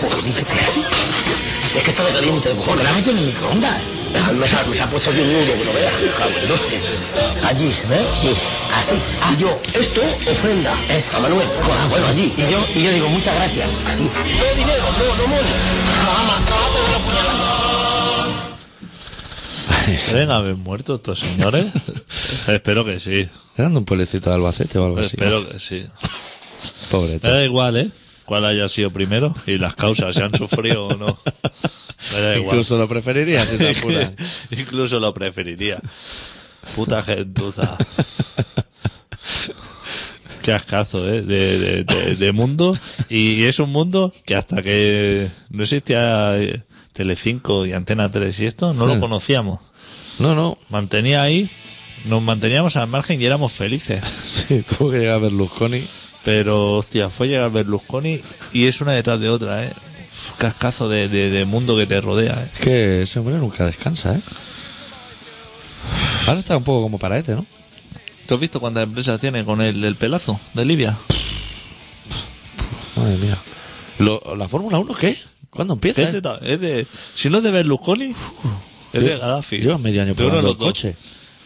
Joder, 0.00 0.24
dice 0.24 0.42
que, 0.44 1.78
es 1.78 1.84
que 1.84 1.90
está 1.90 2.04
de 2.04 2.12
caliente, 2.12 2.56
joder, 2.66 2.84
la 2.84 2.92
metido 2.92 3.12
en 3.12 3.18
el 3.18 3.26
microondas. 3.26 3.82
Me 4.32 4.46
se, 4.46 4.56
ha- 4.56 4.64
me 4.64 4.76
se 4.76 4.82
ha 4.82 4.86
puesto 4.90 5.10
aquí 5.10 5.20
un 5.20 5.32
nudo, 5.32 5.44
que 5.46 5.64
no 5.64 5.72
veas, 5.72 5.92
cabrón, 6.18 6.48
¿no? 6.48 6.54
Allí, 7.48 7.74
¿ves? 7.88 8.06
Sí, 8.20 8.28
así. 8.74 8.94
Y 9.32 9.36
yo, 9.42 9.58
esto 9.74 10.00
ofrenda, 10.30 10.74
es 10.90 11.14
a 11.14 11.18
Manuel. 11.20 11.46
Bueno, 11.66 11.88
bueno, 11.88 12.06
allí. 12.08 12.32
Y 12.36 12.42
yo, 12.50 12.58
y 12.74 12.82
yo 12.84 12.90
digo, 12.92 13.08
muchas 13.08 13.34
gracias. 13.36 13.68
Así. 13.86 14.02
No 14.04 14.10
dinero, 14.56 14.84
no, 14.98 15.04
no 15.16 15.26
money. 15.28 15.52
Jamás, 16.04 16.42
jamás 16.48 16.70
lo. 16.74 16.78
¿Deben 20.12 20.30
haber 20.30 20.56
muerto 20.56 20.96
estos 20.96 21.18
señores? 21.20 21.66
Espero 22.48 22.84
que 22.84 23.00
sí. 23.00 23.28
¿Eran 23.56 23.72
de 23.72 23.78
un 23.78 23.84
pueblecito 23.84 24.30
de 24.30 24.36
Albacete 24.36 24.78
o 24.78 24.84
algo 24.84 25.00
así? 25.00 25.16
Espero 25.18 25.48
que 25.48 25.58
sí. 25.58 25.86
Pobre. 26.90 27.18
Me 27.22 27.30
da 27.30 27.44
igual, 27.44 27.76
¿eh? 27.76 27.90
Cuál 28.24 28.44
haya 28.44 28.68
sido 28.68 28.90
primero 28.90 29.34
y 29.46 29.58
las 29.58 29.74
causas, 29.74 30.14
si 30.14 30.22
han 30.22 30.34
sufrido 30.34 30.86
o 30.86 30.96
no. 30.96 31.06
Igual. 32.12 32.38
Incluso 32.44 32.78
lo 32.78 32.88
preferiría 32.88 33.44
si 33.44 33.58
te 33.58 33.70
apuran. 33.70 34.14
Incluso 34.50 34.98
lo 35.00 35.12
preferiría. 35.14 35.78
Puta 36.74 37.02
gentuza. 37.02 37.76
Qué 40.42 40.52
ascazo, 40.52 41.08
¿eh? 41.12 41.22
De, 41.22 41.58
de, 41.58 41.84
de- 41.84 42.14
de 42.16 42.32
mundo. 42.32 42.76
Y 43.08 43.44
es 43.44 43.58
un 43.58 43.70
mundo 43.70 44.12
que 44.24 44.34
hasta 44.34 44.62
que 44.62 45.28
no 45.50 45.62
existía 45.62 46.36
eh, 46.38 46.62
Telecinco 46.92 47.66
y 47.66 47.72
Antena 47.72 48.10
3 48.10 48.40
y 48.40 48.46
esto, 48.46 48.72
no 48.72 48.86
lo 48.86 48.94
Hmm. 48.96 49.00
conocíamos. 49.00 49.60
No, 50.18 50.34
no. 50.34 50.56
Mantenía 50.70 51.22
ahí, 51.22 51.48
nos 52.06 52.22
manteníamos 52.22 52.76
al 52.76 52.88
margen 52.88 53.20
y 53.20 53.26
éramos 53.26 53.52
felices. 53.52 54.02
Sí, 54.48 54.62
tuvo 54.62 54.90
que 54.90 54.98
llegar 55.00 55.20
Berlusconi. 55.20 55.82
Pero, 56.24 56.74
hostia, 56.76 57.08
fue 57.10 57.28
llegar 57.28 57.50
Berlusconi 57.50 58.20
y 58.52 58.66
es 58.66 58.80
una 58.80 58.92
detrás 58.92 59.20
de 59.20 59.28
otra, 59.28 59.64
¿eh? 59.64 59.70
Cascazo 60.36 60.88
de, 60.88 61.08
de, 61.08 61.30
de 61.30 61.44
mundo 61.44 61.76
que 61.76 61.86
te 61.86 62.00
rodea, 62.00 62.34
¿eh? 62.34 62.48
Es 62.54 62.60
que 62.60 63.02
ese 63.02 63.18
hombre 63.18 63.36
nunca 63.36 63.64
descansa, 63.66 64.14
¿eh? 64.14 64.20
Ahora 66.26 66.38
está 66.40 66.56
un 66.56 66.64
poco 66.64 66.82
como 66.82 66.98
para 66.98 67.16
este, 67.18 67.34
¿no? 67.34 67.44
¿Tú 68.26 68.34
has 68.34 68.40
visto 68.40 68.60
cuántas 68.60 68.82
empresas 68.84 69.18
tiene 69.20 69.44
con 69.44 69.60
el, 69.62 69.82
el 69.82 69.96
pelazo 69.96 70.38
de 70.54 70.64
Libia? 70.64 70.96
Madre 72.96 73.16
mía. 73.16 73.38
Lo- 73.98 74.22
¿La 74.36 74.48
Fórmula 74.48 74.78
1 74.78 74.94
qué? 74.94 75.16
¿Cuándo 75.50 75.74
empieza? 75.74 76.02
Es 76.02 76.12
de, 76.12 76.20
ta- 76.22 76.38
es 76.42 76.60
de- 76.60 76.86
si 77.14 77.30
no 77.30 77.38
es 77.38 77.44
de 77.44 77.50
Berlusconi, 77.50 78.14
es 78.92 79.02
de 79.02 79.18
Gaddafi. 79.18 79.58
Llevas 79.58 79.80
medio 79.80 80.02
año 80.02 80.14
probando 80.14 80.42
los 80.42 80.50
el 80.52 80.56
coche. 80.58 80.96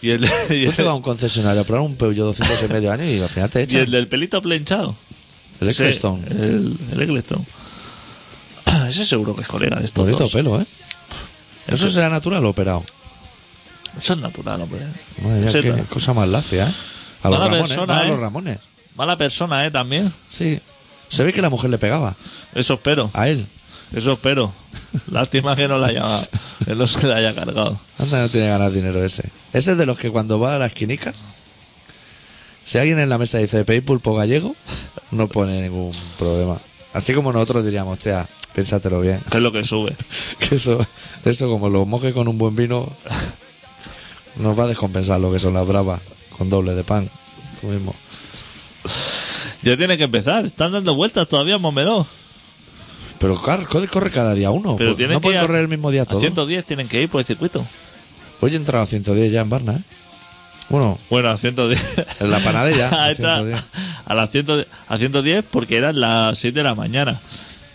Y 0.00 0.10
el, 0.10 0.24
y, 0.50 0.66
Tú 0.66 0.72
te 0.72 0.82
vas 0.82 0.90
a 0.92 0.94
un 0.94 1.02
concesionario 1.02 1.60
a 1.60 1.64
probar 1.64 1.82
un 1.86 1.94
Peugeot 1.96 2.26
200 2.26 2.62
en 2.64 2.72
medio 2.72 2.90
año 2.92 3.04
y 3.04 3.20
al 3.20 3.28
final 3.28 3.48
te 3.50 3.60
y 3.60 3.62
echan 3.64 3.80
el 3.82 3.90
del 3.92 4.08
pelito 4.08 4.42
planchado. 4.42 4.96
el 5.60 5.68
Ecclestone. 5.68 6.26
El, 6.28 6.76
el 6.92 7.00
Ecclestone. 7.02 7.44
Ese 8.92 9.06
seguro 9.06 9.34
que 9.34 9.42
es 9.42 9.48
colega 9.48 9.76
de 9.76 9.84
estos 9.86 10.04
Bonito 10.04 10.24
dos. 10.24 10.32
pelo, 10.32 10.60
¿eh? 10.60 10.64
¿Eso 11.68 11.88
será 11.90 12.08
natural 12.08 12.44
o 12.44 12.50
operado? 12.50 12.84
Eso 13.98 14.12
es 14.14 14.18
natural, 14.20 14.60
hombre. 14.62 14.80
Madre 15.22 15.40
mía, 15.40 15.48
Ese 15.48 15.60
qué 15.62 15.72
ta- 15.72 15.82
cosa 15.84 16.12
más 16.12 16.28
lacia, 16.28 16.66
¿eh? 16.68 16.72
A 17.22 17.30
los 17.30 17.38
Mala 17.38 17.50
Ramones, 17.50 17.68
persona, 17.68 17.98
a 17.98 18.04
¿eh? 18.04 18.08
los 18.08 18.18
Ramones. 18.20 18.58
Mala 18.96 19.16
persona, 19.16 19.64
¿eh? 19.66 19.70
También. 19.70 20.12
Sí. 20.28 20.60
Se 21.08 21.24
ve 21.24 21.32
que 21.32 21.40
la 21.42 21.50
mujer 21.50 21.70
le 21.70 21.78
pegaba 21.78 22.14
Eso 22.54 22.74
espero. 22.74 23.10
a 23.14 23.28
él. 23.28 23.46
Eso 23.94 24.12
espero. 24.12 24.52
Lástima 25.10 25.54
que 25.56 25.68
no 25.68 25.78
la 25.78 25.88
haya, 25.88 26.28
que 26.64 26.74
no 26.74 26.86
se 26.86 27.06
la 27.06 27.16
haya 27.16 27.34
cargado. 27.34 27.78
Anda, 27.98 28.20
no 28.22 28.28
tiene 28.28 28.48
ganas 28.48 28.72
de 28.72 28.80
dinero 28.80 29.02
ese. 29.04 29.22
Ese 29.52 29.72
es 29.72 29.78
de 29.78 29.86
los 29.86 29.98
que 29.98 30.10
cuando 30.10 30.38
va 30.40 30.54
a 30.56 30.58
la 30.58 30.66
esquinica, 30.66 31.12
si 32.64 32.78
alguien 32.78 32.98
en 32.98 33.08
la 33.08 33.18
mesa 33.18 33.38
dice 33.38 33.64
pedí 33.64 33.80
pulpo 33.82 34.14
gallego, 34.14 34.54
no 35.10 35.28
pone 35.28 35.60
ningún 35.62 35.92
problema. 36.18 36.56
Así 36.92 37.14
como 37.14 37.32
nosotros 37.32 37.64
diríamos, 37.64 37.94
hostia, 37.94 38.26
piénsatelo 38.54 39.00
bien. 39.00 39.20
Que 39.30 39.38
es 39.38 39.42
lo 39.42 39.52
que 39.52 39.64
sube. 39.64 39.96
Que 40.38 40.56
eso, 40.56 40.84
eso 41.24 41.48
como 41.48 41.68
lo 41.68 41.86
moje 41.86 42.12
con 42.12 42.28
un 42.28 42.38
buen 42.38 42.54
vino, 42.54 42.90
nos 44.36 44.58
va 44.58 44.64
a 44.64 44.68
descompensar 44.68 45.20
lo 45.20 45.32
que 45.32 45.38
son 45.38 45.54
las 45.54 45.66
bravas, 45.66 46.00
con 46.36 46.50
doble 46.50 46.74
de 46.74 46.84
pan. 46.84 47.08
Tú 47.60 47.68
mismo. 47.68 47.94
Ya 49.62 49.76
tiene 49.76 49.96
que 49.96 50.04
empezar. 50.04 50.44
Están 50.44 50.72
dando 50.72 50.94
vueltas 50.94 51.28
todavía, 51.28 51.58
Momedó. 51.58 52.06
Pero 53.18 53.36
corre, 53.36 53.86
corre 53.86 54.10
cada 54.10 54.34
día 54.34 54.50
uno. 54.50 54.76
Pero 54.76 54.90
pues, 54.90 54.96
tienen 54.96 55.14
no 55.14 55.20
que 55.20 55.26
pueden 55.28 55.40
correr 55.42 55.62
el 55.62 55.68
mismo 55.68 55.92
día 55.92 56.02
A 56.02 56.06
todo. 56.06 56.18
110 56.18 56.64
tienen 56.64 56.88
que 56.88 57.02
ir 57.02 57.08
por 57.08 57.20
el 57.20 57.26
circuito. 57.26 57.64
Hoy 58.40 58.54
he 58.54 58.56
entrado 58.56 58.82
a 58.82 58.86
110 58.86 59.30
ya 59.30 59.42
en 59.42 59.48
Barna, 59.48 59.74
¿eh? 59.74 59.82
Bueno, 60.72 60.98
Bueno, 61.10 61.28
a 61.28 61.36
110. 61.36 62.02
En 62.20 62.30
la 62.30 62.38
panadería, 62.38 62.88
a 62.92 63.04
Ahí 63.04 63.12
está. 63.12 63.36
110. 63.36 63.62
A 64.06 64.14
las 64.14 64.30
110, 64.30 64.66
a 64.88 64.96
110 64.96 65.44
porque 65.50 65.76
eran 65.76 66.00
las 66.00 66.38
7 66.38 66.60
de 66.60 66.64
la 66.64 66.74
mañana. 66.74 67.20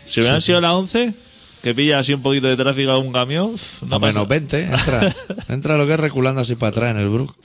Si 0.08 0.20
hubieran 0.20 0.42
sido 0.42 0.60
las 0.62 0.72
11, 0.72 1.14
que 1.62 1.76
pilla 1.76 2.00
así 2.00 2.16
un 2.16 2.24
poquito 2.24 2.48
de 2.48 2.58
tráfico 2.58 2.90
a 2.90 2.98
un 2.98 3.14
camión, 3.14 3.56
no 3.88 3.96
a 3.96 4.00
menos 4.00 4.28
pasa. 4.28 4.40
20, 4.40 4.62
entra. 4.64 5.16
entra 5.50 5.78
lo 5.78 5.86
que 5.86 5.94
es 5.94 6.00
reculando 6.00 6.42
así 6.42 6.56
para 6.56 6.70
atrás 6.72 6.92
en 6.92 6.98
el 6.98 7.10
Brook. 7.10 7.36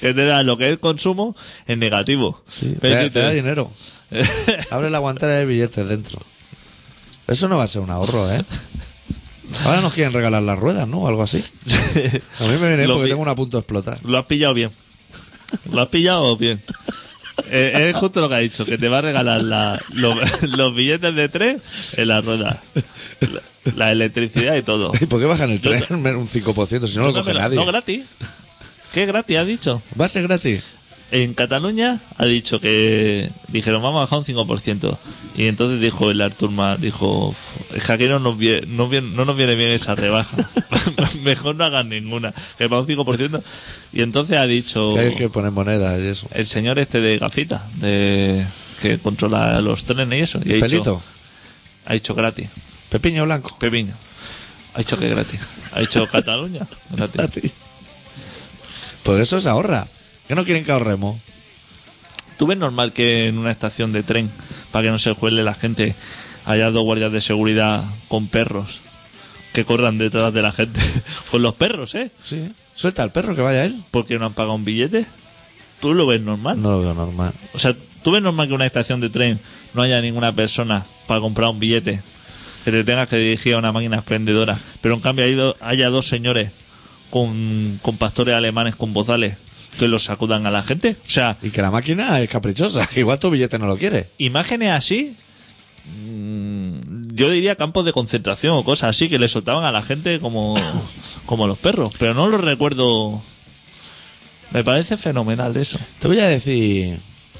Que 0.00 0.12
te 0.12 0.24
da 0.24 0.42
lo 0.42 0.56
que 0.56 0.72
es 0.72 0.78
consumo 0.80 1.36
en 1.68 1.78
negativo. 1.78 2.42
Sí, 2.48 2.74
Pero 2.80 3.08
te, 3.12 3.20
da 3.20 3.30
dinero. 3.30 3.70
Abre 4.70 4.90
la 4.90 4.98
guantera 4.98 5.34
de 5.34 5.46
billetes 5.46 5.88
dentro. 5.88 6.20
Eso 7.28 7.46
no 7.46 7.58
va 7.58 7.62
a 7.62 7.68
ser 7.68 7.82
un 7.82 7.90
ahorro, 7.90 8.28
¿eh? 8.32 8.42
Ahora 9.64 9.80
nos 9.80 9.92
quieren 9.92 10.12
regalar 10.12 10.42
las 10.42 10.58
ruedas, 10.58 10.86
¿no? 10.88 10.98
O 11.02 11.08
algo 11.08 11.22
así. 11.22 11.42
A 12.40 12.44
mí 12.46 12.56
me 12.60 12.68
viene 12.68 12.86
Lo 12.86 12.94
porque 12.94 13.06
pi- 13.06 13.10
tengo 13.10 13.22
una 13.22 13.32
a 13.32 13.36
punto 13.36 13.56
de 13.56 13.60
explotar. 13.60 13.98
Lo 14.04 14.18
has 14.18 14.26
pillado 14.26 14.54
bien. 14.54 14.70
Lo 15.72 15.80
has 15.82 15.88
pillado 15.88 16.36
bien. 16.36 16.60
Eh, 17.52 17.88
es 17.90 17.96
justo 17.96 18.20
lo 18.20 18.28
que 18.28 18.34
ha 18.36 18.38
dicho, 18.38 18.64
que 18.64 18.78
te 18.78 18.88
va 18.88 18.98
a 18.98 19.02
regalar 19.02 19.42
la- 19.42 19.80
lo- 19.94 20.14
los 20.56 20.74
billetes 20.74 21.14
de 21.14 21.28
tren 21.28 21.60
en 21.96 22.08
la 22.08 22.20
rueda. 22.20 22.62
La, 23.20 23.40
la 23.76 23.92
electricidad 23.92 24.54
y 24.56 24.62
todo. 24.62 24.92
¿Y 25.00 25.06
por 25.06 25.20
qué 25.20 25.26
bajan 25.26 25.50
el 25.50 25.60
Yo 25.60 25.70
tren 25.70 26.16
un 26.16 26.28
5%? 26.28 26.86
Si 26.86 26.96
no 26.98 27.04
lo 27.06 27.12
coge 27.12 27.34
nadie. 27.34 27.56
No, 27.56 27.66
gratis. 27.66 28.04
¿Qué 28.92 29.06
gratis 29.06 29.36
has 29.38 29.46
dicho? 29.46 29.82
¿Va 30.00 30.06
a 30.06 30.08
ser 30.08 30.22
gratis? 30.24 30.62
En 31.12 31.34
Cataluña 31.34 32.00
ha 32.18 32.24
dicho 32.24 32.60
que 32.60 33.30
dijeron 33.48 33.82
vamos 33.82 33.98
a 33.98 34.00
bajar 34.02 34.18
un 34.20 34.24
5%. 34.24 34.96
Y 35.36 35.46
entonces 35.46 35.80
dijo 35.80 36.10
el 36.10 36.20
Artur 36.20 36.50
Mas, 36.50 36.80
dijo, 36.80 37.28
"Uf, 37.28 37.74
es 37.74 37.84
que 37.84 37.92
aquí 37.92 38.06
no 38.08 38.18
nos, 38.20 38.36
vie- 38.36 38.64
no, 38.66 38.88
nos 39.24 39.36
viene 39.36 39.54
bien 39.54 39.70
esa 39.70 39.94
rebaja. 39.94 40.36
Mejor 41.24 41.56
no 41.56 41.64
hagan 41.64 41.88
ninguna. 41.88 42.32
Que 42.58 42.68
para 42.68 42.80
un 42.82 42.86
5%. 42.86 43.42
Y 43.92 44.02
entonces 44.02 44.36
ha 44.36 44.46
dicho 44.46 44.94
Que 44.94 45.00
hay 45.00 45.14
que 45.14 45.28
poner 45.28 45.50
monedas 45.50 46.00
y 46.00 46.06
eso. 46.06 46.28
el 46.32 46.46
señor 46.46 46.78
este 46.78 47.00
de 47.00 47.18
gafita, 47.18 47.66
de 47.76 48.46
que 48.80 48.98
controla 48.98 49.60
los 49.60 49.84
trenes 49.84 50.18
y 50.18 50.22
eso. 50.22 50.38
Y 50.44 50.50
ha 50.50 50.54
dicho, 50.54 50.60
Pelito, 50.68 51.02
ha 51.86 51.92
dicho 51.94 52.14
gratis. 52.14 52.48
pepiño 52.88 53.24
blanco. 53.24 53.56
Pepiño. 53.58 53.94
Ha 54.74 54.78
dicho 54.78 54.96
que 54.98 55.08
gratis. 55.08 55.40
Ha 55.72 55.80
dicho 55.80 56.06
Cataluña. 56.12 56.66
Gratis. 57.14 57.54
Pues 59.02 59.20
eso 59.22 59.40
se 59.40 59.48
ahorra. 59.48 59.86
¿Qué 60.30 60.36
no 60.36 60.44
quieren 60.44 60.62
que 60.62 60.70
ahorremos? 60.70 61.18
¿Tú 62.38 62.46
ves 62.46 62.56
normal 62.56 62.92
que 62.92 63.26
en 63.26 63.36
una 63.36 63.50
estación 63.50 63.90
de 63.90 64.04
tren, 64.04 64.30
para 64.70 64.84
que 64.84 64.90
no 64.92 64.98
se 65.00 65.12
juele 65.12 65.42
la 65.42 65.54
gente, 65.54 65.92
haya 66.46 66.70
dos 66.70 66.84
guardias 66.84 67.10
de 67.10 67.20
seguridad 67.20 67.82
con 68.06 68.28
perros 68.28 68.78
que 69.52 69.64
corran 69.64 69.98
detrás 69.98 70.32
de 70.32 70.40
la 70.40 70.52
gente? 70.52 70.78
con 71.32 71.42
los 71.42 71.56
perros, 71.56 71.96
¿eh? 71.96 72.12
Sí. 72.22 72.48
Suelta 72.76 73.02
al 73.02 73.10
perro 73.10 73.34
que 73.34 73.42
vaya 73.42 73.64
él. 73.64 73.82
Porque 73.90 74.20
no 74.20 74.26
han 74.26 74.32
pagado 74.32 74.54
un 74.54 74.64
billete. 74.64 75.04
¿Tú 75.80 75.94
lo 75.94 76.06
ves 76.06 76.20
normal? 76.20 76.62
No 76.62 76.70
lo 76.70 76.78
veo 76.78 76.94
normal. 76.94 77.32
O 77.52 77.58
sea, 77.58 77.74
¿tú 78.04 78.12
ves 78.12 78.22
normal 78.22 78.46
que 78.46 78.52
en 78.52 78.54
una 78.54 78.66
estación 78.66 79.00
de 79.00 79.10
tren 79.10 79.40
no 79.74 79.82
haya 79.82 80.00
ninguna 80.00 80.32
persona 80.32 80.86
para 81.08 81.20
comprar 81.20 81.50
un 81.50 81.58
billete? 81.58 82.00
Que 82.64 82.70
te 82.70 82.84
tengas 82.84 83.08
que 83.08 83.16
dirigir 83.16 83.54
a 83.54 83.58
una 83.58 83.72
máquina 83.72 83.96
expendedora. 83.96 84.56
Pero 84.80 84.94
en 84.94 85.00
cambio 85.00 85.56
haya 85.60 85.88
dos 85.88 86.06
señores 86.06 86.52
con, 87.10 87.80
con 87.82 87.96
pastores 87.96 88.36
alemanes 88.36 88.76
con 88.76 88.92
bozales 88.92 89.49
que 89.78 89.88
los 89.88 90.04
sacudan 90.04 90.46
a 90.46 90.50
la 90.50 90.62
gente. 90.62 90.96
O 91.06 91.10
sea, 91.10 91.36
Y 91.42 91.50
que 91.50 91.62
la 91.62 91.70
máquina 91.70 92.20
es 92.20 92.28
caprichosa. 92.28 92.86
que 92.86 93.00
Igual 93.00 93.18
tu 93.18 93.30
billete 93.30 93.58
no 93.58 93.66
lo 93.66 93.76
quiere. 93.76 94.08
imágenes 94.18 94.70
así, 94.70 95.14
mm, 96.04 97.14
yo 97.14 97.30
diría 97.30 97.56
campos 97.56 97.84
de 97.84 97.92
concentración 97.92 98.54
o 98.56 98.64
cosas 98.64 98.90
así 98.90 99.08
que 99.08 99.18
le 99.18 99.28
soltaban 99.28 99.64
a 99.64 99.72
la 99.72 99.82
gente 99.82 100.20
como, 100.20 100.56
como 101.26 101.46
los 101.46 101.58
perros. 101.58 101.90
Pero 101.98 102.14
no 102.14 102.26
lo 102.28 102.38
recuerdo. 102.38 103.20
Me 104.52 104.64
parece 104.64 104.96
fenomenal 104.96 105.56
eso. 105.56 105.78
Te 106.00 106.08
voy 106.08 106.18
a 106.18 106.26
decir, 106.28 106.98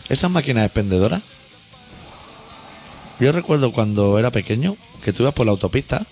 esas 0.09 0.31
máquinas 0.31 0.65
expendedoras. 0.65 1.23
Yo 3.19 3.33
recuerdo 3.33 3.73
cuando 3.73 4.19
era 4.19 4.31
pequeño 4.31 4.77
que 5.05 5.13
tú 5.13 5.25
ibas 5.25 5.35
por 5.35 5.45
la 5.45 5.53
autopista 5.53 6.07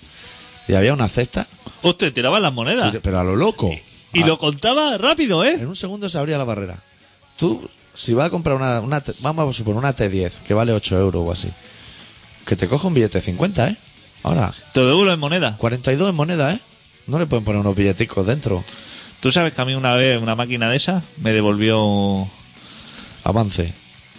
y 0.67 0.75
había 0.75 0.93
una 0.93 1.09
cesta, 1.09 1.47
Hostia, 1.83 2.13
tiraban 2.13 2.43
las 2.43 2.53
monedas. 2.53 2.95
pero 3.03 3.21
a 3.21 3.25
lo 3.25 3.37
loco. 3.37 3.71
Y 4.13 4.25
lo 4.25 4.39
contaba 4.39 4.97
rápido, 4.99 5.45
¿eh? 5.45 5.55
En 5.55 5.67
un 5.67 5.77
segundo 5.77 6.09
se 6.09 6.19
abría 6.19 6.39
la 6.39 6.45
barrera. 6.45 6.79
Tú, 7.37 7.69
si 7.95 8.15
vas 8.15 8.27
a 8.27 8.31
comprar 8.31 8.57
una, 8.57 8.81
una 8.81 9.03
vamos 9.21 9.55
a 9.55 9.59
suponer 9.59 9.79
una 9.79 9.95
T10 9.95 10.41
que 10.43 10.55
vale 10.55 10.73
8 10.73 10.99
euros 10.99 11.23
o 11.27 11.33
así, 11.33 11.51
que 12.47 12.57
te 12.57 12.69
coja 12.69 12.89
un 12.89 12.95
billete 12.95 13.19
de 13.19 13.23
50, 13.23 13.69
¿eh? 13.69 13.77
Ahora, 14.23 14.53
Te 14.73 14.81
lo 14.81 14.87
devuelvo 14.89 15.13
en 15.13 15.21
moneda. 15.21 15.57
42 15.59 16.11
en 16.11 16.15
moneda, 16.15 16.53
¿eh? 16.55 16.61
No 17.07 17.19
le 17.19 17.27
pueden 17.27 17.45
poner 17.45 17.61
unos 17.61 17.77
billeticos 17.77 18.27
dentro. 18.27 18.63
Tú 19.21 19.31
sabes 19.31 19.53
que 19.55 19.61
a 19.61 19.65
mí 19.65 19.75
una 19.75 19.95
vez 19.95 20.21
una 20.21 20.35
máquina 20.35 20.69
de 20.71 20.77
esa 20.77 21.03
me 21.19 21.33
devolvió... 21.33 22.29
Avance. 23.25 23.73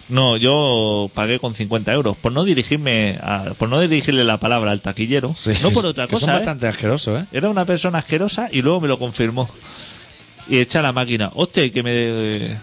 No, 0.10 0.38
yo 0.38 1.10
pagué 1.14 1.38
con 1.40 1.54
50 1.54 1.92
euros 1.94 2.18
por 2.18 2.32
no 2.32 2.44
dirigirme, 2.44 3.18
a- 3.22 3.46
por 3.58 3.70
no 3.70 3.80
dirigirle 3.80 4.24
la 4.24 4.38
palabra 4.38 4.72
al 4.72 4.82
taquillero. 4.82 5.34
Sí, 5.38 5.52
no 5.62 5.70
por 5.72 5.86
otra 5.86 6.08
cosa, 6.08 6.32
¿eh? 6.32 6.34
bastante 6.34 6.68
asquerosos, 6.68 7.22
¿eh? 7.22 7.26
Era 7.32 7.50
una 7.50 7.64
persona 7.66 8.00
asquerosa 8.00 8.50
y 8.52 8.62
luego 8.64 8.82
me 8.82 8.88
lo 8.88 8.98
confirmó. 8.98 9.48
Y 10.50 10.58
echa 10.58 10.82
la 10.82 10.92
máquina. 10.92 11.32
Hostia, 11.36 11.70
que 11.72 11.84
me... 11.84 12.58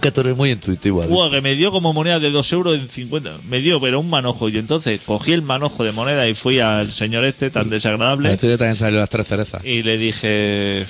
Que 0.00 0.10
tú 0.10 0.20
eres 0.22 0.36
muy 0.36 0.50
intuitivo. 0.50 1.02
Buah, 1.02 1.30
que 1.30 1.40
me 1.42 1.54
dio 1.54 1.70
como 1.72 1.92
moneda 1.92 2.18
de 2.18 2.30
2 2.30 2.52
euros 2.52 2.74
en 2.78 2.88
50. 2.88 3.38
Me 3.48 3.60
dio, 3.60 3.80
pero 3.80 4.00
un 4.00 4.08
manojo. 4.08 4.48
Y 4.48 4.56
entonces 4.58 5.00
cogí 5.04 5.32
el 5.32 5.42
manojo 5.42 5.84
de 5.84 5.92
moneda 5.92 6.26
y 6.28 6.34
fui 6.34 6.60
al 6.60 6.90
señor 6.92 7.24
este 7.24 7.50
tan 7.50 7.66
A 7.66 7.70
desagradable. 7.70 8.28
decir 8.30 8.50
que 8.50 8.58
también 8.58 8.76
salió 8.76 8.98
las 8.98 9.08
tres 9.10 9.26
cerezas. 9.28 9.64
Y 9.64 9.82
le 9.82 9.96
dije, 9.98 10.84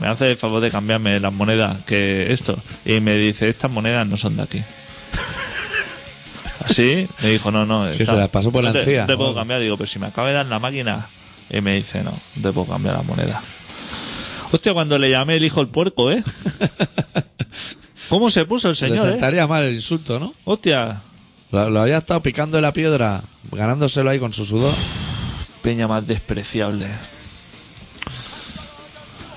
me 0.00 0.06
hace 0.08 0.30
el 0.32 0.36
favor 0.38 0.60
de 0.60 0.70
cambiarme 0.70 1.20
las 1.20 1.32
monedas 1.32 1.82
que 1.84 2.32
esto. 2.32 2.58
Y 2.86 3.00
me 3.00 3.14
dice, 3.16 3.48
estas 3.48 3.70
monedas 3.70 4.06
no 4.06 4.16
son 4.18 4.36
de 4.36 4.42
aquí. 4.42 4.62
Así, 6.64 7.06
me 7.22 7.28
dijo, 7.30 7.50
no, 7.50 7.66
no. 7.66 7.90
Que 7.96 8.06
se 8.06 8.16
las 8.16 8.28
pasó 8.30 8.50
por 8.50 8.62
la 8.64 8.70
no 8.70 8.74
te, 8.74 8.78
encía. 8.80 9.02
no 9.02 9.06
te 9.06 9.16
puedo 9.16 9.34
cambiar. 9.34 9.60
Digo, 9.60 9.76
pero 9.76 9.86
si 9.86 9.98
me 9.98 10.06
acaba 10.06 10.28
de 10.28 10.34
dar 10.34 10.46
la 10.46 10.58
máquina. 10.58 11.06
Y 11.50 11.60
me 11.60 11.74
dice, 11.74 12.02
no, 12.02 12.10
no 12.10 12.42
te 12.42 12.52
puedo 12.52 12.66
cambiar 12.66 12.96
la 12.96 13.02
moneda. 13.02 13.42
Hostia, 14.50 14.72
cuando 14.72 14.98
le 14.98 15.10
llamé 15.10 15.36
el 15.36 15.44
hijo 15.44 15.60
el 15.60 15.68
puerco, 15.68 16.10
¿eh? 16.10 16.22
¿Cómo 18.08 18.30
se 18.30 18.44
puso 18.44 18.68
el 18.68 18.74
Le 18.74 18.78
señor, 18.78 19.06
eh? 19.06 19.10
sentaría 19.10 19.46
mal 19.46 19.64
el 19.64 19.74
insulto, 19.74 20.18
¿no? 20.18 20.32
Hostia, 20.44 21.00
Lo, 21.50 21.68
lo 21.70 21.80
había 21.82 21.98
estado 21.98 22.20
picando 22.20 22.56
de 22.56 22.62
la 22.62 22.72
piedra, 22.72 23.22
ganándoselo 23.52 24.10
ahí 24.10 24.18
con 24.18 24.32
su 24.32 24.44
sudor. 24.44 24.74
peña 25.62 25.86
más 25.88 26.06
despreciable. 26.06 26.86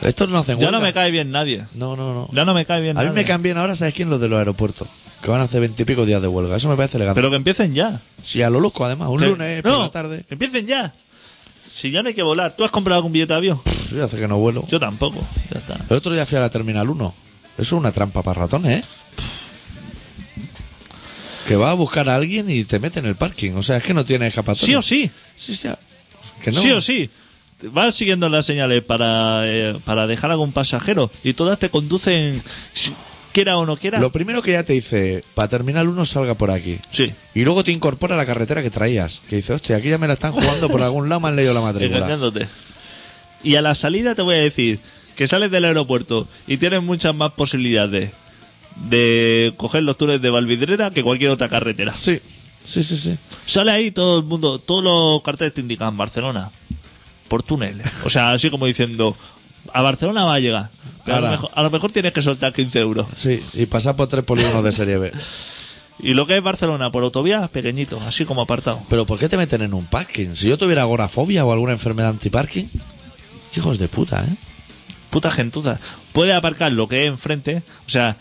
Estos 0.07 0.29
no 0.29 0.37
hacen 0.39 0.57
Ya 0.59 0.65
no 0.71 0.77
huelga. 0.77 0.87
me 0.87 0.93
cae 0.93 1.11
bien 1.11 1.31
nadie. 1.31 1.65
No, 1.75 1.95
no, 1.95 2.13
no. 2.13 2.29
Ya 2.31 2.45
no 2.45 2.53
me 2.53 2.65
cae 2.65 2.81
bien 2.81 2.97
A 2.97 3.01
mí 3.01 3.05
nadie. 3.07 3.21
me 3.21 3.25
caen 3.25 3.41
bien 3.43 3.57
ahora, 3.57 3.75
¿sabes 3.75 3.93
quién? 3.93 4.09
Los 4.09 4.19
de 4.21 4.29
los 4.29 4.37
aeropuertos. 4.39 4.87
Que 5.21 5.29
van 5.31 5.41
a 5.41 5.43
hacer 5.45 5.61
veintipico 5.61 6.05
días 6.05 6.21
de 6.21 6.27
huelga. 6.27 6.55
Eso 6.55 6.69
me 6.69 6.75
parece 6.75 6.97
elegante. 6.97 7.17
Pero 7.17 7.29
que 7.29 7.35
empiecen 7.37 7.73
ya. 7.73 7.99
Sí, 8.21 8.41
a 8.43 8.49
lo 8.49 8.59
loco, 8.59 8.85
además. 8.85 9.09
Un 9.09 9.19
Que- 9.19 9.25
lunes 9.27 9.61
por 9.63 9.71
la 9.79 9.89
tarde. 9.89 10.23
que 10.27 10.35
empiecen 10.35 10.67
ya. 10.67 10.93
Si 11.73 11.91
ya 11.91 12.01
no 12.01 12.09
hay 12.09 12.15
que 12.15 12.23
volar. 12.23 12.55
¿Tú 12.55 12.63
has 12.63 12.71
comprado 12.71 12.97
algún 12.97 13.11
billete 13.11 13.33
de 13.33 13.37
avión? 13.37 13.61
Yo 13.93 14.03
hace 14.03 14.17
que 14.17 14.27
no 14.27 14.37
vuelo. 14.37 14.65
Yo 14.69 14.79
tampoco. 14.79 15.19
Ya 15.53 15.59
está. 15.59 15.77
El 15.89 15.97
otro 15.97 16.11
día 16.13 16.25
fui 16.25 16.37
a 16.37 16.41
la 16.41 16.49
Terminal 16.49 16.89
1. 16.89 17.13
Eso 17.57 17.61
es 17.61 17.71
una 17.79 17.91
trampa 17.91 18.23
para 18.23 18.41
ratones, 18.41 18.79
¿eh? 18.79 18.85
Que 21.47 21.55
va 21.55 21.71
a 21.71 21.73
buscar 21.75 22.09
a 22.09 22.15
alguien 22.15 22.49
y 22.49 22.63
te 22.65 22.79
mete 22.79 22.99
en 22.99 23.05
el 23.05 23.15
parking. 23.15 23.53
O 23.53 23.63
sea, 23.63 23.77
es 23.77 23.83
que 23.83 23.93
no 23.93 24.03
tiene 24.03 24.27
escapatoria. 24.27 24.65
Sí 24.65 24.75
o 24.75 24.81
sí. 24.81 25.11
Sí, 25.35 25.55
sí. 25.55 25.69
Que 26.43 26.51
no. 26.51 26.61
Sí 26.61 26.71
o 26.71 26.81
sí. 26.81 27.09
Vas 27.63 27.95
siguiendo 27.95 28.29
las 28.29 28.45
señales 28.45 28.83
para, 28.83 29.41
eh, 29.45 29.75
para 29.83 30.05
dejar 30.05 30.29
algún 30.29 30.51
pasajero 30.51 31.09
y 31.23 31.33
todas 31.33 31.57
te 31.57 31.69
conducen, 31.69 32.41
quiera 33.33 33.57
o 33.57 33.65
no 33.65 33.77
quiera. 33.77 33.99
Lo 33.99 34.11
primero 34.11 34.43
que 34.43 34.51
ya 34.51 34.63
te 34.63 34.73
dice, 34.73 35.23
para 35.33 35.47
Terminal 35.47 35.87
1 35.87 36.05
salga 36.05 36.35
por 36.35 36.51
aquí. 36.51 36.77
Sí. 36.91 37.11
Y 37.33 37.43
luego 37.45 37.63
te 37.63 37.71
incorpora 37.71 38.13
a 38.13 38.17
la 38.17 38.27
carretera 38.27 38.61
que 38.61 38.69
traías. 38.69 39.23
Que 39.27 39.37
dice, 39.37 39.53
hostia, 39.53 39.77
aquí 39.77 39.89
ya 39.89 39.97
me 39.97 40.07
la 40.07 40.13
están 40.13 40.33
jugando 40.33 40.69
por 40.69 40.83
algún 40.83 41.09
lado, 41.09 41.21
me 41.21 41.29
han 41.29 41.35
leído 41.35 41.53
la 41.55 41.61
matrícula. 41.61 41.97
engañándote. 41.97 42.47
Y 43.43 43.55
a 43.55 43.63
la 43.63 43.73
salida 43.73 44.13
te 44.13 44.21
voy 44.21 44.35
a 44.35 44.39
decir 44.39 44.79
que 45.15 45.27
sales 45.27 45.49
del 45.49 45.65
aeropuerto 45.65 46.27
y 46.45 46.57
tienes 46.57 46.83
muchas 46.83 47.15
más 47.15 47.31
posibilidades 47.31 48.11
de 48.87 49.51
coger 49.57 49.81
los 49.81 49.97
túneles 49.97 50.21
de 50.21 50.29
Valvidrera 50.29 50.91
que 50.91 51.01
cualquier 51.01 51.31
otra 51.31 51.49
carretera. 51.49 51.95
Sí, 51.95 52.19
sí, 52.63 52.83
sí, 52.83 52.97
sí. 52.97 53.17
Sale 53.47 53.71
ahí 53.71 53.89
todo 53.89 54.19
el 54.19 54.25
mundo, 54.25 54.59
todos 54.59 54.83
los 54.83 55.23
carteles 55.23 55.55
te 55.55 55.61
indican 55.61 55.97
Barcelona 55.97 56.51
por 57.27 57.43
túneles. 57.43 57.87
O 58.03 58.09
sea, 58.09 58.31
así 58.31 58.49
como 58.49 58.65
diciendo, 58.65 59.15
a 59.73 59.81
Barcelona 59.81 60.23
va 60.23 60.35
a 60.35 60.39
llegar. 60.39 60.69
Pero 61.05 61.17
a, 61.17 61.21
lo 61.21 61.27
mejor, 61.29 61.49
a 61.53 61.63
lo 61.63 61.69
mejor 61.71 61.91
tienes 61.91 62.11
que 62.11 62.21
soltar 62.21 62.53
15 62.53 62.79
euros. 62.79 63.07
Sí, 63.15 63.41
y 63.53 63.65
pasar 63.65 63.95
por 63.95 64.07
tres 64.07 64.23
polígonos 64.23 64.63
de 64.63 64.71
serie 64.71 64.97
B. 64.97 65.11
Y 65.99 66.13
lo 66.13 66.27
que 66.27 66.37
es 66.37 66.43
Barcelona 66.43 66.91
por 66.91 67.03
autovía, 67.03 67.47
pequeñito, 67.47 67.99
así 68.07 68.25
como 68.25 68.41
apartado. 68.41 68.79
Pero 68.89 69.05
¿por 69.05 69.17
qué 69.17 69.29
te 69.29 69.37
meten 69.37 69.61
en 69.61 69.73
un 69.73 69.85
parking? 69.85 70.35
Si 70.35 70.47
yo 70.47 70.57
tuviera 70.57 70.83
agorafobia 70.83 71.43
o 71.43 71.51
alguna 71.51 71.73
enfermedad 71.73 72.11
antiparking, 72.11 72.69
hijos 73.55 73.79
de 73.79 73.87
puta, 73.87 74.23
¿eh? 74.23 74.35
Puta 75.09 75.31
gentuza. 75.31 75.79
Puede 76.13 76.33
aparcar 76.33 76.71
lo 76.71 76.87
que 76.87 77.05
es 77.05 77.07
enfrente. 77.07 77.63
O 77.87 77.89
sea, 77.89 78.15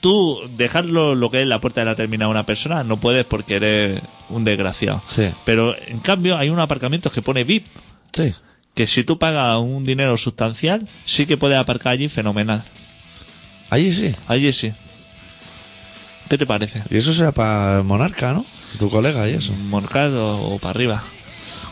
tú 0.00 0.40
dejarlo 0.56 1.14
lo 1.14 1.30
que 1.30 1.42
es 1.42 1.46
la 1.46 1.60
puerta 1.60 1.80
de 1.80 1.86
la 1.86 1.96
terminal 1.96 2.26
a 2.26 2.30
una 2.30 2.46
persona 2.46 2.84
no 2.84 2.98
puedes 2.98 3.26
porque 3.26 3.56
eres 3.56 4.00
un 4.30 4.44
desgraciado. 4.44 5.02
Sí. 5.06 5.28
Pero 5.44 5.74
en 5.88 5.98
cambio 5.98 6.38
hay 6.38 6.48
unos 6.48 6.62
aparcamientos 6.62 7.12
que 7.12 7.22
pone 7.22 7.44
VIP. 7.44 7.66
Sí. 8.12 8.32
Que 8.78 8.86
si 8.86 9.02
tú 9.02 9.18
pagas 9.18 9.58
un 9.58 9.84
dinero 9.84 10.16
sustancial, 10.16 10.86
sí 11.04 11.26
que 11.26 11.36
puedes 11.36 11.58
aparcar 11.58 11.94
allí 11.94 12.08
fenomenal. 12.08 12.62
Allí 13.70 13.92
sí. 13.92 14.14
Allí 14.28 14.52
sí. 14.52 14.72
¿Qué 16.28 16.38
te 16.38 16.46
parece? 16.46 16.84
Y 16.88 16.96
eso 16.96 17.12
será 17.12 17.32
para 17.32 17.82
Monarca, 17.82 18.32
¿no? 18.32 18.46
Tu 18.78 18.88
colega 18.88 19.28
y 19.28 19.32
eso. 19.32 19.52
Morcado 19.68 20.40
o 20.40 20.60
para 20.60 20.70
arriba. 20.70 21.02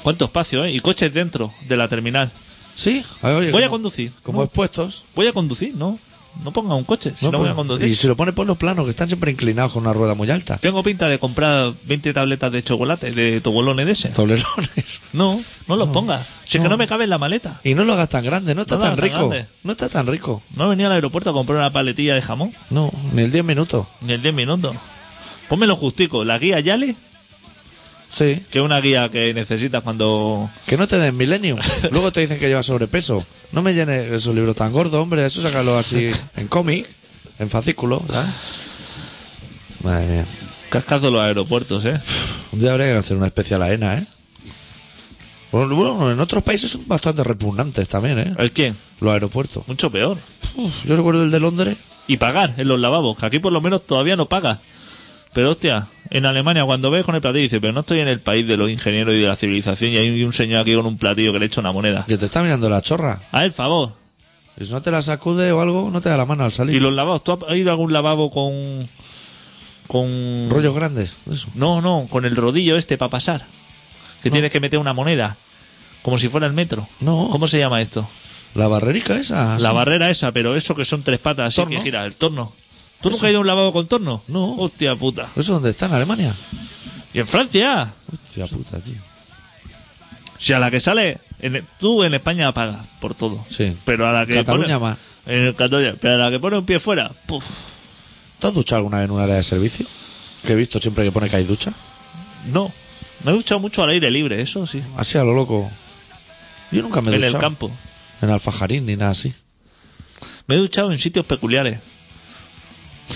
¿Cuánto 0.03 0.25
espacio, 0.25 0.65
eh? 0.65 0.73
Y 0.73 0.81
coches 0.81 1.15
dentro 1.15 1.55
de 1.69 1.77
la 1.77 1.87
terminal. 1.87 2.33
Sí. 2.75 3.05
Oye, 3.23 3.53
Voy 3.53 3.63
a 3.63 3.69
conducir. 3.69 4.11
Como 4.25 4.39
No, 4.41 4.45
expuestos. 4.47 5.05
Voy 5.15 5.29
a 5.29 5.33
conducir, 5.33 5.77
¿no? 5.77 6.01
No 6.45 6.53
ponga 6.53 6.75
un 6.75 6.85
coche, 6.85 7.13
si 7.19 7.25
no, 7.27 7.33
voy 7.33 7.49
a 7.49 7.55
pues, 7.55 7.55
conducir. 7.55 7.89
Y 7.89 7.95
si 7.97 8.07
lo 8.07 8.17
pones 8.17 8.35
por 8.35 8.47
los 8.47 8.57
planos, 8.57 8.85
que 8.85 8.91
están 8.91 9.09
siempre 9.09 9.31
inclinados 9.33 9.73
con 9.73 9.83
una 9.83 9.93
rueda 9.93 10.15
muy 10.15 10.31
alta. 10.31 10.59
Tengo 10.59 10.83
pinta 10.83 11.09
de 11.09 11.19
comprar 11.19 11.73
20 11.85 12.13
tabletas 12.13 12.53
de 12.53 12.63
chocolate, 12.63 13.11
de 13.13 13.41
tobolones 13.41 13.87
de 13.87 13.93
ese. 13.93 14.09
Toblerones. 14.11 15.03
No, 15.13 15.41
no 15.67 15.77
los 15.77 15.89
pongas. 15.89 16.27
Si 16.45 16.59
es 16.59 16.63
que 16.63 16.69
no 16.69 16.77
me 16.77 16.87
cabe 16.87 17.05
en 17.05 17.11
la 17.11 17.19
maleta. 17.19 17.61
Y 17.65 17.75
no 17.75 17.85
lo 17.85 17.95
hagas 17.95 18.09
tan 18.11 18.25
grande, 18.25 18.55
no 18.55 18.61
está 18.63 18.75
No 18.77 18.81
lo 18.81 18.85
tan 18.85 18.93
hagas 18.93 19.01
tan 19.11 19.19
rico. 19.21 19.29
grande. 19.31 19.49
No 19.65 19.73
está 19.73 19.89
tan 19.89 20.07
rico. 20.07 20.43
No 20.55 20.67
he 20.67 20.69
venido 20.69 20.89
al 20.89 20.95
aeropuerto 20.95 21.31
a 21.31 21.33
comprar 21.33 21.59
una 21.59 21.71
paletilla 21.71 22.15
de 22.15 22.23
jamón, 22.23 22.53
No, 22.71 22.93
ni 23.13 23.23
el 23.23 23.33
10 23.33 23.45
minutos. 23.45 23.87
ni 24.03 24.13
el 24.13 24.23
10 24.23 24.35
minutos. 24.35 24.77
Pónmelo 25.49 25.77
justico. 25.77 26.25
La 26.25 26.39
guía 26.39 26.61
Yale, 26.61 26.97
Sí. 28.11 28.43
que 28.51 28.59
es 28.61 28.65
una 28.65 28.81
guía 28.81 29.09
que 29.11 29.35
necesitas 29.35 29.83
cuando... 29.83 30.49
Que 30.67 30.77
no 30.77 30.87
te 30.89 30.99
den 30.99 31.17
Millennium. 31.17 31.59
Luego 31.91 32.13
te 32.13 32.21
dicen 32.21 32.39
que 32.39 32.49
llevas 32.49 32.67
sobrepeso. 32.67 33.25
No 33.53 33.63
me 33.63 33.75
llenes 33.75 34.11
esos 34.13 34.35
libros 34.35 34.57
tan 34.57 34.73
gordos, 34.73 35.01
hombre. 35.01 35.25
Eso 35.27 35.43
sácalo 35.43 35.77
así 35.79 36.11
en 36.37 36.49
cómic, 36.49 36.87
en 37.39 37.51
fascículo, 37.51 38.03
¿sabes? 38.11 38.31
Madre 39.83 40.07
mía. 40.07 40.25
Cascazo 40.71 41.11
los 41.11 41.21
aeropuertos, 41.21 41.85
¿eh? 41.85 42.01
Un 42.53 42.61
día 42.61 42.73
habría 42.73 42.87
que 42.87 42.99
hacer 42.99 43.17
una 43.17 43.27
especial 43.27 43.63
AENA, 43.63 43.99
¿eh? 43.99 44.07
Bueno, 45.53 45.77
bueno, 45.77 46.11
en 46.11 46.19
otros 46.21 46.43
países 46.43 46.71
son 46.71 46.89
bastante 46.89 47.23
repugnantes 47.23 47.87
también, 47.89 48.19
¿eh? 48.19 48.35
¿El 48.39 48.51
quién? 48.51 48.77
Los 49.01 49.13
aeropuertos. 49.13 49.67
Mucho 49.69 49.91
peor. 49.91 50.19
Uf, 50.57 50.85
yo 50.85 50.97
recuerdo 50.97 51.23
el 51.23 51.31
de 51.31 51.41
Londres. 51.41 51.77
Y 52.09 52.17
pagar 52.19 52.55
en 52.57 52.69
los 52.69 52.79
lavabos, 52.81 53.17
que 53.19 53.27
aquí 53.27 53.39
por 53.39 53.53
lo 53.53 53.61
menos 53.61 53.87
todavía 53.87 54.17
no 54.17 54.27
paga. 54.27 54.61
Pero 55.33 55.51
hostia, 55.51 55.87
en 56.11 56.27
Alemania 56.27 56.65
cuando 56.65 56.91
ves 56.91 57.05
con 57.05 57.15
el 57.15 57.21
platillo 57.21 57.43
dice, 57.43 57.61
pero 57.61 57.73
no 57.73 57.81
estoy 57.81 58.01
en 58.01 58.09
el 58.09 58.21
país 58.21 58.47
de 58.47 58.57
los 58.57 58.71
ingenieros 58.71 59.15
y 59.15 59.21
de 59.21 59.27
la 59.27 59.37
civilización 59.37 59.91
y 59.93 59.97
hay 59.97 60.23
un 60.25 60.33
señor 60.33 60.61
aquí 60.63 60.75
con 60.75 60.87
un 60.87 60.99
platillo 60.99 61.33
que 61.33 61.39
le 61.39 61.47
echa 61.47 61.61
una 61.61 61.73
moneda. 61.73 62.05
Que 62.07 62.17
te 62.19 62.27
está 62.27 62.43
mirando 62.43 62.69
la 62.71 62.81
chorra. 62.83 63.21
A 63.33 63.45
el 63.45 63.53
favor. 63.53 63.93
Y 64.59 64.65
si 64.65 64.73
no 64.73 64.81
te 64.83 64.91
la 64.91 65.03
sacude 65.03 65.53
o 65.53 65.61
algo, 65.61 65.91
no 65.91 66.01
te 66.01 66.09
da 66.09 66.17
la 66.17 66.25
mano 66.27 66.45
al 66.45 66.51
Y 66.51 66.55
salir. 66.55 66.81
los 66.83 66.93
lavabos, 66.95 67.23
¿tú 67.25 67.33
has 67.49 67.57
ido 67.57 67.71
a 67.71 67.73
algún 67.73 67.93
lavabo 67.93 68.31
con... 68.31 68.89
con... 69.87 70.49
Rollos 70.51 70.75
grandes. 70.75 71.13
Eso. 71.31 71.49
No, 71.55 71.81
no, 71.81 72.07
con 72.11 72.25
el 72.25 72.35
rodillo 72.37 72.77
este 72.77 72.97
para 72.99 73.11
pasar. 73.11 73.45
Que 74.23 74.31
tienes 74.31 74.51
que 74.51 74.61
meter 74.61 74.79
una 74.79 74.93
moneda. 74.93 75.37
Como 76.03 76.19
si 76.19 76.29
fuera 76.29 76.47
el 76.47 76.53
metro. 76.53 76.87
No. 77.01 77.29
¿Cómo 77.31 77.47
se 77.49 77.59
llama 77.59 77.83
esto? 77.83 78.09
La 78.55 78.69
barrerica 78.69 79.17
esa. 79.17 79.59
La 79.59 79.69
sí. 79.69 79.75
barrera 79.75 80.09
esa, 80.09 80.33
pero 80.33 80.57
eso 80.57 80.75
que 80.75 80.85
son 80.85 81.03
tres 81.03 81.21
patas 81.21 81.49
así 81.49 81.57
Torno. 81.57 81.77
que 81.77 81.83
gira, 81.83 82.05
el 82.07 82.17
torno. 82.17 82.53
¿Tú 83.07 83.13
nunca 83.15 83.27
has 83.27 83.31
ido 83.31 83.39
a 83.39 83.41
un 83.43 83.47
lavabo 83.47 83.73
con 83.73 83.87
torno? 83.87 84.23
No. 84.29 84.55
Hostia 84.57 84.95
puta. 84.97 85.29
¿Eso 85.37 85.55
dónde 85.55 85.71
está? 85.71 85.87
¿En 85.87 85.93
Alemania? 85.95 86.35
¿Y 87.15 87.19
en 87.21 87.27
Francia? 87.27 87.93
Hostia 88.13 88.47
puta, 88.47 88.79
tío. 88.79 88.95
O 88.95 90.41
sea, 90.41 90.59
la 90.59 90.71
que 90.71 90.81
sale, 90.81 91.19
en- 91.41 91.67
tú 91.81 92.05
en 92.05 92.15
España 92.15 92.53
pagas 92.53 92.87
por 93.01 93.15
todo. 93.15 93.45
Sí. 93.49 93.75
Pero 93.85 94.07
a 94.07 94.13
la 94.13 94.27
que 94.27 94.35
Cataluña 94.35 94.79
pone, 94.79 94.91
más. 94.91 94.99
En 95.27 95.53
Cataluña, 95.55 95.95
pero 96.01 96.15
a 96.15 96.19
la 96.19 96.31
que 96.31 96.39
pone 96.39 96.59
un 96.59 96.67
pie 96.67 96.79
fuera, 96.79 97.11
puf, 97.27 97.45
¿Te 98.39 98.47
has 98.49 98.55
duchado 98.55 98.77
alguna 98.81 98.99
vez 98.99 99.07
en 99.07 99.11
un 99.13 99.21
área 99.23 99.37
de 99.37 99.43
servicio? 99.43 99.87
Que 100.45 100.53
he 100.53 100.57
visto 100.57 100.79
siempre 100.79 101.05
que 101.05 101.11
pone 101.13 101.31
que 101.31 101.37
hay 101.37 101.45
ducha. 101.45 101.73
no. 102.53 102.71
Me 103.25 103.33
he 103.33 103.35
duchado 103.35 103.59
mucho 103.59 103.83
al 103.83 103.89
aire 103.89 104.11
libre, 104.11 104.43
eso 104.43 104.67
sí. 104.67 104.83
Así 104.99 105.17
a 105.17 105.25
lo 105.25 105.33
loco. 105.33 105.71
Yo 106.71 106.83
nunca 106.83 107.01
me 107.01 107.11
he 107.11 107.15
en 107.15 107.23
el 107.25 107.29
duchado. 107.31 107.41
campo. 107.41 107.71
En 108.21 108.29
Alfajarín 108.29 108.85
ni 108.85 108.95
nada 108.95 109.13
así. 109.13 109.33
Me 110.47 110.55
he 110.57 110.59
duchado 110.59 110.93
en 110.93 110.99
sitios 110.99 111.25
peculiares. 111.25 111.79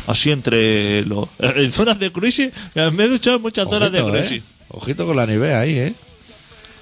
Así 0.06 0.30
entre 0.30 1.04
los. 1.04 1.28
En 1.38 1.70
zonas 1.72 1.98
de 1.98 2.12
cruising. 2.12 2.52
Me 2.74 3.04
he 3.04 3.08
duchado 3.08 3.36
en 3.36 3.42
muchas 3.42 3.68
zonas 3.68 3.92
de 3.92 4.02
cruising. 4.02 4.38
¿eh? 4.38 4.42
Ojito 4.68 5.06
con 5.06 5.16
la 5.16 5.26
Nivea 5.26 5.60
ahí, 5.60 5.78
¿eh? 5.78 5.94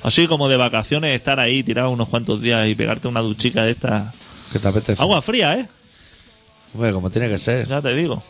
Así 0.02 0.26
como 0.26 0.48
de 0.48 0.56
vacaciones, 0.56 1.14
estar 1.16 1.40
ahí 1.40 1.62
tirado 1.62 1.90
unos 1.90 2.08
cuantos 2.08 2.40
días 2.40 2.68
y 2.68 2.74
pegarte 2.74 3.08
una 3.08 3.20
duchica 3.20 3.64
de 3.64 3.72
esta. 3.72 4.12
Que 4.52 4.58
te 4.58 4.68
apetece. 4.68 5.02
Agua 5.02 5.22
fría, 5.22 5.58
¿eh? 5.58 5.66
Hombre, 6.74 6.92
como 6.92 7.10
tiene 7.10 7.28
que 7.28 7.38
ser. 7.38 7.66
Ya 7.66 7.80
te 7.80 7.94
digo. 7.94 8.22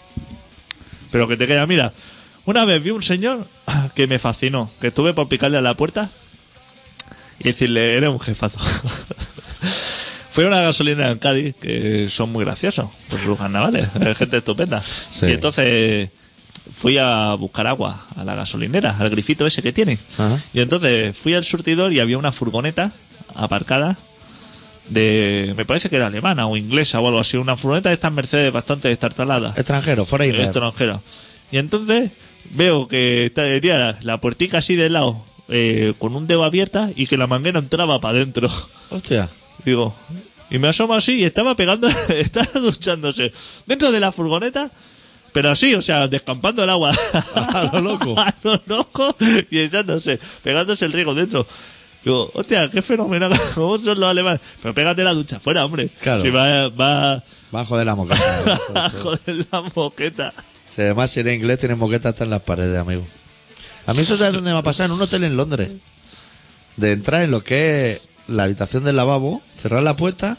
Pero 1.10 1.28
que 1.28 1.36
te 1.36 1.46
queda, 1.46 1.66
mira. 1.66 1.92
Una 2.46 2.64
vez 2.64 2.82
vi 2.82 2.90
un 2.90 3.02
señor 3.02 3.46
que 3.94 4.06
me 4.06 4.18
fascinó. 4.18 4.70
Que 4.80 4.88
estuve 4.88 5.12
por 5.12 5.28
picarle 5.28 5.58
a 5.58 5.62
la 5.62 5.74
puerta 5.74 6.08
y 7.40 7.44
decirle, 7.44 7.96
eres 7.96 8.10
un 8.10 8.20
jefazo. 8.20 8.58
Fue 10.38 10.44
a 10.44 10.48
una 10.50 10.60
gasolina 10.60 11.10
en 11.10 11.18
Cádiz 11.18 11.56
que 11.60 12.08
son 12.08 12.30
muy 12.30 12.44
graciosos 12.44 12.86
por 13.10 13.18
sus 13.18 13.36
carnavales. 13.36 13.88
Gente 14.16 14.36
estupenda. 14.36 14.80
Sí. 15.10 15.26
Y 15.26 15.32
entonces 15.32 16.10
fui 16.72 16.96
a 16.96 17.34
buscar 17.34 17.66
agua 17.66 18.06
a 18.14 18.22
la 18.22 18.36
gasolinera, 18.36 18.96
al 19.00 19.10
grifito 19.10 19.48
ese 19.48 19.62
que 19.62 19.72
tiene. 19.72 19.98
Ajá. 20.16 20.38
Y 20.54 20.60
entonces 20.60 21.18
fui 21.18 21.34
al 21.34 21.42
surtidor 21.42 21.92
y 21.92 21.98
había 21.98 22.18
una 22.18 22.30
furgoneta 22.30 22.92
aparcada 23.34 23.98
de. 24.88 25.54
Me 25.56 25.64
parece 25.64 25.90
que 25.90 25.96
era 25.96 26.06
alemana 26.06 26.46
o 26.46 26.56
inglesa 26.56 27.00
o 27.00 27.08
algo 27.08 27.18
así. 27.18 27.36
Una 27.36 27.56
furgoneta 27.56 27.88
de 27.88 27.96
estas 27.96 28.12
Mercedes 28.12 28.52
bastante 28.52 28.86
destartalada 28.86 29.54
Extranjero, 29.56 30.04
foreigner. 30.04 30.42
extranjera. 30.42 31.00
Y 31.50 31.58
entonces 31.58 32.12
veo 32.50 32.86
que 32.86 33.32
tenía 33.34 33.76
la, 33.76 33.98
la 34.02 34.20
puertica 34.20 34.58
así 34.58 34.76
de 34.76 34.88
lado 34.88 35.20
eh, 35.48 35.94
con 35.98 36.14
un 36.14 36.28
dedo 36.28 36.44
abierta 36.44 36.90
y 36.94 37.08
que 37.08 37.16
la 37.16 37.26
manguera 37.26 37.58
entraba 37.58 38.00
para 38.00 38.18
adentro. 38.18 38.48
Hostia. 38.90 39.28
Digo, 39.64 39.92
y 40.50 40.58
me 40.58 40.68
asomo 40.68 40.94
así 40.94 41.14
y 41.16 41.24
estaba 41.24 41.54
pegando, 41.54 41.88
estaba 42.08 42.60
duchándose 42.60 43.32
dentro 43.66 43.92
de 43.92 44.00
la 44.00 44.12
furgoneta, 44.12 44.70
pero 45.32 45.50
así, 45.50 45.74
o 45.74 45.82
sea, 45.82 46.08
descampando 46.08 46.64
el 46.64 46.70
agua. 46.70 46.92
A 47.34 47.70
lo 47.72 47.80
loco. 47.80 48.14
A 48.18 48.34
lo 48.42 48.60
loco 48.66 49.16
y 49.50 49.58
echándose, 49.58 50.18
pegándose 50.42 50.84
el 50.84 50.92
riego 50.92 51.14
dentro. 51.14 51.46
Digo, 52.04 52.30
hostia, 52.34 52.70
qué 52.70 52.80
fenomenal, 52.80 53.32
¿cómo 53.54 53.78
son 53.78 53.98
los 54.00 54.08
alemanes? 54.10 54.40
Pero 54.62 54.72
pégate 54.72 55.02
la 55.04 55.12
ducha 55.12 55.40
fuera, 55.40 55.64
hombre. 55.64 55.88
Claro. 56.00 56.22
Si 56.22 56.30
va, 56.30 56.68
va 56.68 57.22
Bajo 57.50 57.78
de 57.78 57.84
la 57.84 57.94
moqueta. 57.94 58.58
a 58.74 58.90
joder 58.90 59.46
la 59.50 59.62
moqueta. 59.74 60.32
Si 60.68 60.82
además 60.82 61.10
si 61.10 61.20
eres 61.20 61.34
inglés 61.34 61.58
tienes 61.58 61.78
moqueta 61.78 62.10
hasta 62.10 62.24
en 62.24 62.30
las 62.30 62.42
paredes, 62.42 62.78
amigo. 62.78 63.06
A 63.86 63.94
mí 63.94 64.00
eso 64.00 64.16
sabes 64.16 64.34
dónde 64.34 64.52
me 64.52 64.58
ha 64.58 64.62
pasado, 64.62 64.86
en 64.88 64.92
un 64.92 65.02
hotel 65.02 65.24
en 65.24 65.36
Londres. 65.36 65.70
De 66.76 66.92
entrar 66.92 67.22
en 67.22 67.30
lo 67.30 67.42
que 67.42 67.92
es 67.92 68.00
la 68.28 68.44
habitación 68.44 68.84
del 68.84 68.96
lavabo, 68.96 69.42
cerrar 69.56 69.82
la 69.82 69.96
puerta 69.96 70.36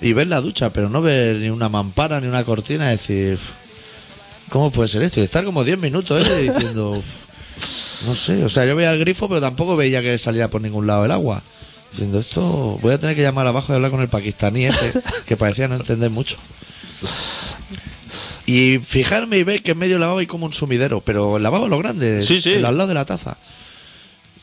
y 0.00 0.12
ver 0.12 0.26
la 0.28 0.40
ducha, 0.40 0.70
pero 0.72 0.88
no 0.88 1.00
ver 1.02 1.36
ni 1.36 1.50
una 1.50 1.68
mampara 1.68 2.20
ni 2.20 2.26
una 2.28 2.44
cortina, 2.44 2.88
decir, 2.90 3.38
¿cómo 4.48 4.70
puede 4.70 4.88
ser 4.88 5.02
esto? 5.02 5.20
Y 5.20 5.24
estar 5.24 5.44
como 5.44 5.64
10 5.64 5.78
minutos 5.78 6.26
¿eh? 6.28 6.40
diciendo, 6.52 6.90
"Uf, 6.92 7.06
no 8.06 8.14
sé, 8.14 8.44
o 8.44 8.48
sea, 8.48 8.66
yo 8.66 8.74
veía 8.76 8.92
el 8.92 8.98
grifo, 9.00 9.28
pero 9.28 9.40
tampoco 9.40 9.76
veía 9.76 10.02
que 10.02 10.16
salía 10.18 10.48
por 10.50 10.60
ningún 10.60 10.86
lado 10.86 11.04
el 11.04 11.10
agua. 11.10 11.42
Diciendo 11.90 12.18
esto, 12.18 12.78
voy 12.80 12.94
a 12.94 12.98
tener 12.98 13.14
que 13.14 13.22
llamar 13.22 13.46
abajo 13.46 13.72
y 13.72 13.76
hablar 13.76 13.90
con 13.90 14.00
el 14.00 14.08
pakistaní 14.08 14.64
ese, 14.66 15.00
que 15.26 15.36
parecía 15.36 15.68
no 15.68 15.76
entender 15.76 16.10
mucho. 16.10 16.36
Y 18.44 18.78
fijarme 18.78 19.38
y 19.38 19.44
ver 19.44 19.62
que 19.62 19.70
en 19.72 19.78
medio 19.78 19.94
del 19.94 20.00
lavabo 20.00 20.18
hay 20.18 20.26
como 20.26 20.46
un 20.46 20.52
sumidero, 20.52 21.00
pero 21.00 21.36
el 21.36 21.42
lavabo 21.42 21.68
lo 21.68 21.78
grande, 21.78 22.22
Sí, 22.22 22.40
sí. 22.40 22.52
el 22.54 22.64
al 22.66 22.76
lado 22.76 22.88
de 22.88 22.94
la 22.94 23.04
taza. 23.04 23.36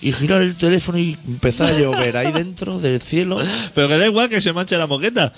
Y 0.01 0.13
girar 0.13 0.41
el 0.41 0.55
teléfono 0.55 0.97
y 0.97 1.17
empezar 1.27 1.71
a 1.73 1.77
llover 1.77 2.15
ahí 2.15 2.31
dentro 2.31 2.79
del 2.79 3.01
cielo. 3.01 3.37
Pero 3.75 3.87
que 3.89 3.97
da 3.97 4.05
igual 4.05 4.29
que 4.29 4.39
se 4.39 4.53
manche 4.53 4.77
la 4.77 4.87
moqueta. 4.87 5.33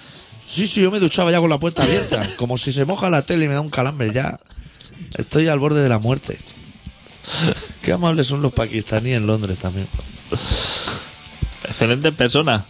Sí, 0.45 0.67
sí, 0.67 0.81
yo 0.81 0.91
me 0.91 0.99
duchaba 0.99 1.31
ya 1.31 1.39
con 1.39 1.49
la 1.49 1.59
puerta 1.59 1.81
abierta. 1.83 2.21
Como 2.37 2.57
si 2.57 2.71
se 2.71 2.85
moja 2.85 3.09
la 3.09 3.21
tele 3.23 3.45
y 3.45 3.47
me 3.47 3.53
da 3.55 3.61
un 3.61 3.69
calambre 3.69 4.11
ya. 4.13 4.39
Estoy 5.17 5.47
al 5.47 5.57
borde 5.59 5.81
de 5.81 5.89
la 5.89 5.97
muerte. 5.99 6.37
Qué 7.81 7.91
amables 7.91 8.27
son 8.27 8.41
los 8.41 8.51
pakistaníes 8.53 9.17
en 9.17 9.27
Londres 9.27 9.57
también. 9.57 9.87
Excelente 11.63 12.11
persona. 12.11 12.65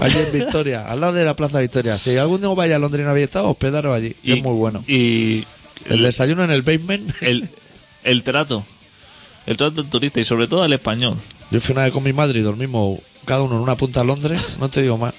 Allí 0.00 0.18
en 0.18 0.32
Victoria, 0.32 0.86
al 0.86 1.00
lado 1.00 1.12
de 1.12 1.24
la 1.24 1.36
Plaza 1.36 1.60
Victoria. 1.60 1.98
Si 1.98 2.16
algún 2.16 2.40
día 2.40 2.48
vaya 2.50 2.76
a 2.76 2.78
Londres 2.78 3.02
y 3.02 3.04
no 3.04 3.10
habéis 3.10 3.26
estado, 3.26 3.48
hospedaros 3.50 3.94
allí. 3.94 4.14
que 4.24 4.34
es 4.34 4.42
muy 4.42 4.54
bueno. 4.54 4.82
Y 4.88 5.44
El 5.84 6.02
desayuno 6.02 6.42
en 6.44 6.50
el 6.50 6.62
basement. 6.62 7.08
el, 7.20 7.48
el 8.02 8.22
trato. 8.24 8.64
El 9.46 9.56
trato 9.56 9.82
del 9.82 9.90
turista 9.90 10.20
y 10.20 10.24
sobre 10.24 10.48
todo 10.48 10.64
el 10.64 10.72
español. 10.72 11.16
Yo 11.50 11.60
fui 11.60 11.72
una 11.72 11.82
vez 11.84 11.92
con 11.92 12.02
mi 12.02 12.12
madre 12.12 12.40
y 12.40 12.42
dormimos 12.42 12.98
cada 13.24 13.42
uno 13.42 13.54
en 13.56 13.60
una 13.62 13.76
punta 13.76 14.00
de 14.00 14.06
Londres. 14.06 14.56
No 14.60 14.68
te 14.68 14.82
digo 14.82 14.98
más. 14.98 15.14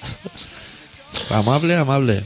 Amable, 1.30 1.74
amable. 1.74 2.22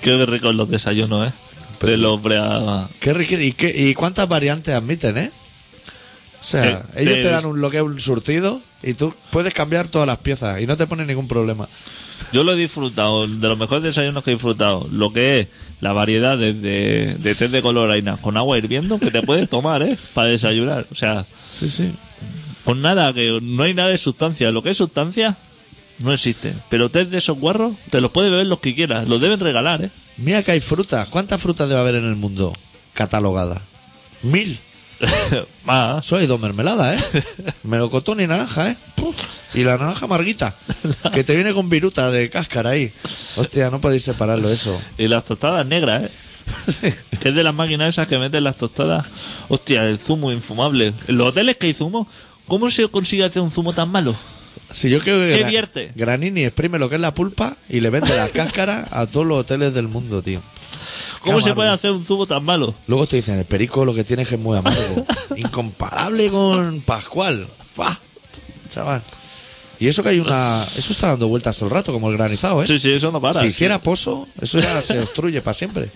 Qué 0.00 0.26
ricos 0.26 0.54
los 0.54 0.68
desayunos, 0.68 1.28
¿eh? 1.28 1.32
De 1.86 1.96
los 1.96 2.20
brea... 2.22 2.86
Qué 3.00 3.12
rico. 3.12 3.34
¿Y, 3.36 3.52
qué, 3.52 3.68
¿Y 3.74 3.94
cuántas 3.94 4.28
variantes 4.28 4.74
admiten, 4.74 5.16
eh? 5.16 5.30
O 6.40 6.44
sea, 6.44 6.82
Te- 6.82 7.02
ellos 7.02 7.14
te- 7.14 7.22
te 7.22 7.30
dan 7.30 7.44
un, 7.46 7.60
lo 7.60 7.70
que 7.70 7.76
es 7.78 7.82
un 7.82 7.98
surtido 8.00 8.60
y 8.82 8.94
tú 8.94 9.14
puedes 9.30 9.54
cambiar 9.54 9.86
todas 9.88 10.06
las 10.06 10.18
piezas 10.18 10.60
y 10.60 10.66
no 10.66 10.76
te 10.76 10.86
pone 10.86 11.04
ningún 11.06 11.28
problema. 11.28 11.68
Yo 12.32 12.42
lo 12.44 12.52
he 12.52 12.56
disfrutado, 12.56 13.26
de 13.28 13.48
los 13.48 13.58
mejores 13.58 13.82
desayunos 13.84 14.24
que 14.24 14.30
he 14.30 14.34
disfrutado. 14.34 14.88
Lo 14.92 15.12
que 15.12 15.40
es 15.40 15.48
la 15.82 15.92
variedad 15.92 16.38
de, 16.38 16.54
de, 16.54 17.16
de 17.18 17.34
té 17.34 17.48
de 17.48 17.60
color 17.60 17.90
harina 17.90 18.16
con 18.16 18.36
agua 18.38 18.56
hirviendo 18.56 18.98
que 19.00 19.10
te 19.10 19.20
puedes 19.20 19.48
tomar, 19.50 19.82
¿eh? 19.82 19.98
Para 20.14 20.28
desayunar. 20.28 20.86
O 20.90 20.94
sea, 20.94 21.22
Sí, 21.52 21.68
sí. 21.68 21.90
con 22.64 22.80
nada, 22.80 23.12
que 23.12 23.40
no 23.42 23.64
hay 23.64 23.74
nada 23.74 23.88
de 23.88 23.98
sustancia. 23.98 24.50
Lo 24.52 24.62
que 24.62 24.70
es 24.70 24.76
sustancia 24.76 25.36
no 26.04 26.12
existe. 26.12 26.54
Pero 26.70 26.88
té 26.88 27.04
de 27.04 27.18
esos 27.18 27.36
guarros 27.38 27.72
te 27.90 28.00
los 28.00 28.12
puedes 28.12 28.30
beber 28.30 28.46
los 28.46 28.60
que 28.60 28.74
quieras. 28.76 29.08
Los 29.08 29.20
deben 29.20 29.40
regalar, 29.40 29.82
¿eh? 29.84 29.90
Mira 30.18 30.42
que 30.44 30.52
hay 30.52 30.60
frutas. 30.60 31.08
¿Cuántas 31.08 31.40
frutas 31.42 31.68
debe 31.68 31.80
haber 31.80 31.96
en 31.96 32.06
el 32.06 32.16
mundo 32.16 32.52
catalogadas? 32.94 33.60
Mil. 34.22 34.58
Más. 35.64 36.06
Soy 36.06 36.26
dos 36.26 36.38
mermeladas, 36.40 37.12
¿eh? 37.14 37.22
Melocotón 37.64 38.20
y 38.20 38.26
naranja, 38.28 38.70
¿eh? 38.70 38.76
Y 39.54 39.64
la 39.64 39.76
naranja 39.76 40.06
amarguita, 40.06 40.54
que 41.12 41.24
te 41.24 41.34
viene 41.34 41.52
con 41.52 41.68
viruta 41.68 42.10
de 42.10 42.30
cáscara 42.30 42.70
ahí. 42.70 42.90
Hostia, 43.36 43.70
no 43.70 43.80
podéis 43.80 44.02
separarlo 44.02 44.48
eso. 44.50 44.80
Y 44.98 45.08
las 45.08 45.24
tostadas 45.24 45.66
negras, 45.66 46.04
¿eh? 46.04 46.10
Sí. 46.68 46.88
Que 47.20 47.28
es 47.30 47.34
de 47.34 47.42
las 47.44 47.54
máquinas 47.54 47.88
esas 47.90 48.08
que 48.08 48.18
meten 48.18 48.44
las 48.44 48.56
tostadas. 48.56 49.06
Hostia, 49.48 49.84
el 49.84 49.98
zumo 49.98 50.32
infumable. 50.32 50.92
En 51.06 51.16
los 51.18 51.28
hoteles 51.28 51.56
que 51.58 51.66
hay 51.68 51.74
zumo, 51.74 52.08
¿cómo 52.46 52.70
se 52.70 52.88
consigue 52.88 53.24
hacer 53.24 53.42
un 53.42 53.50
zumo 53.50 53.72
tan 53.72 53.90
malo? 53.90 54.14
Si 54.70 54.88
yo 54.90 54.98
creo 55.00 55.18
que 55.20 55.36
¿Qué 55.38 55.44
Gra- 55.44 55.50
vierte? 55.50 55.92
Granini 55.94 56.44
exprime 56.44 56.78
lo 56.78 56.88
que 56.88 56.94
es 56.96 57.00
la 57.00 57.14
pulpa 57.14 57.54
y 57.68 57.80
le 57.80 57.90
vende 57.90 58.16
la 58.16 58.28
cáscara 58.34 58.88
a 58.90 59.06
todos 59.06 59.26
los 59.26 59.38
hoteles 59.38 59.74
del 59.74 59.88
mundo, 59.88 60.22
tío. 60.22 60.40
¿Cómo 61.20 61.40
se 61.40 61.54
puede 61.54 61.68
hacer 61.70 61.90
un 61.92 62.04
zumo 62.04 62.26
tan 62.26 62.44
malo? 62.44 62.74
Luego 62.88 63.06
te 63.06 63.16
dicen, 63.16 63.38
el 63.38 63.44
perico 63.44 63.84
lo 63.84 63.94
que 63.94 64.02
tiene 64.02 64.22
es 64.22 64.28
que 64.28 64.34
es 64.36 64.40
muy 64.40 64.56
amargo. 64.58 65.06
Incomparable 65.36 66.30
con 66.30 66.80
Pascual. 66.80 67.46
¡Fua! 67.74 67.98
Chaval. 68.68 69.02
Y 69.82 69.88
eso 69.88 70.04
que 70.04 70.10
hay 70.10 70.20
una... 70.20 70.64
Eso 70.76 70.92
está 70.92 71.08
dando 71.08 71.26
vueltas 71.26 71.56
todo 71.56 71.68
el 71.68 71.74
rato, 71.74 71.92
como 71.92 72.08
el 72.08 72.16
granizado, 72.16 72.62
¿eh? 72.62 72.68
Sí, 72.68 72.78
sí, 72.78 72.92
eso 72.92 73.10
no 73.10 73.20
para. 73.20 73.34
si 73.34 73.40
sí. 73.40 73.46
hiciera 73.48 73.82
pozo, 73.82 74.28
eso 74.40 74.60
ya 74.60 74.80
se 74.80 74.94
destruye 75.00 75.42
para 75.42 75.54
siempre. 75.54 75.90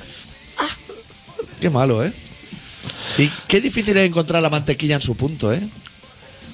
Qué 1.61 1.70
malo, 1.70 2.05
¿eh? 2.05 2.12
Y 3.16 3.30
qué 3.47 3.61
difícil 3.61 3.97
es 3.97 4.05
encontrar 4.05 4.43
la 4.43 4.51
mantequilla 4.51 4.97
en 4.97 5.01
su 5.01 5.14
punto, 5.16 5.53
¿eh? 5.53 5.62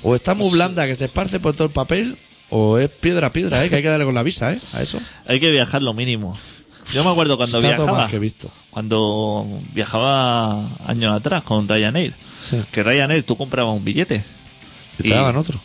O 0.03 0.14
está 0.14 0.35
muy 0.35 0.51
blanda 0.51 0.87
que 0.87 0.95
se 0.95 1.07
esparce 1.07 1.41
por 1.41 1.55
todo 1.55 1.68
el 1.68 1.72
papel, 1.72 2.18
o 2.51 2.76
es 2.76 2.91
piedra 2.91 3.28
a 3.28 3.33
piedra, 3.33 3.64
¿eh? 3.64 3.70
Que 3.70 3.76
hay 3.76 3.83
que 3.83 3.89
darle 3.89 4.05
con 4.05 4.14
la 4.14 4.22
visa, 4.22 4.53
¿eh? 4.53 4.61
A 4.74 4.83
eso. 4.83 5.01
Hay 5.26 5.41
que 5.41 5.51
viajar 5.51 5.80
lo 5.80 5.95
mínimo. 5.95 6.39
Yo 6.93 7.03
me 7.03 7.11
acuerdo 7.12 7.39
cuando 7.39 7.61
Está 7.61 7.68
viajaba. 7.76 7.97
más 7.97 8.11
que 8.11 8.18
visto. 8.18 8.51
Cuando 8.68 9.47
viajaba 9.72 10.66
años 10.87 11.16
atrás 11.16 11.43
con 11.45 11.66
Ryanair. 11.66 12.12
Sí. 12.39 12.61
Que 12.70 12.83
Ryanair 12.83 13.24
tú 13.24 13.39
comprabas 13.39 13.74
un 13.74 13.83
billete. 13.87 14.22
Y 14.99 15.05
te 15.05 15.14
daban 15.14 15.37
otro. 15.37 15.59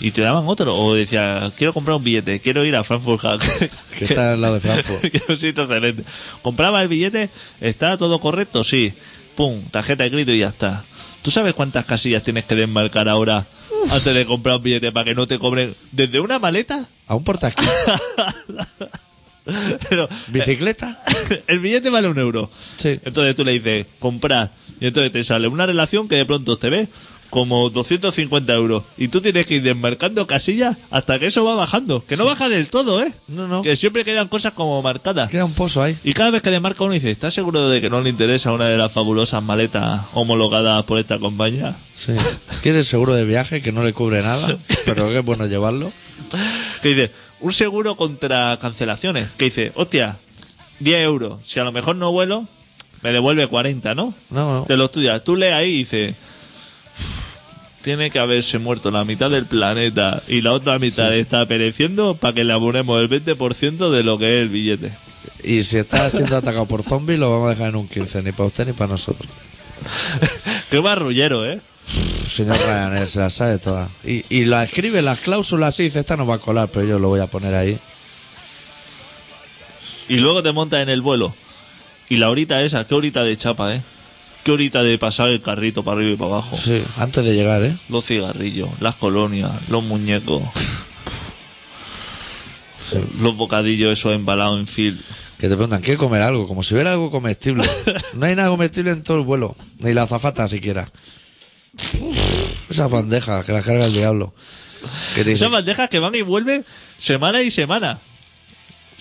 Y 0.00 0.10
te 0.10 0.20
daban 0.20 0.44
otro. 0.46 0.76
O 0.76 0.94
decía, 0.94 1.50
quiero 1.56 1.72
comprar 1.72 1.96
un 1.96 2.04
billete, 2.04 2.40
quiero 2.40 2.64
ir 2.64 2.76
a 2.76 2.84
Frankfurt. 2.84 3.42
Que 3.98 4.04
está 4.04 4.32
al 4.32 4.40
lado 4.40 4.54
de 4.54 4.60
Frankfurt. 4.60 5.00
que 5.12 5.18
es 5.18 5.28
un 5.28 5.38
sitio 5.38 5.62
excelente. 5.64 6.04
Compraba 6.42 6.82
el 6.82 6.88
billete, 6.88 7.30
¿está 7.60 7.96
todo 7.96 8.18
correcto? 8.20 8.62
Sí. 8.62 8.92
Pum, 9.36 9.62
tarjeta 9.70 10.04
de 10.04 10.10
crédito 10.10 10.32
y 10.32 10.38
ya 10.40 10.48
está. 10.48 10.84
¿Tú 11.22 11.30
sabes 11.30 11.54
cuántas 11.54 11.84
casillas 11.84 12.22
tienes 12.22 12.44
que 12.44 12.54
desmarcar 12.54 13.08
ahora 13.08 13.44
antes 13.90 14.14
de 14.14 14.24
comprar 14.26 14.56
un 14.56 14.62
billete 14.62 14.92
para 14.92 15.04
que 15.04 15.14
no 15.14 15.26
te 15.26 15.38
cobren 15.38 15.74
desde 15.92 16.20
una 16.20 16.38
maleta? 16.38 16.86
¿A 17.06 17.14
un 17.14 17.24
portasquí? 17.24 17.64
Pero 19.88 20.08
¿Bicicleta? 20.28 21.02
el 21.46 21.60
billete 21.60 21.90
vale 21.90 22.08
un 22.08 22.18
euro. 22.18 22.50
Sí. 22.76 23.00
Entonces 23.04 23.36
tú 23.36 23.44
le 23.44 23.52
dices, 23.52 23.86
comprar. 23.98 24.52
Y 24.80 24.86
entonces 24.88 25.12
te 25.12 25.22
sale 25.24 25.48
una 25.48 25.66
relación 25.66 26.08
que 26.08 26.16
de 26.16 26.26
pronto 26.26 26.58
te 26.58 26.68
ve 26.70 26.88
como 27.30 27.70
250 27.70 28.52
euros. 28.54 28.84
Y 28.96 29.08
tú 29.08 29.20
tienes 29.20 29.46
que 29.46 29.56
ir 29.56 29.62
desmarcando 29.62 30.26
casillas 30.26 30.76
hasta 30.90 31.18
que 31.18 31.26
eso 31.26 31.44
va 31.44 31.54
bajando. 31.54 32.04
Que 32.04 32.16
no 32.16 32.24
baja 32.24 32.48
del 32.48 32.68
todo, 32.68 33.02
¿eh? 33.02 33.12
No, 33.28 33.48
no. 33.48 33.62
Que 33.62 33.76
siempre 33.76 34.04
quedan 34.04 34.28
cosas 34.28 34.52
como 34.52 34.80
marcadas. 34.82 35.30
Queda 35.30 35.44
un 35.44 35.54
pozo 35.54 35.82
ahí. 35.82 35.96
Y 36.04 36.12
cada 36.12 36.30
vez 36.30 36.42
que 36.42 36.50
desmarca 36.50 36.84
uno 36.84 36.92
dice, 36.92 37.10
¿estás 37.10 37.34
seguro 37.34 37.68
de 37.68 37.80
que 37.80 37.90
no 37.90 38.00
le 38.00 38.10
interesa 38.10 38.52
una 38.52 38.68
de 38.68 38.76
las 38.76 38.92
fabulosas 38.92 39.42
maletas 39.42 40.02
homologadas 40.14 40.84
por 40.84 40.98
esta 40.98 41.18
compañía? 41.18 41.76
Sí. 41.94 42.12
¿Quieres 42.62 42.86
seguro 42.86 43.14
de 43.14 43.24
viaje 43.24 43.62
que 43.62 43.72
no 43.72 43.82
le 43.82 43.92
cubre 43.92 44.22
nada? 44.22 44.56
Pero 44.84 45.08
que 45.08 45.18
es 45.18 45.24
bueno 45.24 45.46
llevarlo. 45.46 45.92
Que 46.82 46.88
dice, 46.90 47.10
un 47.40 47.52
seguro 47.52 47.96
contra 47.96 48.56
cancelaciones. 48.60 49.30
Que 49.36 49.46
dice, 49.46 49.72
hostia, 49.74 50.18
10 50.80 51.00
euros. 51.00 51.40
Si 51.44 51.58
a 51.58 51.64
lo 51.64 51.72
mejor 51.72 51.96
no 51.96 52.12
vuelo, 52.12 52.46
me 53.02 53.12
devuelve 53.12 53.46
40, 53.46 53.94
¿no? 53.94 54.14
No, 54.30 54.60
no. 54.60 54.62
Te 54.64 54.76
lo 54.76 54.86
estudias. 54.86 55.22
Tú 55.24 55.36
lees 55.36 55.54
ahí 55.54 55.70
y 55.70 55.78
dices, 55.78 56.14
tiene 57.86 58.10
que 58.10 58.18
haberse 58.18 58.58
muerto 58.58 58.90
la 58.90 59.04
mitad 59.04 59.30
del 59.30 59.46
planeta 59.46 60.20
y 60.26 60.40
la 60.40 60.52
otra 60.54 60.76
mitad 60.80 61.14
está 61.14 61.46
pereciendo 61.46 62.16
para 62.16 62.34
que 62.34 62.42
le 62.42 62.52
abonemos 62.52 63.00
el 63.00 63.08
20% 63.08 63.90
de 63.92 64.02
lo 64.02 64.18
que 64.18 64.38
es 64.38 64.42
el 64.42 64.48
billete. 64.48 64.90
Y 65.44 65.62
si 65.62 65.78
está 65.78 66.10
siendo 66.10 66.36
atacado 66.36 66.66
por 66.66 66.82
zombies, 66.82 67.20
lo 67.20 67.30
vamos 67.30 67.46
a 67.46 67.50
dejar 67.50 67.68
en 67.68 67.76
un 67.76 67.86
15, 67.86 68.24
ni 68.24 68.32
para 68.32 68.46
usted 68.48 68.66
ni 68.66 68.72
para 68.72 68.90
nosotros. 68.90 69.30
Qué 70.70 70.80
marrullero, 70.80 71.46
¿eh? 71.46 71.60
Señor 72.28 72.58
Ryanair 72.58 73.06
se 73.06 73.20
las 73.20 73.34
sabe 73.34 73.58
todas. 73.58 73.88
Y, 74.04 74.24
y 74.30 74.46
la 74.46 74.64
escribe 74.64 75.00
las 75.00 75.20
cláusulas 75.20 75.78
y 75.78 75.84
dice, 75.84 76.00
esta 76.00 76.16
no 76.16 76.26
va 76.26 76.34
a 76.34 76.38
colar, 76.38 76.68
pero 76.72 76.84
yo 76.84 76.98
lo 76.98 77.06
voy 77.06 77.20
a 77.20 77.28
poner 77.28 77.54
ahí. 77.54 77.78
Y 80.08 80.18
luego 80.18 80.42
te 80.42 80.50
montas 80.50 80.82
en 80.82 80.88
el 80.88 81.02
vuelo. 81.02 81.32
Y 82.08 82.16
la 82.16 82.30
horita 82.30 82.60
esa, 82.62 82.84
qué 82.84 82.96
horita 82.96 83.22
de 83.22 83.36
chapa, 83.36 83.76
¿eh? 83.76 83.82
Qué 84.46 84.52
horita 84.52 84.84
de 84.84 84.96
pasar 84.96 85.28
el 85.30 85.42
carrito 85.42 85.82
para 85.82 85.96
arriba 85.96 86.12
y 86.12 86.16
para 86.16 86.30
abajo. 86.34 86.54
Sí, 86.56 86.80
antes 86.98 87.24
de 87.24 87.34
llegar, 87.34 87.60
¿eh? 87.64 87.74
Los 87.88 88.06
cigarrillos, 88.06 88.68
las 88.78 88.94
colonias, 88.94 89.50
los 89.68 89.82
muñecos. 89.82 90.40
Los 93.20 93.36
bocadillos 93.36 93.98
esos 93.98 94.14
embalados 94.14 94.60
en 94.60 94.68
fil. 94.68 95.00
Que 95.40 95.48
te 95.48 95.56
preguntan, 95.56 95.80
¿quieres 95.82 95.98
comer 95.98 96.22
algo? 96.22 96.46
Como 96.46 96.62
si 96.62 96.74
hubiera 96.74 96.92
algo 96.92 97.10
comestible. 97.10 97.68
No 98.14 98.26
hay 98.26 98.36
nada 98.36 98.48
comestible 98.50 98.92
en 98.92 99.02
todo 99.02 99.16
el 99.18 99.24
vuelo. 99.24 99.56
Ni 99.80 99.92
la 99.92 100.04
azafata 100.04 100.48
siquiera. 100.48 100.88
Esa 102.70 102.86
bandeja 102.86 103.42
que 103.44 103.50
la 103.52 103.62
carga 103.62 103.86
el 103.86 103.92
diablo. 103.92 104.32
Te 105.16 105.32
Esas 105.32 105.50
bandejas 105.50 105.90
que 105.90 105.98
van 105.98 106.14
y 106.14 106.22
vuelven 106.22 106.64
semana 107.00 107.42
y 107.42 107.50
semana. 107.50 107.98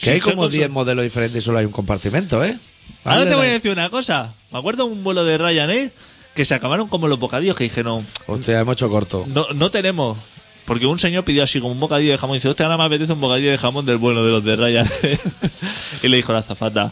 que 0.02 0.10
hay 0.10 0.20
como 0.20 0.48
consum- 0.48 0.50
10 0.50 0.70
modelos 0.72 1.04
diferentes 1.04 1.44
y 1.44 1.46
solo 1.46 1.60
hay 1.60 1.66
un 1.66 1.72
compartimento, 1.72 2.44
¿eh? 2.44 2.58
Ahora 3.04 3.28
te 3.30 3.36
voy 3.36 3.48
a 3.48 3.52
decir 3.52 3.72
una 3.72 3.90
cosa. 3.90 4.34
Me 4.52 4.60
acuerdo 4.60 4.86
de 4.88 4.92
un 4.94 5.04
vuelo 5.04 5.24
de 5.26 5.38
Ryanair 5.38 5.92
que 6.34 6.44
se 6.46 6.54
acabaron 6.56 6.88
como 6.88 7.08
los 7.08 7.20
bocadillos 7.20 7.56
que 7.56 7.64
dijeron, 7.66 8.06
Hostia, 8.28 8.60
hemos 8.60 8.74
hecho 8.74 8.90
corto. 8.90 9.26
no, 9.30 9.46
no 9.56 9.70
tenemos. 9.72 10.18
Porque 10.66 10.88
un 10.88 10.98
señor 10.98 11.24
pidió 11.24 11.44
así 11.44 11.60
como 11.60 11.74
un 11.74 11.80
bocadillo 11.80 12.12
de 12.12 12.18
jamón 12.18 12.36
y 12.36 12.38
dice, 12.40 12.50
hostia, 12.50 12.66
ahora 12.66 12.78
me 12.78 12.86
apetece 12.86 13.14
un 13.14 13.22
bocadillo 13.22 13.52
de 13.52 13.58
jamón 13.60 13.86
del 13.86 13.98
bueno 13.98 14.24
de 14.24 14.32
los 14.32 14.44
de 14.44 14.56
Ryanair. 14.56 15.20
y 16.04 16.08
le 16.08 16.18
dijo 16.18 16.34
la 16.34 16.40
azafata, 16.40 16.92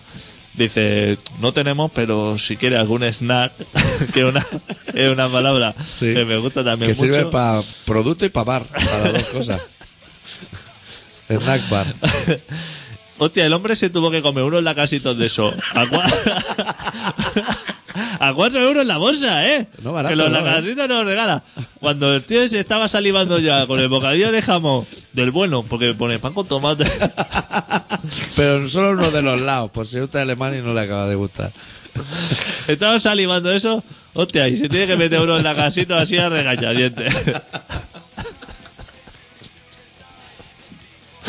dice, 0.54 1.18
no 1.40 1.52
tenemos, 1.54 1.92
pero 1.96 2.38
si 2.38 2.56
quiere 2.56 2.78
algún 2.78 3.02
snack, 3.04 3.52
que 4.14 4.20
es 4.20 4.26
una, 4.28 4.46
es 4.94 5.10
una 5.10 5.28
palabra 5.28 5.74
Sí. 5.92 6.14
que 6.14 6.24
me 6.24 6.38
gusta 6.38 6.64
también 6.64 6.92
Que 6.92 6.98
mucho. 6.98 7.14
sirve 7.14 7.26
para 7.32 7.62
producto 7.86 8.26
y 8.26 8.30
para 8.30 8.44
bar. 8.44 8.64
Para 8.68 9.12
las 9.12 9.14
dos 9.14 9.32
cosas. 9.32 9.62
Snack 11.30 11.70
bar. 11.70 11.88
Hostia, 13.20 13.46
el 13.46 13.54
hombre 13.54 13.76
se 13.76 13.90
tuvo 13.90 14.10
que 14.12 14.22
comer 14.22 14.44
unos 14.44 14.64
lacasitos 14.64 15.18
de 15.18 15.28
eso. 15.28 15.54
A, 15.76 15.86
cua- 15.86 16.12
a 18.20 18.34
cuatro 18.34 18.60
euros 18.60 18.86
la 18.86 18.98
bolsa, 18.98 19.48
¿eh? 19.48 19.68
No 19.84 19.94
barato, 19.94 20.12
que 20.12 20.16
los 20.16 20.30
no, 20.32 20.38
¿eh? 20.40 20.42
lacasitos 20.42 20.90
nos 20.90 21.06
regala. 21.06 21.44
Cuando 21.80 22.14
el 22.16 22.24
tío 22.24 22.48
se 22.50 22.60
estaba 22.60 22.88
salivando 22.88 23.40
ya 23.40 23.66
con 23.68 23.80
el 23.80 23.88
bocadillo 23.88 24.32
de 24.32 24.42
jamón 24.42 24.86
del 25.14 25.32
bueno, 25.32 25.64
porque 25.64 25.94
pone 25.94 26.20
pan 26.20 26.34
con 26.34 26.48
tomate. 26.48 26.86
Pero 28.36 28.68
solo 28.68 28.92
uno 28.92 29.12
de 29.12 29.22
los 29.22 29.40
lados, 29.42 29.72
por 29.72 29.88
si 29.88 30.00
usted 30.00 30.20
es 30.20 30.24
alemán 30.24 30.58
y 30.58 30.62
no 30.62 30.74
le 30.74 30.82
acaba 30.82 31.08
de 31.08 31.16
gustar. 31.16 31.52
estaba 32.68 33.00
salivando 33.00 33.52
eso. 33.52 33.84
Hostia, 34.16 34.48
y 34.48 34.58
se 34.58 34.70
tiene 34.70 34.86
que 34.88 34.96
meter 34.96 35.20
unos 35.22 35.42
lacasitos 35.42 36.02
así 36.02 36.18
a 36.18 36.30
regañadientes. 36.30 37.14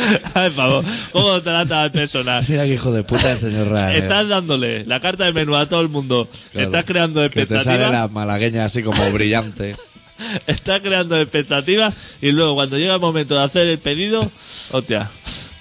Ay, 0.34 0.50
favor, 0.50 0.84
¿cómo 1.12 1.40
trata 1.40 1.82
al 1.82 1.92
personaje? 1.92 2.52
Mira 2.52 2.64
qué 2.64 2.74
hijo 2.74 2.92
de 2.92 3.04
puta 3.04 3.32
el 3.32 3.38
señor 3.38 3.68
Ryanair. 3.68 4.02
Estás 4.04 4.28
dándole 4.28 4.84
la 4.86 5.00
carta 5.00 5.24
de 5.24 5.32
menú 5.32 5.54
a 5.56 5.66
todo 5.66 5.80
el 5.80 5.88
mundo. 5.88 6.28
Claro. 6.52 6.66
Estás 6.68 6.84
creando 6.84 7.22
Que 7.22 7.28
te 7.30 7.42
expectativas. 7.42 7.82
sale 7.82 7.92
la 7.92 8.08
malagueña 8.08 8.64
así 8.64 8.82
como 8.82 9.10
brillante. 9.12 9.76
Estás 10.46 10.80
creando 10.80 11.20
expectativas. 11.20 11.94
Y 12.20 12.32
luego, 12.32 12.54
cuando 12.54 12.78
llega 12.78 12.94
el 12.94 13.00
momento 13.00 13.34
de 13.34 13.42
hacer 13.42 13.66
el 13.68 13.78
pedido, 13.78 14.30
hostia, 14.70 15.10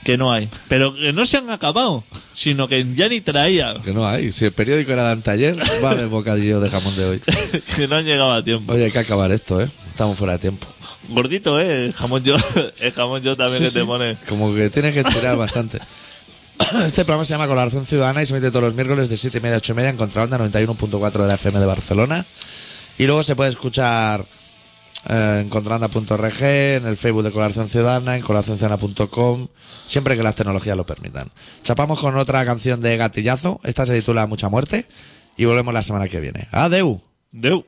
que 0.03 0.17
no 0.17 0.31
hay. 0.31 0.49
Pero 0.67 0.93
que 0.93 1.13
no 1.13 1.25
se 1.25 1.37
han 1.37 1.49
acabado, 1.49 2.03
sino 2.35 2.67
que 2.67 2.85
ya 2.95 3.07
ni 3.09 3.21
traía. 3.21 3.75
Que 3.83 3.93
no 3.93 4.07
hay. 4.07 4.31
Si 4.31 4.45
el 4.45 4.51
periódico 4.51 4.91
era 4.91 5.05
de 5.05 5.11
anteayer, 5.13 5.57
va 5.83 5.89
a 5.89 5.91
haber 5.93 6.07
bocadillo 6.07 6.59
de 6.59 6.69
jamón 6.69 6.95
de 6.95 7.05
hoy. 7.05 7.21
que 7.75 7.87
no 7.87 7.95
han 7.95 8.05
llegado 8.05 8.33
a 8.33 8.43
tiempo. 8.43 8.73
Oye, 8.73 8.85
hay 8.85 8.91
que 8.91 8.99
acabar 8.99 9.31
esto, 9.31 9.61
¿eh? 9.61 9.67
Estamos 9.93 10.17
fuera 10.17 10.33
de 10.33 10.39
tiempo. 10.39 10.65
Gordito, 11.09 11.59
¿eh? 11.59 11.85
El 11.85 11.93
jamón 11.93 12.23
yo, 12.23 12.35
el 12.79 12.91
jamón 12.93 13.21
yo 13.21 13.37
también 13.37 13.59
Sí, 13.59 13.65
que 13.65 13.71
te 13.73 13.79
sí. 13.81 13.85
pone. 13.85 14.17
Como 14.27 14.51
que 14.55 14.71
tienes 14.71 14.91
que 14.91 15.01
estirar 15.01 15.37
bastante. 15.37 15.77
Este 16.85 17.03
programa 17.05 17.25
se 17.25 17.33
llama 17.33 17.47
Colaboración 17.47 17.85
Ciudadana 17.85 18.23
y 18.23 18.25
se 18.25 18.33
emite 18.33 18.49
todos 18.49 18.63
los 18.63 18.73
miércoles 18.73 19.07
de 19.09 19.17
7 19.17 19.37
y 19.37 19.41
media 19.41 19.55
a 19.55 19.57
8 19.57 19.73
y 19.73 19.75
media 19.75 19.89
en 19.91 19.97
Contrabanda 19.97 20.39
91.4 20.39 21.11
de 21.11 21.27
la 21.27 21.33
FM 21.35 21.59
de 21.59 21.65
Barcelona. 21.67 22.25
Y 22.97 23.05
luego 23.05 23.21
se 23.21 23.35
puede 23.35 23.51
escuchar 23.51 24.25
eh, 25.09 25.39
en 25.41 25.49
contrabanda.org, 25.49 26.43
en 26.43 26.87
el 26.87 26.97
Facebook 26.97 27.23
de 27.23 27.31
Colaboración 27.31 27.69
Ciudadana, 27.69 28.15
en 28.15 28.21
colaboracionciudadana.com, 28.23 29.47
siempre 29.87 30.15
que 30.17 30.23
las 30.23 30.35
tecnologías 30.35 30.75
lo 30.77 30.85
permitan. 30.85 31.29
Chapamos 31.63 31.99
con 31.99 32.15
otra 32.17 32.43
canción 32.45 32.81
de 32.81 32.97
Gatillazo. 32.97 33.59
Esta 33.63 33.85
se 33.85 33.95
titula 33.99 34.25
Mucha 34.25 34.49
Muerte 34.49 34.87
y 35.37 35.45
volvemos 35.45 35.73
la 35.73 35.83
semana 35.83 36.07
que 36.07 36.19
viene. 36.19 36.47
Adeu. 36.51 36.99
Deu. 37.31 37.63